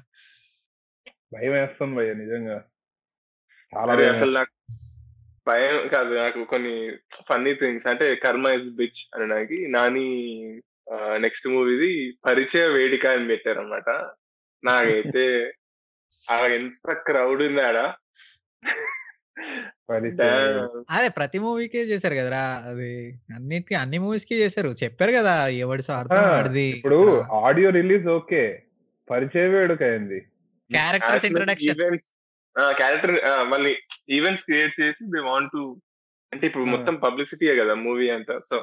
భయమేస్తుంది 1.35 1.95
భయ్యా 1.99 2.15
నిజంగా. 2.21 2.57
చాలా 3.73 3.93
అసలు. 4.13 4.33
నాకు 4.39 4.53
భయం 5.47 5.77
కాదు. 5.89 6.13
నాకు 6.21 6.41
కొన్ని 6.53 6.75
ఫన్నీ 7.29 7.53
థింగ్స్ 7.55 7.87
అంటే 7.91 8.07
'కర్మ 8.17 8.47
ఇస్ 8.57 8.71
బిచ్' 8.79 9.05
అనడానికి 9.15 9.59
నాని 9.75 10.07
ఆహ్, 10.93 11.17
నెక్స్ట్ 11.23 11.47
మూవీది 11.49 11.91
'పరిచయ 12.25 12.67
వేదిక' 12.75 13.07
అని 13.13 13.31
పెట్టారన్నమాట. 13.31 13.89
నాకైతే 14.63 15.25
ఆడ 16.37 16.51
ఎంత 16.59 16.87
క్రౌడ్ 17.07 17.43
ఉంది 17.45 17.63
ఆడ. 17.63 17.79
అదే 20.91 21.09
ప్రతి 21.17 21.39
మూవీకే 21.39 21.83
చేశారు 21.91 22.15
కదరా! 22.15 22.41
అది 22.71 22.91
అన్నిటికి 23.37 23.75
అన్ని 23.83 23.99
మూవీస్‌కి 24.05 24.37
చేశారు. 24.43 24.71
చెప్పారు 24.83 25.13
కదా! 25.19 25.35
ఎవడి 25.65 25.85
వాడిది. 26.29 26.69
ఇప్పుడు 26.75 26.99
ఆడియో 27.41 27.69
రిలీజ్ 27.77 28.07
ఓకే. 28.15 28.43
పరిచయ 29.09 29.47
వేడుక 29.53 29.83
అయింది. 29.89 30.19
Characters 30.71 31.25
character 31.25 31.31
introduction. 31.31 31.81
క్యారెక్టర్! 32.81 33.15
మళ్ళీ 33.53 33.73
ఈవెంట్స్ 34.11 34.45
క్రియేట్ 34.47 34.75
చేసి 34.81 35.03
దే 35.15 35.21
వాంట్ 35.29 35.53
టు 35.53 35.63
అంటే 36.33 36.45
ఇప్పుడు! 36.49 36.65
మొత్తం 36.75 36.95
పబ్లిసిటీయే 37.07 37.55
కదా! 37.61 37.75
మూవీ 37.87 38.09
అంతా. 38.17 38.37
సో! 38.51 38.57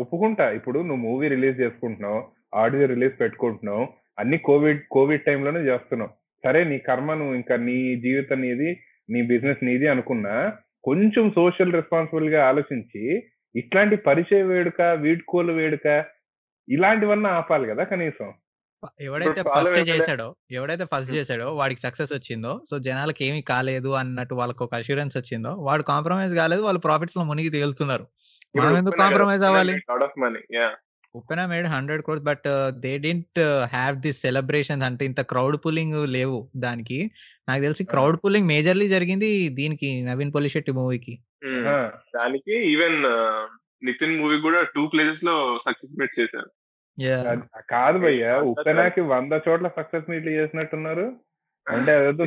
ఒప్పుకుంటా. 0.00 0.46
ఇప్పుడు 0.58 0.78
నువ్వు 0.80 1.02
మూవీ 1.04 1.26
రిలీజ్ 1.28 1.60
చేసుకుంటున్నావు. 1.60 2.20
ఆడియో 2.54 2.86
రిలీజ్ 2.86 3.14
పెట్టుకుంటున్నావు. 3.20 3.84
అన్ని 4.18 4.38
కోవిడ్ 4.46 4.80
కోవిడ్ 4.90 5.24
టైమ్‌లోనే 5.24 5.60
చేస్తున్నావు. 5.68 6.12
సరే 6.44 6.60
నీ 6.64 6.78
కర్మ 6.88 7.10
నువ్వు 7.14 7.34
ఇంకా 7.40 7.56
నీ 7.66 7.76
జీవితం 8.04 8.40
నీది. 8.42 8.70
నీ 9.12 9.20
బిజినెస్ 9.30 9.62
నీది 9.62 9.86
అనుకున్నా 9.88 10.34
కొంచెం 10.84 11.24
సోషల్ 11.36 11.74
రెస్పాన్సిబుల్‌గా 11.74 12.40
ఆలోచించి 12.48 13.02
ఇట్లాంటి 13.54 13.96
పరిచయ 14.06 14.42
వేడుక, 14.50 14.80
వీడ్కోలు 15.02 15.52
వేడుక 15.52 15.86
ఇలాంటివన్నా 16.68 17.30
ఆపాలి 17.38 17.66
కదా 17.72 17.84
కనీసం. 17.90 18.28
ఎవడైతే 19.06 19.42
ఫస్ట్ 19.48 19.78
చేసాడో, 19.90 20.26
ఎవడైతే 20.50 20.84
ఫస్ట్. 20.92 21.10
చేసాడో 21.16 21.46
వాడికి 21.58 21.80
సక్సెస్ 21.84 22.12
వచ్చిందో, 22.14 22.52
సో 22.68 22.74
జనాలకి 22.86 23.22
ఏమి 23.28 23.40
కాలేదు 23.52 23.90
అన్నట్టు 24.00 24.34
వాళ్ళకి 24.40 24.62
ఒక 24.66 24.74
అష్యూరెన్స్ 24.80 25.16
వచ్చిందో, 25.20 25.52
వాడు 25.68 25.84
కాంప్రమైజ్ 25.92 26.34
కాలేదు. 26.40 26.62
వాళ్ళు 26.62 26.82
ప్రాఫిట్స్‌లో 26.86 27.24
మునిగి 27.30 27.52
తేలుతున్నారు. 27.56 28.06
మనం 28.54 28.72
ఎందుకు! 28.80 28.96
కాంప్రమైజ్ 29.04 29.44
అవ్వాలి? 29.50 29.76
Uppena 31.14 31.40
made 31.46 31.66
100 31.70 32.02
crores 32.04 32.24
but 32.24 32.46
they 32.82 32.92
didn't 32.98 33.40
have 33.74 33.96
this 34.04 34.20
celebrations 34.22 34.84
అంటే 34.86 35.04
ఇంత 35.04 35.20
క్రౌడ్ 35.30 35.56
పుల్లింగ్ 35.64 35.98
లేవు 36.14 36.38
దానికి. 36.56 36.98
నాకు 37.48 37.62
తెలిసి! 37.64 37.84
క్రౌడ్ 37.92 38.16
పుల్లింగ్ 38.22 38.50
మేజర్‌లీ 38.52 38.86
జరిగింది 38.94 39.30
దీనికి 39.58 39.88
'నవీన్ 40.02 40.34
పొలిశెట్టి' 40.36 40.74
మూవీకి. 40.78 41.14
దానికి 42.16 42.54
ఈవెన్ 42.72 42.98
నితిన్ 43.82 44.16
మూవీ 44.18 44.36
కూడా 44.44 44.60
2 44.66 44.82
ప్లేసెస్‌లో 44.92 45.34
సక్సెస్ 45.64 45.96
మీట్ 46.00 46.18
చేశారు. 46.18 46.50
కాదు 47.72 47.98
భయ్యా. 48.04 48.32
ఉప్పెనకి 48.52 49.02
100 49.10 49.38
చోట్ల 49.46 49.68
సక్సెస్ 49.78 50.10
మీట్లు 50.10 50.32
చేసినట్టున్నారు. 50.38 51.06
అంటే 51.66 51.90
అదేదో 51.98 52.24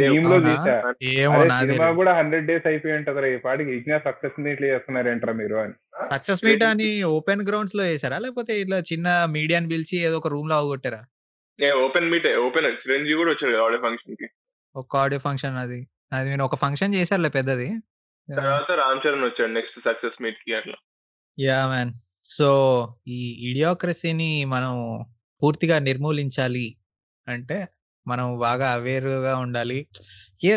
అరే 1.34 1.48
నాకు 1.48 1.74
సినిమా. 1.74 1.88
కూడా 2.00 2.12
100 2.20 2.46
డేస్ 2.50 2.68
అయిపోయి 2.72 2.96
ఉంటదిరా 3.00 3.30
ఈ 3.30 3.40
పాటికి 3.46 3.72
ఇంకా 3.80 3.98
సక్సెస్ 4.08 4.38
మీట్లు 4.46 4.68
చేస్తున్నారేంట్రా 4.72 5.34
మీరు 5.42 5.58
అని. 5.64 5.76
సక్సెస్ 6.12 6.44
మీట్ 6.46 6.64
అని 6.66 6.88
ఓపెన్ 7.12 7.44
గ్రౌండ్స్‌లో 7.48 7.84
చేసారా? 7.90 8.18
లేకపోతే 8.26 8.54
ఇట్లా 8.64 8.78
చిన్న 8.90 9.08
మీడియాని 9.36 9.70
పిలిచి 9.74 9.98
ఏదో 10.08 10.18
ఒక 10.22 10.30
రూమ్‌లో 10.34 10.56
అవగొట్టారా? 10.60 11.02
ఏ 11.60 11.70
ఓపెన్ 11.84 12.08
మీటే. 12.12 12.32
ఓపెన్ 12.46 12.68
చిరంజీవి 12.82 13.20
కూడా 13.20 13.32
వచ్చాడు 13.34 13.54
కదా! 13.54 13.64
ఆడియో 13.66 13.82
ఫంక్షన్‌కి. 13.86 14.28
ఒక 14.76 14.98
ఆడియో 14.98 15.20
ఫంక్షన్ 15.26 15.58
అది. 15.62 15.80
అది 16.12 16.28
నేను 16.32 16.44
ఒక 16.48 16.56
ఫంక్షన్ 16.64 16.96
చేశారులే 16.98 17.32
పెద్దది. 17.38 17.68
తర్వాత 18.30 18.70
రామ్ 18.82 19.02
చరణ్ 19.04 19.26
వచ్చాడు 19.28 19.54
నెక్స్ట్ 19.54 19.78
సక్సెస్ 19.88 20.22
మీట్‌కి 20.24 20.54
అట్లా. 20.60 20.78
యాహ్! 21.38 21.68
మ్యాన్. 21.70 21.92
సో 22.28 22.48
ఈ 23.10 23.20
ఇడియోక్రసీని 23.50 24.30
మనం 24.46 24.74
పూర్తిగా 25.42 25.78
నిర్మూలించాలి 25.88 26.68
అంటే, 27.28 27.58
మనం 28.06 28.26
బాగా 28.40 28.68
అవేర్‌గా 28.78 29.34
ఉండాలి. 29.46 29.80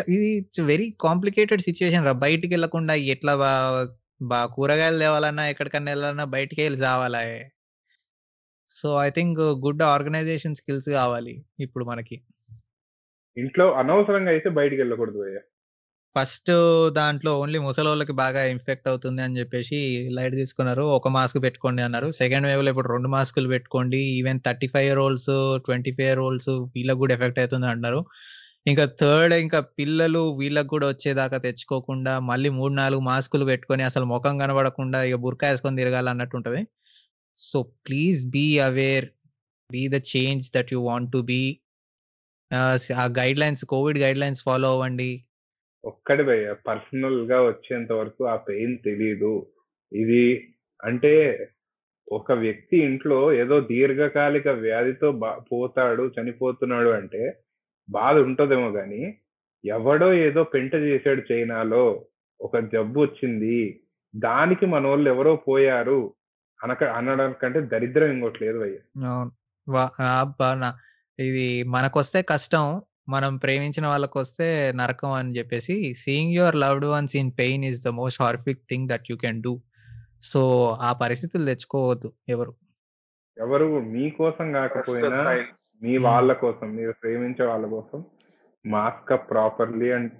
ఇది 0.08 0.28
ఇట్స్ 0.38 0.62
వెరీ 0.70 0.86
కాంప్లికేటెడ్ 1.04 1.62
సిట్యుయేషన్ 1.68 2.06
రా. 2.08 2.14
బయటికెళ్ళకుండా 2.24 2.94
ఎట్లా 3.14 3.34
బా 3.42 3.52
బా 4.30 4.40
కూరగాయలు 4.54 4.98
తేవాలన్నా, 5.02 5.44
ఎక్కడికన్నా 5.52 5.90
ఎళ్ళాలన్నా 5.96 6.26
బయటికెళ్ళి 6.34 6.78
సావాలాయే. 6.84 7.38
So 8.70 8.88
I 9.00 9.08
think 9.10 9.38
good 9.64 9.82
organization 9.88 10.58
skills 10.60 10.88
కావాలి 10.96 11.34
ఇప్పుడు 11.58 11.84
మనకి. 11.84 12.16
ఇంట్లో 13.42 13.66
అనవసరంగా 13.82 14.30
అయితే 14.34 14.48
బయటికి 14.58 14.80
వెళ్ళకూడదు 14.82 15.18
భయ్యా. 15.22 15.42
ఫస్ట్ 16.16 16.50
దాంట్లో 16.98 17.32
ఓన్లీ 17.40 17.58
ముసలోళ్ళకి 17.64 18.14
బాగా 18.20 18.42
ఇన్ఫెక్ట్ 18.52 18.86
అవుతుంది 18.90 19.20
అని 19.24 19.38
చెప్పేసి 19.40 19.78
లైట్ 20.16 20.36
తీసుకున్నారు. 20.40 20.84
ఒక 20.98 21.08
మాస్క్ 21.16 21.38
పెట్టుకోండి 21.46 21.82
అన్నారు. 21.86 22.08
సెకండ్ 22.20 22.46
వేవ్లో 22.50 22.70
ఇప్పుడు 22.72 22.88
రెండు 22.94 23.08
మాస్కులు 23.16 23.48
పెట్టుకోండి. 23.54 24.00
Even 24.18 24.40
35 24.46 24.82
year 24.86 25.00
olds, 25.04 25.30
25 25.66 26.02
year 26.06 26.22
olds 26.26 26.50
వీళ్ళకి 26.76 27.00
కూడా 27.02 27.14
ఎఫెక్ట్ 27.18 27.40
అవుతుంది 27.42 27.68
అంటున్నారు. 27.72 28.00
ఇంకా 28.70 28.84
థర్డ్ 29.00 29.34
ఇంకా 29.44 29.60
పిల్లలు 29.78 30.22
వీళ్ళకి 30.40 30.70
కూడా 30.74 30.86
వచ్చేదాకా 30.92 31.38
తెచ్చుకోకుండా 31.46 32.14
మళ్ళీ 32.30 32.50
3, 32.58 32.74
4 32.80 32.98
మాస్కులు 33.10 33.44
పెట్టుకొని 33.52 33.82
అసలు 33.90 34.06
ముఖం 34.14 34.34
కనబడకుండా 34.42 34.98
ఇక 35.10 35.18
బుర్కా 35.26 35.46
వేసుకొని 35.52 35.80
తిరగాలి 35.82 36.10
అన్నట్టు 36.14 36.64
so 37.38 37.58
please 37.86 38.20
be 38.36 38.46
aware. 38.68 39.08
Be 39.70 39.82
the 39.94 39.98
change 40.12 40.44
that 40.56 40.70
you 40.74 40.80
want 40.90 41.10
to 41.16 41.20
be. 41.32 41.42
ఆ 42.50 43.06
గైడ్‌లైన్స్ 43.18 43.64
కోవిడ్ 43.64 43.98
గైడ్‌లైన్స్ 43.98 44.42
ఫాలో 44.44 44.68
అవ్వండి. 44.72 45.10
ఒక్కటి 45.84 46.22
భయ్యా 46.22 46.52
పర్సనల్‌గా 46.66 47.38
వచ్చేంత 47.42 47.92
వరకు 47.92 48.22
ఆ 48.24 48.36
పెయిన్ 48.48 48.78
తెలీదు. 48.78 49.34
ఇది 49.92 50.24
అంటే 50.80 51.12
ఒక 52.08 52.32
వ్యక్తి 52.38 52.76
ఇంట్లో 52.78 53.18
ఏదో 53.32 53.60
దీర్ఘకాలిక 53.70 54.48
వ్యాధితో 54.58 55.08
పోతాడు, 55.52 56.04
చనిపోతున్నాడు 56.16 56.90
అంటే 56.90 57.22
బాధ 57.88 58.16
ఉంటదేమో 58.18 58.70
గానీ, 58.70 59.02
ఎవడో 59.64 60.08
ఏదో 60.18 60.44
పెంట 60.44 60.74
చేసాడు 60.86 61.22
చైనాలో, 61.30 61.84
ఒక 62.40 62.58
జబ్బొచ్చింది, 62.72 63.58
దానికి 64.14 64.66
మనోళ్ళు 64.66 65.08
ఎవరో 65.10 65.36
పోయారు 65.48 66.00
అనక 66.60 66.84
అనడం 66.98 67.32
కంటే 67.42 67.60
దరిద్రం 67.72 68.10
ఇంకోటి 68.10 68.44
లేదు 68.44 68.58
భయ్యా. 68.58 68.82
ఇది 71.18 71.62
మనకొస్తే 71.62 72.22
కష్టం. 72.22 72.82
మనం 73.08 73.36
ప్రేమించిన 73.36 73.86
వాళ్ళకొస్తే 73.86 74.72
నరకం 74.76 75.10
అని 75.10 75.34
జెప్పేసి 75.34 75.94
seeing 75.94 76.32
your 76.32 76.56
loved 76.56 76.84
ones 76.84 77.16
in 77.16 77.32
pain 77.38 77.64
is 77.64 77.84
the 77.84 77.88
most 77.88 78.22
horrific 78.22 78.60
thing 78.70 78.88
that 78.88 79.04
you 79.10 79.16
can 79.16 79.42
do. 79.42 79.60
So 80.22 80.68
ఆ 80.82 80.92
పరిస్థితులు 80.92 81.44
తెచ్చుకోవద్దు 81.44 82.12
ఎవరు. 82.28 82.54
ఎవరు 83.38 83.80
మీకోసం 83.80 84.52
సైన్స్. 85.24 85.84
మీ. 85.84 85.96
వాళ్ళ 85.96 86.32
కోసం, 86.32 86.76
మీరు 86.76 86.92
ప్రేమించే 86.92 87.44
వాళ్ళ 87.46 87.66
కోసం 87.66 88.04
mask 88.66 89.12
up 89.12 89.30
properly 89.30 89.90
and 89.90 90.12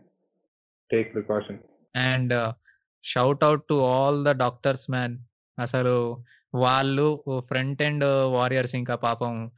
take 0.90 1.14
precautions. 1.14 1.98
And 1.98 2.54
shout 3.04 3.44
out 3.44 3.64
to 3.68 3.74
all 3.74 4.24
the 4.24 4.30
doctors 4.30 4.90
man. 4.90 5.18
అసలు 5.58 6.24
వాళ్ళు 6.54 7.24
ఫ్రంట్ 7.38 7.82
ఎండ్ 7.82 8.04
వారియర్స్ 8.24 8.74
ఇంకా 8.74 8.94
పాపం 8.94 9.50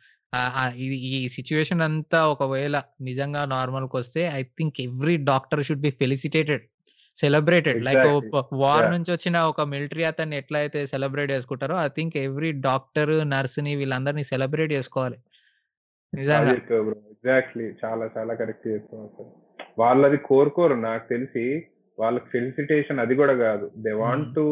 ఇది 0.80 0.96
ఈ 1.10 1.28
సిట్యుయేషన్ 1.28 1.82
అంతా 1.86 2.18
ఒకవేళ 2.32 2.76
నిజంగా 3.08 3.42
నార్మల్‌కొస్తే 3.52 4.22
I 4.34 4.42
think 4.58 4.76
every 4.84 5.14
doctor 5.30 5.62
should 5.68 5.82
be 5.86 5.90
felicitated. 6.00 6.64
Celebrated. 7.16 7.80
Like 7.88 8.04
war 8.62 8.76
yeah! 8.82 8.92
నుంచొచ్చిన 8.92 9.36
ఒక 9.50 9.62
మిలిటరీ 9.72 10.04
అతన్ని 10.10 10.36
ఎట్లా 10.40 10.58
అయితే 10.64 10.80
సెలబ్రేట్ 10.92 11.30
చేసుకుంటారో 11.34 11.76
ఐ 11.82 11.88
థింక్ 11.96 12.16
ఎవ్రీ 12.24 12.50
డాక్టర్, 12.68 13.14
నర్స్‌ని 13.32 13.74
వీళ్ళందరిని 13.80 14.24
సెలబ్రేట్ 14.32 14.72
చేసుకోవాలి. 14.76 15.18
నిజంగా. 16.12 16.54
ఎగ్జాక్ట్‌లీ. 17.12 17.66
చాలా 17.82 18.04
చాలా 18.16 18.32
కరెక్ట్ 18.40 18.68
అసలు. 18.72 19.28
వాళ్ళది 19.78 20.18
కోరుకోరు 20.28 20.76
నాకు 20.84 21.04
తెలిసి 21.08 21.44
వాళ్ళకి 21.98 22.28
ఫెలిసిటేషన్ 22.34 23.00
అది 23.04 23.14
గూడా 23.20 23.34
గాదు. 23.42 23.66
They 23.84 23.92
want. 24.00 24.36
To 24.36 24.44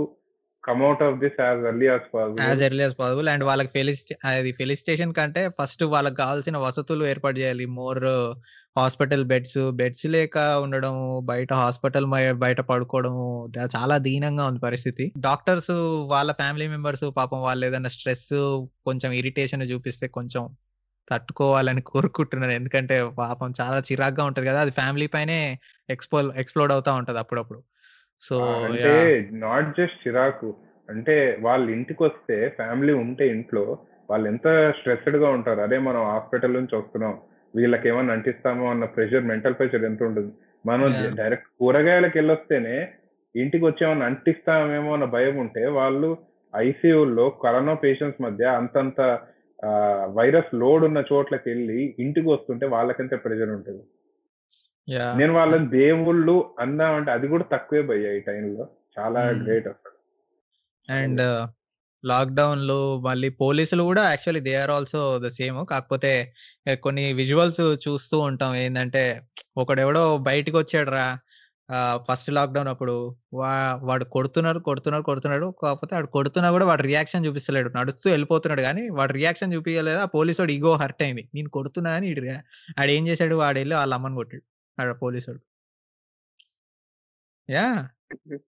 come 0.64 0.82
out 0.82 1.02
of 1.02 1.16
this 1.18 1.38
as 1.40 1.62
early 1.70 1.86
as 1.86 2.06
possible 2.12 2.40
as 2.44 2.62
early 2.62 2.82
as 2.82 2.96
possible 2.96 3.28
and 3.28 3.44
వాళ్ళకి 3.44 3.70
ఫెలిసిట్ 3.76 4.12
అది 4.30 4.50
ఫెలిసిటేషన్ 4.52 5.12
కంటే 5.14 5.42
ఫస్ట్ 5.58 5.82
వాళ్ళకి 5.94 6.16
కావాల్సిన 6.16 6.56
వసతులు 6.58 7.04
ఏర్పాటు 7.06 7.38
చేయాలి. 7.38 7.66
మోర్ 7.78 8.02
హాస్పిటల్ 8.76 9.24
బెడ్స్, 9.24 9.60
బెడ్స్ 9.72 10.04
లేక 10.06 10.36
ఉండడం, 10.64 10.94
బయట 11.24 11.52
హాస్పిటల్ 11.54 12.06
బయట 12.44 12.60
పడుకోవడము 12.70 13.24
చాలా 13.76 13.94
దీనంగా 13.98 14.44
ఉంది 14.46 14.60
పరిస్థితి. 14.60 15.04
డాక్టర్స్ 15.18 15.72
వాళ్ళ 16.06 16.32
ఫ్యామిలీ 16.32 16.68
మెంబర్స్ 16.68 17.04
పాపం 17.16 17.40
వాళ్ళేదన్నా 17.42 17.88
స్ట్రెస్, 17.88 18.28
కొంచెం 18.86 19.12
ఇరిటేషన్ 19.12 19.64
చూపిస్తే 19.72 20.08
కొంచెం 20.08 20.44
తట్టుకోవాలని 21.10 21.82
కోరుకుంటున్నారు 21.82 22.52
ఎందుకంటే 22.52 22.96
పాపం 23.18 23.52
చాలా 23.60 23.78
చిరాగ్గా 23.80 24.24
ఉంటది 24.24 24.46
కదా 24.46 24.60
అది 24.60 24.70
ఫ్యామిలీ 24.70 25.06
పైనే 25.06 25.38
ఎక్స్‌పోల్ 25.88 26.28
ఎక్స్‌ప్లోడ్ 26.36 26.72
అవుతా 26.72 26.92
ఉంటది 26.94 27.18
అప్పుడప్పుడు. 27.18 27.60
సో! 28.22 28.36
అంటే! 28.66 28.92
నాట్ 29.42 29.68
జస్ట్ 29.76 30.00
చిరాకు. 30.04 30.48
అంటే 30.88 31.14
వాళ్ళ 31.40 31.64
ఇంటికొస్తే 31.70 32.36
ఫ్యామిలీ 32.58 32.92
ఉంటే 33.02 33.24
ఇంట్లో 33.28 33.64
వాళ్ళెంత 34.08 34.46
స్ట్రెస్‌డ్‌గా 34.78 35.28
ఉంటారు. 35.36 35.60
అదే 35.66 35.78
మనం 35.86 36.02
హాస్పిటల్ 36.12 36.56
నుంచి 36.58 36.74
వస్తున్నాం. 36.76 37.14
వీళ్ళకేమన్నా 37.54 38.12
అంటిస్తామో 38.16 38.64
అన్న 38.70 38.84
ప్రెషర్ 38.94 39.28
మెంటల్ 39.30 39.56
ప్రెషర్ 39.58 39.84
ఎంతుంటుంది. 39.88 40.32
మనం 40.64 40.86
జ 40.96 41.00
యాహ్! 41.00 41.18
డైరెక్ట్ 41.18 41.48
కూరగాయలకెళ్ళొస్తేనే 41.58 42.76
ఇంటికొచ్చేమన్నా 43.34 44.06
అంటిస్తామేమో 44.10 44.90
అన్న 44.94 45.06
భయముంటే 45.14 45.62
వాళ్ళు 45.78 46.10
ఐసీయూలో 46.54 47.26
కరోనా 47.42 47.74
పేషెంట్స్ 47.82 48.22
మధ్య 48.22 48.44
అంతంత 48.60 49.00
వైరస్ 50.16 50.50
లోడ్ 50.60 50.84
ఉన్న 50.88 51.00
చోట్లకెళ్ళి 51.10 51.78
ఇంటికొస్తుంటే 52.02 52.66
వాళ్ళకెంత 52.74 53.14
ప్రెషర్ 53.24 53.52
ఉంటది. 53.56 53.80
నేను! 55.12 55.32
వాళ్ళని 55.36 55.66
దేవుళ్ళు 55.76 56.34
అందామంటే 56.58 57.10
అది 57.12 57.26
గూడా 57.28 57.46
తక్కువే 57.52 57.82
భయ్యా 57.90 58.10
ఈ 58.12 58.22
టైంలో. 58.28 58.64
చాలా. 58.96 59.22
గ్రేట్. 59.42 59.70
అండ్ 60.88 61.22
నిజంగా. 61.22 61.48
లాక్‌డౌన్‌లో 62.04 62.76
మళ్ళీ 63.06 63.28
పోలీసులు 63.40 63.82
గూడా 63.86 64.02
actually 64.10 64.42
they 64.46 64.54
are 64.60 64.72
also 64.74 65.00
the 65.20 65.28
same. 65.36 65.58
కాకపోతే 65.72 66.12
కొన్ని 66.82 67.04
విజువల్స్ 67.20 67.60
చూస్తూ 67.84 68.16
ఉంటాం. 68.28 68.52
ఏందంటే 68.62 69.02
ఒకడెవడో 69.56 70.02
బయటికొచ్చాడురా 70.28 71.06
ఆహ్, 71.68 71.98
ఫస్ట్ 72.06 72.30
లాక్‌డౌన్ 72.36 72.70
అప్పుడు. 72.72 72.94
వా 73.38 73.50
వాడు 73.88 74.04
కొడుతున్నారు, 74.14 74.60
కొడుతున్నారు, 74.68 75.04
కొడుతున్నాడు. 75.08 75.48
కాకపోతే 75.62 75.92
ఆడు 75.96 76.08
కొడుతున్నా 76.14 76.48
గూడా 76.54 76.66
వాడు 76.70 76.84
రియాక్షన్ 76.86 77.26
చూపిస్తలేడు. 77.26 77.70
నడుస్తూ 77.76 78.06
ఎళ్ళిపోతున్నాడు 78.14 78.62
గానీ 78.68 78.84
వాడు 78.98 79.14
రియాక్షన్ 79.18 79.54
చూపియలేదు. 79.56 80.00
ఆ 80.00 80.16
పోలీసోడి 80.16 80.54
ఇగో 80.58 80.72
హర్ట్ 80.82 81.02
అయింది. 81.06 81.24
నేను 81.36 81.50
కొడుతున్నా 81.58 81.92
గాని 81.96 82.08
ఈడు 82.12 82.22
రియా 82.26 82.38
ఆడేం 82.78 83.04
చేసాడు 83.10 83.36
వాడెళ్ళి 83.42 83.76
ఆళ్ళ 83.82 83.94
అమ్మని 83.98 84.18
కొట్టాడు. 84.20 84.44
ఆడ 84.78 84.90
పోలీసోడు. 85.00 85.40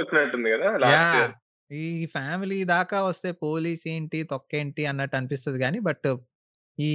వచ్చినట్టుంది 0.00 0.48
గదా! 0.52 0.68
Last 0.76 0.94
yeah! 0.94 1.16
ఇయర్. 1.18 1.32
ఈ 1.70 1.84
ఫ్యామిలీ 2.14 2.58
దాకా 2.70 2.98
వస్తే 3.02 3.28
పోలీస్ 3.42 3.84
ఏంటి, 3.88 4.18
తొక్కేంటి 4.30 4.82
అన్నట్టు 4.86 5.16
అనిపిస్తది 5.16 5.58
గానీ, 5.64 5.78
బట్ 5.88 6.08
ఈ 6.78 6.90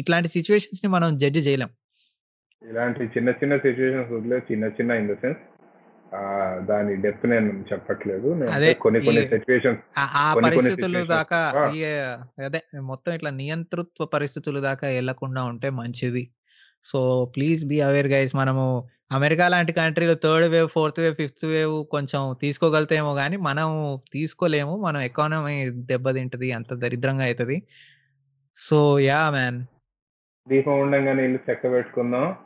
ఇట్లాంటి 0.00 0.28
సిట్యుయేషన్స్‌ని 0.34 0.90
మనం 0.96 1.18
జడ్జ్ 1.18 1.40
జేయలేం. 1.40 1.70
ఇలాంటి 2.62 3.02
చిన్న 3.14 3.30
చిన్న 3.40 3.54
సిట్యుయేషన్స్ 3.58 4.10
వదిలేసి 4.12 4.46
చిన్న 4.50 4.66
చిన్న 4.78 4.98
ఇన్ 5.00 5.08
ద 5.08 5.16
సెన్స్ 5.20 5.42
దాని 6.68 6.92
డెప్త్ 7.04 7.26
నేను 7.26 7.50
చెప్పట్లేదు. 7.70 8.28
కొన్ని 8.80 9.00
కొన్ని 9.00 9.22
సిట్యుయేషన్స్ 9.32 9.82
ఆ 10.22 10.26
పరిస్థితులు 10.44 11.00
దాకా 11.12 11.38
అదే 12.44 12.60
మొత్తం 12.90 13.12
ఇట్లా 13.14 13.30
నియంతృత్వ 13.38 14.06
పరిస్థితులు 14.14 14.60
దాకా 14.60 14.88
ఎళ్ళకుండా 15.00 15.42
ఉంటే 15.44 15.70
మంచిది. 15.80 16.22
So, 16.84 17.24
please 17.36 17.66
be 17.66 17.80
aware 17.80 18.06
guys. 18.06 18.36
మనము 18.36 18.88
అమెరికా 19.12 19.48
లాంటి 19.48 19.72
కంట్రీలో 19.72 20.14
third 20.14 20.46
wave, 20.48 20.68
fourth 20.68 21.00
wave, 21.00 21.14
fifth 21.14 21.44
wave 21.44 21.86
కొంచెం 21.86 22.36
తీసుకోగలుగుతామేమో 22.40 23.14
గానీ, 23.14 23.36
మనం 23.36 23.98
తీసుకోలేము. 24.12 24.76
మన 24.76 24.96
ఎకానమీ 24.96 25.70
దెబ్బతింటది. 25.70 26.52
అంత 26.52 26.74
దరిద్రంగా 26.74 27.24
అయితది. 27.24 27.62
So, 28.56 28.98
yeah! 28.98 29.30
మ్యాన్. 29.32 29.64
దీపం 30.48 30.80
ఉండంగానే 30.80 31.24
ఇల్లు 31.24 31.52
చక్కబెట్టుకుందాం. 31.52 32.36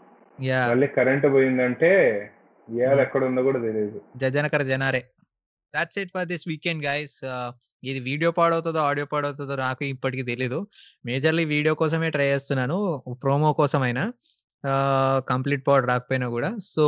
యాహ్! 0.42 0.70
మళ్ళీ 0.70 0.86
కరెంట్ 0.86 1.26
పోయిందంటే 1.26 1.90
ఇయాల 2.68 2.92
హ్మ్. 2.92 3.00
ఎక్కడుందో 3.00 3.42
గూడా 3.42 3.60
తెలీదు. 3.60 4.00
జజనకర 4.16 4.62
జనారే. 4.62 5.04
That's 5.74 5.98
it 5.98 6.10
for 6.14 6.26
this 6.26 6.48
weekend 6.48 6.86
guys. 6.86 7.20
ఇది 7.84 8.00
వీడియో 8.00 8.30
పాడవుతదో, 8.30 8.80
ఆడియో 8.80 9.06
పాడవుతదో 9.06 9.56
నాకు 9.58 9.84
ఇప్పటికి 9.84 10.22
తెలీదు. 10.22 10.58
మేజర్‌లీ 11.04 11.44
వీడియో 11.46 11.74
కోసమే 11.74 12.10
ట్రై 12.10 12.26
చేస్తున్నాను. 12.26 12.78
ప్రోమో 13.22 13.52
కోసమైనా. 13.52 14.04
కంప్లీట్ 15.28 15.66
పాడ్ 15.66 15.86
రాకపోయినా 15.86 16.26
గూడా. 16.26 16.50
So, 16.66 16.86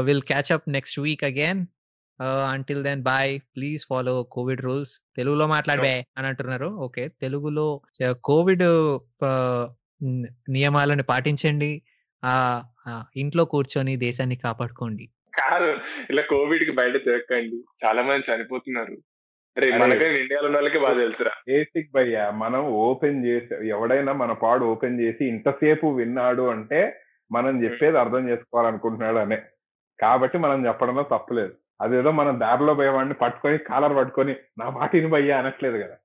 will 0.00 0.22
catch 0.22 0.52
up 0.52 0.66
next 0.70 0.98
week 1.00 1.24
again. 1.24 1.62
Until 2.50 2.82
then 2.84 3.02
bye. 3.02 3.24
Please 3.56 3.86
follow 3.86 4.22
covid 4.32 4.62
rules. 4.62 4.92
తెలుగులో 5.16 5.46
మాట్లాడు 5.46 5.82
అని 6.18 6.26
అంటున్నారు. 6.26 6.68
ఓకే. 6.86 7.08
తెలుగులో 7.22 7.66
కోవిడ్ 8.24 8.64
నియమాలను 10.50 11.02
పాటించండి. 11.04 11.72
ఆహ్, 12.22 12.62
ఇంట్లో 13.16 13.44
కూర్చొని 13.46 13.96
దేశాన్ని 13.98 14.36
కాపాడుకోండి. 14.36 15.04
కాదు. 15.38 15.70
ఇలా 16.10 16.22
కోవిడ్‌కి 16.30 16.72
బయట 16.72 16.96
తిరగకండి. 17.04 17.58
చాలా 17.84 18.02
మంది 18.02 18.24
చనిపోతున్నారు. 18.30 18.96
బాగా 20.78 20.94
తెలుసురా. 20.94 21.32
బేసిక్ 21.48 21.90
భయ్యా 21.94 22.30
మనం 22.30 22.60
ఓపెన్ 22.78 23.26
చేసి 23.26 23.68
ఎవడైనా 23.68 24.12
మన 24.12 24.32
పాడ్ 24.32 24.62
ఓపెన్ 24.62 25.00
చేసి 25.00 25.24
ఇంతసేపు 25.24 25.86
విన్నాడు 25.94 26.42
అంటే 26.48 26.80
మనం. 27.30 27.64
చెప్పేది 27.64 27.98
అర్థం 27.98 28.28
చేసుకోవాలనుకుంటున్నాడు 28.28 29.18
అనే. 29.18 29.38
కాబట్టి 29.98 30.38
మనం 30.38 30.66
చెప్పడంలో 30.66 31.02
తప్పులేదు. 31.02 31.52
అదేదో 31.80 32.10
మనం 32.12 32.40
దారిలో 32.40 32.74
పోయేవాడిని 32.74 33.14
పట్టుకొని 33.14 33.58
కాలర్ 33.58 33.96
పట్టుకొని 33.96 34.36
నా 34.58 34.70
మాట 34.70 34.94
ఇను 34.94 35.08
భయ్యా 35.08 35.38
అనట్లేదు 35.38 35.76
గదా! 35.76 35.96